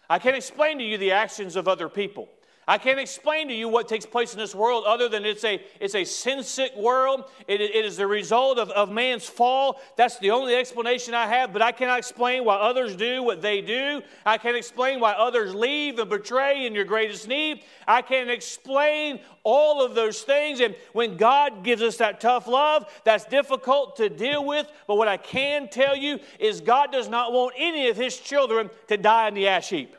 I 0.09 0.19
can't 0.19 0.35
explain 0.35 0.79
to 0.79 0.83
you 0.83 0.97
the 0.97 1.11
actions 1.11 1.55
of 1.55 1.67
other 1.67 1.89
people. 1.89 2.29
I 2.67 2.77
can't 2.77 2.99
explain 2.99 3.49
to 3.49 3.53
you 3.53 3.67
what 3.67 3.89
takes 3.89 4.05
place 4.05 4.33
in 4.33 4.39
this 4.39 4.55
world 4.55 4.85
other 4.87 5.09
than 5.09 5.25
it's 5.25 5.43
a, 5.43 5.61
it's 5.81 5.95
a 5.95 6.05
sin 6.05 6.43
sick 6.43 6.75
world. 6.77 7.25
It, 7.47 7.59
it 7.59 7.85
is 7.85 7.97
the 7.97 8.07
result 8.07 8.57
of, 8.57 8.69
of 8.71 8.89
man's 8.89 9.27
fall. 9.27 9.81
That's 9.97 10.17
the 10.19 10.31
only 10.31 10.55
explanation 10.55 11.13
I 11.13 11.27
have, 11.27 11.51
but 11.51 11.61
I 11.61 11.73
cannot 11.73 11.99
explain 11.99 12.45
why 12.45 12.55
others 12.55 12.95
do 12.95 13.21
what 13.21 13.41
they 13.41 13.59
do. 13.59 14.01
I 14.25 14.37
can't 14.37 14.55
explain 14.55 15.01
why 15.01 15.11
others 15.11 15.53
leave 15.53 15.99
and 15.99 16.09
betray 16.09 16.65
in 16.65 16.73
your 16.73 16.85
greatest 16.85 17.27
need. 17.27 17.63
I 17.85 18.01
can't 18.01 18.29
explain 18.29 19.19
all 19.43 19.83
of 19.83 19.93
those 19.93 20.21
things. 20.21 20.61
And 20.61 20.75
when 20.93 21.17
God 21.17 21.63
gives 21.63 21.81
us 21.81 21.97
that 21.97 22.21
tough 22.21 22.47
love, 22.47 22.89
that's 23.03 23.25
difficult 23.25 23.97
to 23.97 24.09
deal 24.09 24.45
with. 24.45 24.71
But 24.87 24.95
what 24.95 25.09
I 25.09 25.17
can 25.17 25.67
tell 25.67 25.95
you 25.95 26.19
is 26.39 26.61
God 26.61 26.91
does 26.91 27.09
not 27.09 27.33
want 27.33 27.55
any 27.57 27.89
of 27.89 27.97
his 27.97 28.17
children 28.17 28.69
to 28.87 28.95
die 28.95 29.27
in 29.27 29.33
the 29.33 29.47
ash 29.49 29.69
heap. 29.69 29.95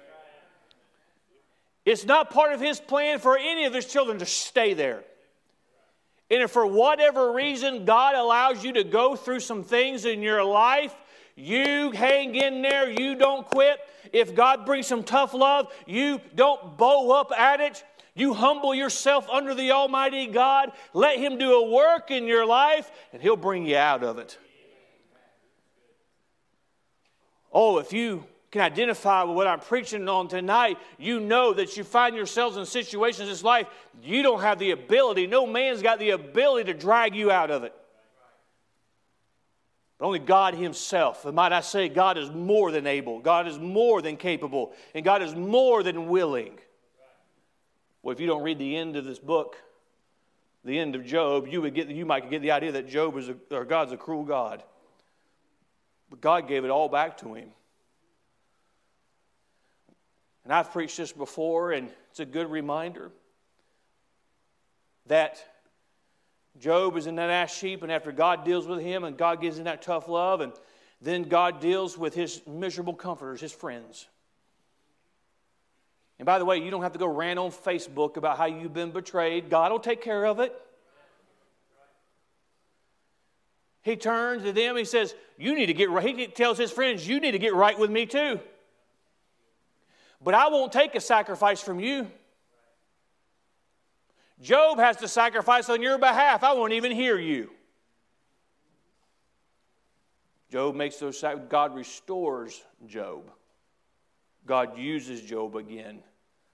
It's 1.84 2.04
not 2.04 2.30
part 2.30 2.52
of 2.52 2.60
his 2.60 2.80
plan 2.80 3.18
for 3.18 3.36
any 3.36 3.66
of 3.66 3.74
his 3.74 3.86
children 3.86 4.18
to 4.18 4.26
stay 4.26 4.74
there. 4.74 5.04
And 6.30 6.42
if 6.42 6.50
for 6.50 6.66
whatever 6.66 7.32
reason 7.32 7.84
God 7.84 8.14
allows 8.14 8.64
you 8.64 8.72
to 8.74 8.84
go 8.84 9.14
through 9.14 9.40
some 9.40 9.62
things 9.62 10.06
in 10.06 10.22
your 10.22 10.42
life, 10.42 10.94
you 11.36 11.90
hang 11.90 12.34
in 12.34 12.62
there, 12.62 12.88
you 12.88 13.16
don't 13.16 13.44
quit. 13.46 13.78
If 14.12 14.34
God 14.34 14.64
brings 14.64 14.86
some 14.86 15.02
tough 15.02 15.34
love, 15.34 15.72
you 15.86 16.20
don't 16.34 16.78
bow 16.78 17.10
up 17.10 17.32
at 17.32 17.60
it. 17.60 17.84
You 18.14 18.32
humble 18.32 18.74
yourself 18.74 19.28
under 19.28 19.54
the 19.54 19.72
Almighty 19.72 20.28
God. 20.28 20.70
Let 20.92 21.18
Him 21.18 21.36
do 21.36 21.54
a 21.54 21.70
work 21.70 22.10
in 22.10 22.26
your 22.26 22.46
life, 22.46 22.90
and 23.12 23.20
He'll 23.20 23.36
bring 23.36 23.66
you 23.66 23.76
out 23.76 24.04
of 24.04 24.18
it. 24.18 24.38
Oh, 27.52 27.78
if 27.78 27.92
you 27.92 28.24
can 28.54 28.62
identify 28.62 29.24
with 29.24 29.34
what 29.34 29.48
I'm 29.48 29.58
preaching 29.58 30.08
on 30.08 30.28
tonight, 30.28 30.78
you 30.96 31.18
know 31.18 31.52
that 31.54 31.76
you 31.76 31.82
find 31.82 32.14
yourselves 32.14 32.56
in 32.56 32.64
situations 32.64 33.22
in 33.22 33.26
this 33.26 33.42
life 33.42 33.66
you 34.00 34.22
don't 34.22 34.40
have 34.40 34.60
the 34.60 34.70
ability, 34.70 35.26
no 35.26 35.44
man's 35.44 35.82
got 35.82 35.98
the 35.98 36.10
ability 36.10 36.72
to 36.72 36.78
drag 36.78 37.16
you 37.16 37.32
out 37.32 37.50
of 37.50 37.64
it. 37.64 37.74
But 39.98 40.06
only 40.06 40.20
God 40.20 40.54
Himself. 40.54 41.24
And 41.24 41.34
might 41.34 41.52
I 41.52 41.62
say, 41.62 41.88
God 41.88 42.16
is 42.16 42.30
more 42.30 42.70
than 42.70 42.86
able, 42.86 43.18
God 43.18 43.48
is 43.48 43.58
more 43.58 44.00
than 44.00 44.16
capable, 44.16 44.72
and 44.94 45.04
God 45.04 45.20
is 45.20 45.34
more 45.34 45.82
than 45.82 46.08
willing. 46.08 46.56
Well, 48.02 48.12
if 48.12 48.20
you 48.20 48.28
don't 48.28 48.44
read 48.44 48.60
the 48.60 48.76
end 48.76 48.94
of 48.94 49.04
this 49.04 49.18
book, 49.18 49.56
the 50.64 50.78
end 50.78 50.94
of 50.94 51.04
Job, 51.04 51.48
you 51.48 51.60
would 51.60 51.74
get 51.74 51.88
you 51.88 52.06
might 52.06 52.30
get 52.30 52.40
the 52.40 52.52
idea 52.52 52.70
that 52.72 52.88
Job 52.88 53.16
is 53.18 53.30
a, 53.30 53.36
or 53.50 53.64
God's 53.64 53.90
a 53.90 53.96
cruel 53.96 54.22
God. 54.22 54.62
But 56.08 56.20
God 56.20 56.46
gave 56.46 56.64
it 56.64 56.70
all 56.70 56.88
back 56.88 57.18
to 57.18 57.34
him. 57.34 57.48
And 60.44 60.52
I've 60.52 60.70
preached 60.70 60.96
this 60.98 61.12
before, 61.12 61.72
and 61.72 61.90
it's 62.10 62.20
a 62.20 62.26
good 62.26 62.50
reminder 62.50 63.10
that 65.06 65.42
Job 66.60 66.96
is 66.96 67.06
in 67.06 67.16
that 67.16 67.30
ash 67.30 67.60
heap, 67.60 67.82
and 67.82 67.90
after 67.90 68.12
God 68.12 68.44
deals 68.44 68.66
with 68.66 68.80
him, 68.80 69.04
and 69.04 69.16
God 69.16 69.40
gives 69.40 69.58
him 69.58 69.64
that 69.64 69.82
tough 69.82 70.08
love, 70.08 70.40
and 70.40 70.52
then 71.00 71.24
God 71.24 71.60
deals 71.60 71.98
with 71.98 72.14
his 72.14 72.40
miserable 72.46 72.94
comforters, 72.94 73.40
his 73.40 73.52
friends. 73.52 74.06
And 76.18 76.26
by 76.26 76.38
the 76.38 76.44
way, 76.44 76.58
you 76.58 76.70
don't 76.70 76.82
have 76.82 76.92
to 76.92 76.98
go 76.98 77.06
rant 77.06 77.38
on 77.38 77.50
Facebook 77.50 78.16
about 78.16 78.38
how 78.38 78.44
you've 78.44 78.72
been 78.72 78.92
betrayed. 78.92 79.50
God 79.50 79.72
will 79.72 79.80
take 79.80 80.00
care 80.00 80.24
of 80.24 80.38
it. 80.40 80.54
He 83.82 83.96
turns 83.96 84.44
to 84.44 84.52
them, 84.52 84.76
he 84.76 84.84
says, 84.84 85.14
You 85.36 85.54
need 85.54 85.66
to 85.66 85.74
get 85.74 85.90
right. 85.90 86.16
He 86.16 86.26
tells 86.26 86.56
his 86.56 86.70
friends, 86.70 87.06
You 87.06 87.20
need 87.20 87.32
to 87.32 87.38
get 87.38 87.54
right 87.54 87.78
with 87.78 87.90
me 87.90 88.06
too. 88.06 88.40
But 90.24 90.34
I 90.34 90.48
won't 90.48 90.72
take 90.72 90.94
a 90.94 91.00
sacrifice 91.00 91.60
from 91.60 91.78
you. 91.78 92.10
Job 94.40 94.78
has 94.78 94.96
to 94.96 95.08
sacrifice 95.08 95.68
on 95.68 95.82
your 95.82 95.98
behalf. 95.98 96.42
I 96.42 96.54
won't 96.54 96.72
even 96.72 96.90
hear 96.92 97.18
you. 97.18 97.50
Job 100.50 100.74
makes 100.74 100.96
those 100.96 101.22
God 101.48 101.74
restores 101.74 102.62
Job. 102.86 103.30
God 104.46 104.78
uses 104.78 105.20
Job 105.20 105.56
again. 105.56 106.02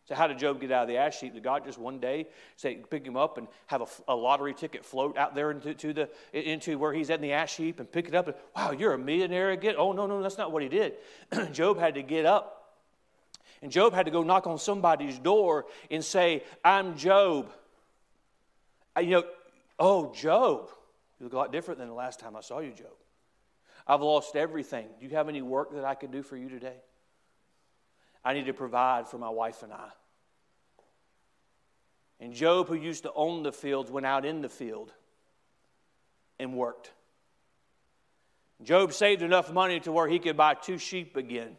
So 0.06 0.16
how 0.16 0.26
did 0.26 0.38
Job 0.38 0.60
get 0.60 0.72
out 0.72 0.82
of 0.82 0.88
the 0.88 0.96
ash 0.96 1.20
heap? 1.20 1.34
Did 1.34 1.44
God 1.44 1.64
just 1.64 1.78
one 1.78 2.00
day 2.00 2.26
say 2.56 2.76
pick 2.90 3.06
him 3.06 3.16
up 3.16 3.38
and 3.38 3.46
have 3.66 3.82
a, 3.82 3.86
a 4.08 4.16
lottery 4.16 4.54
ticket 4.54 4.84
float 4.84 5.16
out 5.16 5.36
there 5.36 5.52
into 5.52 5.92
the 5.92 6.08
into 6.32 6.78
where 6.78 6.92
he's 6.92 7.10
at 7.10 7.16
in 7.16 7.22
the 7.22 7.32
ash 7.32 7.56
heap 7.56 7.78
and 7.78 7.90
pick 7.90 8.08
it 8.08 8.14
up 8.14 8.26
and 8.26 8.36
wow 8.56 8.72
you're 8.72 8.94
a 8.94 8.98
millionaire 8.98 9.52
again? 9.52 9.76
Oh 9.78 9.92
no 9.92 10.06
no 10.06 10.20
that's 10.20 10.38
not 10.38 10.50
what 10.50 10.62
he 10.62 10.68
did. 10.68 10.94
Job 11.52 11.78
had 11.78 11.94
to 11.94 12.02
get 12.02 12.26
up 12.26 12.59
and 13.62 13.70
Job 13.70 13.92
had 13.92 14.06
to 14.06 14.10
go 14.10 14.22
knock 14.22 14.46
on 14.46 14.58
somebody's 14.58 15.18
door 15.18 15.66
and 15.90 16.04
say, 16.04 16.42
I'm 16.64 16.96
Job. 16.96 17.50
You 18.98 19.10
know, 19.10 19.24
oh, 19.78 20.12
Job. 20.14 20.70
You 21.18 21.24
look 21.26 21.32
a 21.34 21.36
lot 21.36 21.52
different 21.52 21.78
than 21.78 21.88
the 21.88 21.94
last 21.94 22.18
time 22.18 22.36
I 22.36 22.40
saw 22.40 22.60
you, 22.60 22.72
Job. 22.72 22.94
I've 23.86 24.00
lost 24.00 24.36
everything. 24.36 24.86
Do 24.98 25.06
you 25.06 25.14
have 25.16 25.28
any 25.28 25.42
work 25.42 25.74
that 25.74 25.84
I 25.84 25.94
could 25.94 26.10
do 26.10 26.22
for 26.22 26.36
you 26.36 26.48
today? 26.48 26.76
I 28.24 28.34
need 28.34 28.46
to 28.46 28.54
provide 28.54 29.08
for 29.08 29.18
my 29.18 29.30
wife 29.30 29.62
and 29.62 29.72
I. 29.72 29.88
And 32.20 32.34
Job, 32.34 32.68
who 32.68 32.74
used 32.74 33.04
to 33.04 33.12
own 33.14 33.42
the 33.42 33.52
fields, 33.52 33.90
went 33.90 34.06
out 34.06 34.24
in 34.24 34.42
the 34.42 34.48
field 34.48 34.92
and 36.38 36.54
worked. 36.54 36.92
Job 38.62 38.92
saved 38.92 39.22
enough 39.22 39.52
money 39.52 39.80
to 39.80 39.92
where 39.92 40.06
he 40.06 40.18
could 40.18 40.36
buy 40.36 40.54
two 40.54 40.76
sheep 40.76 41.16
again. 41.16 41.56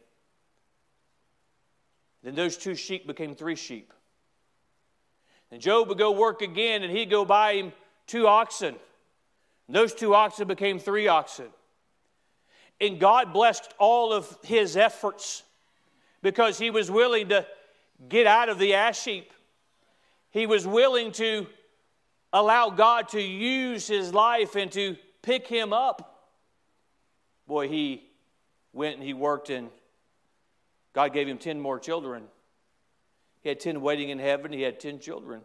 Then 2.24 2.36
those 2.36 2.58
two 2.58 2.76
sheep 2.76 3.08
became 3.08 3.36
three 3.36 3.56
sheep. 3.56 3.94
And 5.52 5.62
Job 5.62 5.90
would 5.90 5.98
go 5.98 6.12
work 6.12 6.42
again 6.42 6.84
and 6.84 6.92
he'd 6.92 7.10
go 7.10 7.26
buy 7.26 7.54
him 7.54 7.74
two 8.08 8.28
oxen. 8.28 8.76
And 9.68 9.76
those 9.76 9.94
two 9.94 10.14
oxen 10.14 10.48
became 10.48 10.80
three 10.80 11.08
oxen. 11.08 11.48
And 12.80 13.00
God 13.00 13.34
blessed 13.34 13.74
all 13.78 14.14
of 14.14 14.38
his 14.44 14.78
efforts 14.78 15.44
because 16.22 16.58
he 16.58 16.70
was 16.70 16.90
willing 16.90 17.30
to 17.30 17.46
get 18.08 18.28
out 18.28 18.50
of 18.50 18.60
the 18.60 18.74
ash 18.74 19.04
heap. 19.04 19.32
He 20.32 20.46
was 20.46 20.66
willing 20.66 21.12
to 21.14 21.48
allow 22.34 22.70
God 22.70 23.10
to 23.10 23.22
use 23.22 23.88
his 23.88 24.14
life 24.14 24.56
and 24.56 24.72
to 24.72 24.96
pick 25.22 25.48
him 25.48 25.74
up. 25.74 26.30
Boy, 27.48 27.68
he 27.68 28.04
went 28.74 28.96
and 28.96 29.04
he 29.04 29.14
worked, 29.14 29.50
and 29.50 29.70
God 30.94 31.14
gave 31.14 31.28
him 31.28 31.38
10 31.38 31.60
more 31.60 31.80
children. 31.80 32.24
He 33.42 33.50
had 33.50 33.60
10 33.60 33.82
waiting 33.82 34.10
in 34.10 34.20
heaven, 34.20 34.52
he 34.52 34.62
had 34.62 34.80
10 34.80 35.00
children. 35.00 35.42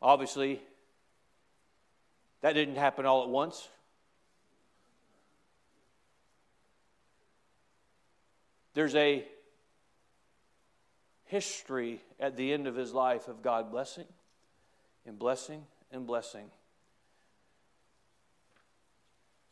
Obviously, 0.00 0.60
that 2.40 2.54
didn't 2.54 2.76
happen 2.76 3.06
all 3.06 3.22
at 3.22 3.28
once. 3.28 3.68
There's 8.74 8.94
a 8.94 9.24
history 11.26 12.00
at 12.18 12.36
the 12.36 12.52
end 12.52 12.66
of 12.66 12.74
his 12.74 12.92
life 12.92 13.28
of 13.28 13.42
God 13.42 13.70
blessing 13.70 14.06
and 15.06 15.18
blessing 15.18 15.64
and 15.90 16.06
blessing. 16.06 16.50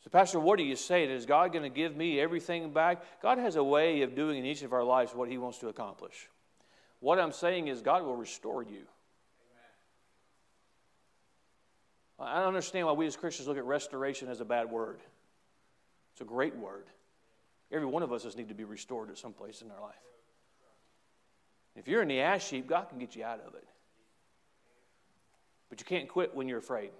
Pastor, 0.11 0.39
what 0.39 0.57
do 0.57 0.63
you 0.63 0.75
say? 0.75 1.05
Is 1.05 1.25
God 1.25 1.53
going 1.53 1.63
to 1.63 1.69
give 1.69 1.95
me 1.95 2.19
everything 2.19 2.71
back? 2.73 3.01
God 3.21 3.37
has 3.37 3.55
a 3.55 3.63
way 3.63 4.01
of 4.01 4.13
doing 4.13 4.39
in 4.39 4.45
each 4.45 4.61
of 4.61 4.73
our 4.73 4.83
lives 4.83 5.15
what 5.15 5.29
He 5.29 5.37
wants 5.37 5.59
to 5.59 5.69
accomplish. 5.69 6.29
What 6.99 7.17
I'm 7.17 7.31
saying 7.31 7.67
is, 7.67 7.81
God 7.81 8.03
will 8.03 8.15
restore 8.15 8.61
you. 8.61 8.83
I 12.19 12.39
don't 12.39 12.49
understand 12.49 12.85
why 12.85 12.93
we 12.93 13.07
as 13.07 13.15
Christians 13.15 13.47
look 13.47 13.57
at 13.57 13.65
restoration 13.65 14.27
as 14.27 14.41
a 14.41 14.45
bad 14.45 14.69
word. 14.69 14.99
It's 16.11 16.21
a 16.21 16.25
great 16.25 16.55
word. 16.55 16.85
Every 17.71 17.87
one 17.87 18.03
of 18.03 18.11
us 18.11 18.23
just 18.23 18.37
need 18.37 18.49
to 18.49 18.53
be 18.53 18.65
restored 18.65 19.09
at 19.09 19.17
some 19.17 19.33
place 19.33 19.61
in 19.61 19.71
our 19.71 19.81
life. 19.81 19.95
If 21.75 21.87
you're 21.87 22.01
in 22.01 22.09
the 22.09 22.19
ash 22.19 22.49
heap, 22.49 22.67
God 22.67 22.89
can 22.89 22.99
get 22.99 23.15
you 23.15 23.23
out 23.23 23.39
of 23.47 23.55
it. 23.55 23.67
But 25.69 25.79
you 25.79 25.85
can't 25.85 26.09
quit 26.09 26.35
when 26.35 26.47
you're 26.49 26.59
afraid. 26.59 26.91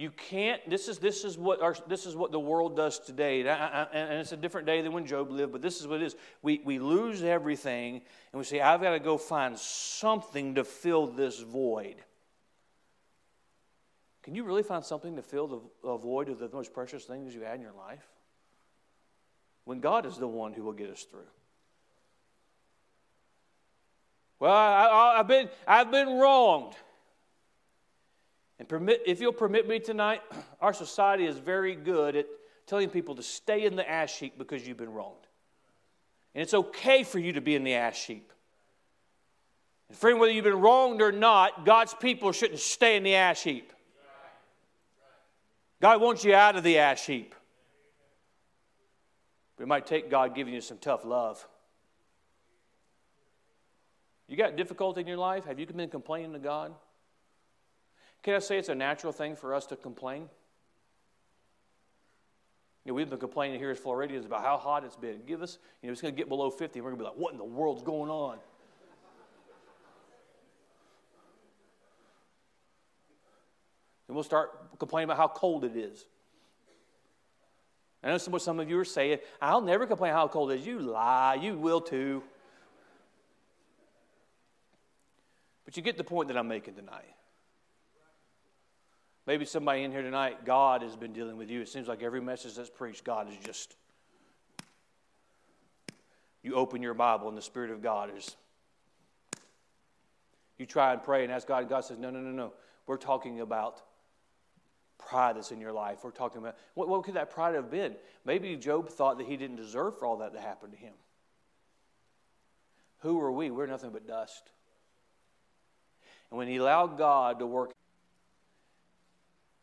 You 0.00 0.10
can't. 0.10 0.62
This 0.70 0.88
is 0.88 0.98
this 0.98 1.24
is 1.26 1.36
what 1.36 1.60
our, 1.60 1.76
this 1.86 2.06
is 2.06 2.16
what 2.16 2.32
the 2.32 2.40
world 2.40 2.74
does 2.74 2.98
today, 2.98 3.40
and, 3.40 3.50
I, 3.50 3.86
and, 3.92 4.14
it's 4.14 4.32
a 4.32 4.36
different 4.38 4.66
day 4.66 4.80
than 4.80 4.92
when 4.92 5.04
Job 5.04 5.30
lived. 5.30 5.52
But 5.52 5.60
this 5.60 5.78
is 5.78 5.86
what 5.86 6.00
it 6.00 6.06
is. 6.06 6.16
We 6.40 6.62
we 6.64 6.78
lose 6.78 7.22
everything, 7.22 7.96
and 8.32 8.38
we 8.38 8.44
say, 8.44 8.62
"I've 8.62 8.80
got 8.80 8.92
to 8.92 8.98
go 8.98 9.18
find 9.18 9.58
something 9.58 10.54
to 10.54 10.64
fill 10.64 11.06
this 11.06 11.40
void." 11.40 11.96
Can 14.22 14.34
you 14.34 14.44
really 14.44 14.62
find 14.62 14.82
something 14.82 15.16
to 15.16 15.22
fill 15.22 15.46
the, 15.46 15.60
the 15.82 15.96
void 15.98 16.30
of 16.30 16.38
the 16.38 16.48
most 16.48 16.72
precious 16.72 17.04
things 17.04 17.34
you 17.34 17.42
had 17.42 17.56
in 17.56 17.60
your 17.60 17.74
life? 17.74 18.08
When 19.64 19.80
God 19.80 20.06
is 20.06 20.16
the 20.16 20.26
one 20.26 20.54
who 20.54 20.62
will 20.62 20.72
get 20.72 20.88
us 20.88 21.02
through. 21.02 21.28
Well, 24.38 24.50
I, 24.50 25.18
have 25.18 25.28
been, 25.28 25.50
I've 25.68 25.90
been 25.90 26.08
wronged. 26.08 26.74
And 28.60 28.68
permit, 28.68 29.02
if 29.06 29.22
you'll 29.22 29.32
permit 29.32 29.66
me 29.66 29.80
tonight, 29.80 30.20
our 30.60 30.74
society 30.74 31.26
is 31.26 31.38
very 31.38 31.74
good 31.74 32.14
at 32.14 32.26
telling 32.66 32.90
people 32.90 33.14
to 33.16 33.22
stay 33.22 33.64
in 33.64 33.74
the 33.74 33.90
ash 33.90 34.18
heap 34.18 34.36
because 34.36 34.68
you've 34.68 34.76
been 34.76 34.92
wronged. 34.92 35.26
And 36.34 36.42
it's 36.42 36.52
okay 36.52 37.02
for 37.02 37.18
you 37.18 37.32
to 37.32 37.40
be 37.40 37.56
in 37.56 37.64
the 37.64 37.74
ash 37.74 38.06
heap. 38.06 38.30
And 39.88 39.96
friend, 39.96 40.20
whether 40.20 40.30
you've 40.30 40.44
been 40.44 40.60
wronged 40.60 41.00
or 41.00 41.10
not, 41.10 41.64
God's 41.64 41.94
people 41.94 42.32
shouldn't 42.32 42.60
stay 42.60 42.96
in 42.96 43.02
the 43.02 43.14
ash 43.14 43.42
heap. 43.42 43.72
God 45.80 46.02
wants 46.02 46.22
you 46.22 46.34
out 46.34 46.54
of 46.54 46.62
the 46.62 46.78
ash 46.78 47.06
heap. 47.06 47.34
But 49.56 49.64
it 49.64 49.68
might 49.68 49.86
take 49.86 50.10
God 50.10 50.34
giving 50.34 50.52
you 50.52 50.60
some 50.60 50.76
tough 50.76 51.06
love. 51.06 51.44
You 54.28 54.36
got 54.36 54.54
difficulty 54.54 55.00
in 55.00 55.06
your 55.06 55.16
life? 55.16 55.46
Have 55.46 55.58
you 55.58 55.66
been 55.66 55.88
complaining 55.88 56.34
to 56.34 56.38
God? 56.38 56.74
Can 58.22 58.34
I 58.34 58.38
say 58.38 58.58
it's 58.58 58.68
a 58.68 58.74
natural 58.74 59.12
thing 59.12 59.34
for 59.36 59.54
us 59.54 59.66
to 59.66 59.76
complain? 59.76 60.28
You 62.84 62.92
know, 62.92 62.94
we've 62.94 63.08
been 63.08 63.18
complaining 63.18 63.58
here 63.58 63.70
at 63.70 63.78
Floridians 63.78 64.26
about 64.26 64.42
how 64.42 64.56
hot 64.56 64.84
it's 64.84 64.96
been. 64.96 65.20
Give 65.26 65.42
us, 65.42 65.58
you 65.82 65.88
know, 65.88 65.92
it's 65.92 66.00
going 66.00 66.14
to 66.14 66.16
get 66.18 66.28
below 66.28 66.50
50, 66.50 66.78
and 66.78 66.84
we're 66.84 66.90
going 66.90 66.98
to 66.98 67.04
be 67.04 67.08
like, 67.10 67.18
what 67.18 67.32
in 67.32 67.38
the 67.38 67.44
world's 67.44 67.82
going 67.82 68.10
on? 68.10 68.38
And 74.08 74.14
we'll 74.16 74.24
start 74.24 74.78
complaining 74.80 75.04
about 75.04 75.18
how 75.18 75.28
cold 75.28 75.64
it 75.64 75.76
is. 75.76 76.04
I 78.02 78.08
know 78.08 78.18
what 78.28 78.42
some 78.42 78.58
of 78.58 78.68
you 78.68 78.78
are 78.78 78.84
saying. 78.84 79.18
I'll 79.40 79.60
never 79.60 79.86
complain 79.86 80.12
how 80.12 80.26
cold 80.26 80.50
it 80.50 80.60
is. 80.60 80.66
You 80.66 80.80
lie. 80.80 81.34
You 81.34 81.56
will 81.56 81.80
too. 81.80 82.22
But 85.64 85.76
you 85.76 85.82
get 85.82 85.96
the 85.96 86.02
point 86.02 86.28
that 86.28 86.36
I'm 86.36 86.48
making 86.48 86.74
tonight. 86.74 87.14
Maybe 89.30 89.44
somebody 89.44 89.84
in 89.84 89.92
here 89.92 90.02
tonight, 90.02 90.44
God 90.44 90.82
has 90.82 90.96
been 90.96 91.12
dealing 91.12 91.36
with 91.36 91.48
you. 91.48 91.60
It 91.60 91.68
seems 91.68 91.86
like 91.86 92.02
every 92.02 92.20
message 92.20 92.56
that's 92.56 92.68
preached, 92.68 93.04
God 93.04 93.28
is 93.28 93.36
just. 93.36 93.76
You 96.42 96.56
open 96.56 96.82
your 96.82 96.94
Bible 96.94 97.28
and 97.28 97.38
the 97.38 97.42
Spirit 97.42 97.70
of 97.70 97.80
God 97.80 98.10
is. 98.18 98.34
You 100.58 100.66
try 100.66 100.92
and 100.92 101.00
pray 101.00 101.22
and 101.22 101.32
ask 101.32 101.46
God, 101.46 101.58
and 101.60 101.68
God 101.68 101.84
says, 101.84 101.96
No, 101.96 102.10
no, 102.10 102.18
no, 102.18 102.32
no. 102.32 102.54
We're 102.88 102.96
talking 102.96 103.38
about 103.38 103.80
pride 104.98 105.36
that's 105.36 105.52
in 105.52 105.60
your 105.60 105.72
life. 105.72 105.98
We're 106.02 106.10
talking 106.10 106.38
about 106.40 106.56
what, 106.74 106.88
what 106.88 107.04
could 107.04 107.14
that 107.14 107.30
pride 107.30 107.54
have 107.54 107.70
been? 107.70 107.94
Maybe 108.24 108.56
Job 108.56 108.88
thought 108.88 109.18
that 109.18 109.28
he 109.28 109.36
didn't 109.36 109.58
deserve 109.58 109.96
for 109.96 110.06
all 110.06 110.16
that 110.16 110.34
to 110.34 110.40
happen 110.40 110.72
to 110.72 110.76
him. 110.76 110.94
Who 113.02 113.20
are 113.20 113.30
we? 113.30 113.52
We're 113.52 113.66
nothing 113.66 113.90
but 113.92 114.08
dust. 114.08 114.50
And 116.32 116.38
when 116.38 116.48
he 116.48 116.56
allowed 116.56 116.98
God 116.98 117.38
to 117.38 117.46
work, 117.46 117.70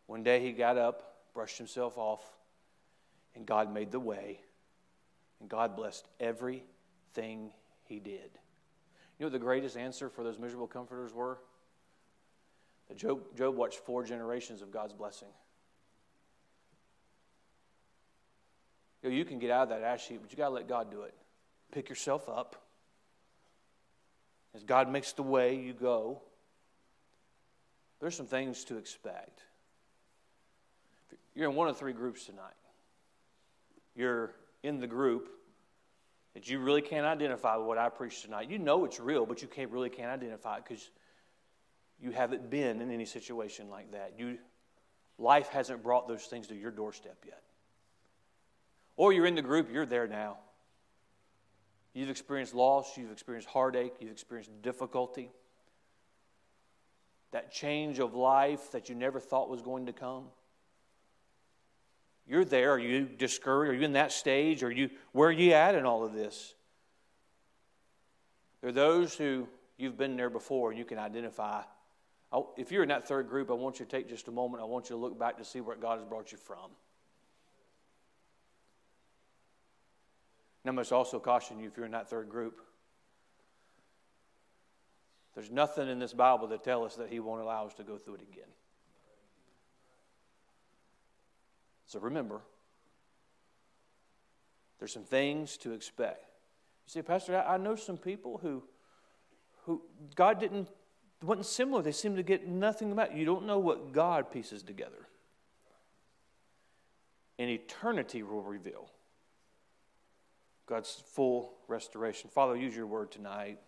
one 0.08 0.24
day 0.24 0.40
he 0.40 0.52
got 0.52 0.78
up, 0.78 1.18
brushed 1.34 1.58
himself 1.58 1.98
off, 1.98 2.24
and 3.36 3.46
God 3.46 3.72
made 3.72 3.92
the 3.92 4.00
way. 4.00 4.40
And 5.40 5.48
God 5.48 5.76
blessed 5.76 6.08
everything 6.20 7.52
he 7.84 8.00
did. 8.00 8.32
You 9.20 9.26
know 9.26 9.28
what 9.28 9.34
the 9.34 9.40
greatest 9.40 9.78
answer 9.78 10.10
for 10.10 10.24
those 10.24 10.40
miserable 10.40 10.68
comforters 10.68 11.14
were? 11.14 11.38
That 12.88 12.98
Job, 12.98 13.22
Job 13.38 13.56
watched 13.56 13.80
four 13.80 14.04
generations 14.04 14.62
of 14.62 14.72
God's 14.72 14.94
blessing. 14.94 15.28
You, 19.04 19.10
know, 19.10 19.16
you 19.16 19.26
can 19.26 19.40
get 19.40 19.52
out 19.52 19.64
of 19.64 19.70
that 19.70 19.84
ash 19.84 20.08
heap, 20.08 20.22
but 20.22 20.32
you 20.32 20.38
got 20.38 20.50
to 20.50 20.56
let 20.56 20.68
God 20.68 20.90
do 20.90 21.04
it. 21.04 21.14
Pick 21.72 21.90
yourself 21.90 22.28
up. 22.30 22.56
As 24.56 24.64
God 24.64 24.90
makes 24.90 25.12
the 25.12 25.24
way, 25.24 25.56
you 25.56 25.74
go. 25.74 26.22
There's 28.00 28.16
some 28.16 28.26
things 28.26 28.64
to 28.66 28.78
expect. 28.78 29.42
You're 31.38 31.52
in 31.52 31.56
one 31.56 31.68
of 31.68 31.78
three 31.78 31.94
groups 31.94 32.26
tonight. 32.26 32.56
You're 33.96 34.34
in 34.64 34.80
the 34.80 34.88
group 34.88 35.30
that 36.34 36.50
you 36.50 36.58
really 36.58 36.82
can't 36.82 37.06
identify 37.06 37.56
with 37.58 37.68
what 37.68 37.78
I 37.78 37.90
preach 37.90 38.24
tonight. 38.24 38.50
You 38.50 38.58
know 38.58 38.86
it's 38.86 39.00
real, 39.00 39.24
but 39.24 39.44
you 39.44 39.48
can't 39.48 39.70
really 39.70 39.92
can't 39.92 40.10
identify 40.10 40.58
it 40.58 40.64
because 40.68 40.90
you 42.02 42.10
haven't 42.10 42.50
been 42.50 42.82
in 42.82 42.90
any 42.90 43.06
situation 43.06 43.70
like 43.70 43.92
that. 43.92 44.14
You, 44.18 44.40
life 45.20 45.50
hasn't 45.50 45.84
brought 45.84 46.08
those 46.08 46.24
things 46.24 46.48
to 46.48 46.56
your 46.56 46.72
doorstep 46.72 47.18
yet. 47.24 47.44
Or 48.96 49.14
you're 49.14 49.28
in 49.28 49.36
the 49.36 49.44
group, 49.44 49.72
you're 49.72 49.86
there 49.86 50.08
now. 50.08 50.38
You've 51.94 52.10
experienced 52.10 52.56
loss, 52.56 52.98
you've 52.98 53.12
experienced 53.12 53.48
heartache, 53.48 53.94
you've 54.00 54.12
experienced 54.12 54.50
difficulty 54.64 55.30
that 57.32 57.52
change 57.52 58.00
of 58.00 58.16
life 58.16 58.72
that 58.72 58.90
you 58.90 58.96
never 58.96 59.20
thought 59.20 59.50
was 59.50 59.62
going 59.62 59.86
to 59.86 59.94
come. 59.94 60.24
You're 62.28 62.46
there. 62.46 62.72
Are 62.72 62.80
you 62.80 63.06
discouraged? 63.06 63.72
Are 63.72 63.76
you 63.76 63.86
in 63.86 63.94
that 63.94 64.12
stage? 64.12 64.64
Are 64.64 64.72
you 64.72 64.90
where 65.14 65.30
are 65.30 65.32
you 65.32 65.54
at 65.54 65.76
in 65.76 65.86
all 65.86 66.04
of 66.04 66.14
this? 66.14 66.54
There 68.62 68.70
are 68.70 68.74
those 68.74 69.16
who 69.16 69.48
you've 69.78 69.98
been 69.98 70.18
there 70.18 70.30
before 70.30 70.72
and 70.72 70.80
you 70.80 70.86
can 70.86 71.00
identify. 71.00 71.62
if 72.58 72.72
you're 72.72 72.84
in 72.84 72.90
that 72.90 73.08
third 73.08 73.30
group, 73.30 73.50
I 73.50 73.54
want 73.54 73.80
you 73.80 73.86
to 73.86 73.92
take 73.92 74.10
just 74.10 74.28
a 74.28 74.32
moment. 74.32 74.62
I 74.62 74.66
want 74.66 74.90
you 74.90 74.96
to 74.96 75.02
look 75.02 75.18
back 75.18 75.38
to 75.38 75.46
see 75.46 75.62
where 75.62 75.76
God 75.76 76.00
has 76.00 76.08
brought 76.08 76.32
you 76.32 76.38
from. 76.38 76.72
And 80.64 80.74
I 80.74 80.76
must 80.76 80.92
also 80.92 81.20
caution 81.20 81.60
you 81.60 81.68
if 81.68 81.78
you're 81.78 81.86
in 81.86 81.94
that 81.94 82.10
third 82.10 82.30
group. 82.30 82.60
There's 85.34 85.52
nothing 85.52 85.88
in 85.88 86.00
this 86.00 86.14
Bible 86.14 86.48
that 86.48 86.64
tells 86.64 86.92
us 86.92 86.96
that 86.98 87.10
He 87.10 87.20
won't 87.20 87.42
allow 87.42 87.68
us 87.68 87.74
to 87.76 87.84
go 87.84 87.98
through 87.98 88.16
it 88.16 88.22
again. 88.24 88.50
So 91.88 92.00
remember, 92.00 92.42
there's 94.80 94.94
some 94.94 95.04
things 95.04 95.58
to 95.58 95.72
expect. 95.72 96.26
You 96.86 96.92
see, 96.92 97.02
Pastor, 97.02 97.42
I 97.42 97.58
know 97.58 97.76
some 97.76 97.98
people 97.98 98.40
who, 98.42 98.64
who 99.66 99.82
God 100.16 100.40
didn't 100.40 100.70
wasn't 101.24 101.46
similar. 101.48 101.82
They 101.82 101.92
seem 101.92 102.16
to 102.16 102.24
get 102.24 102.48
nothing 102.48 102.92
about 102.92 103.12
it. 103.12 103.18
You 103.18 103.26
don't 103.26 103.46
know 103.46 103.60
what 103.60 103.92
God 103.92 104.32
pieces 104.32 104.62
together. 104.62 105.08
And 107.40 107.50
eternity 107.50 108.24
will 108.24 108.44
reveal 108.44 108.90
God's 110.68 111.02
full 111.14 111.54
restoration. 111.68 112.30
Father, 112.34 112.56
use 112.56 112.76
your 112.76 112.88
word 112.88 113.12
tonight. 113.12 113.60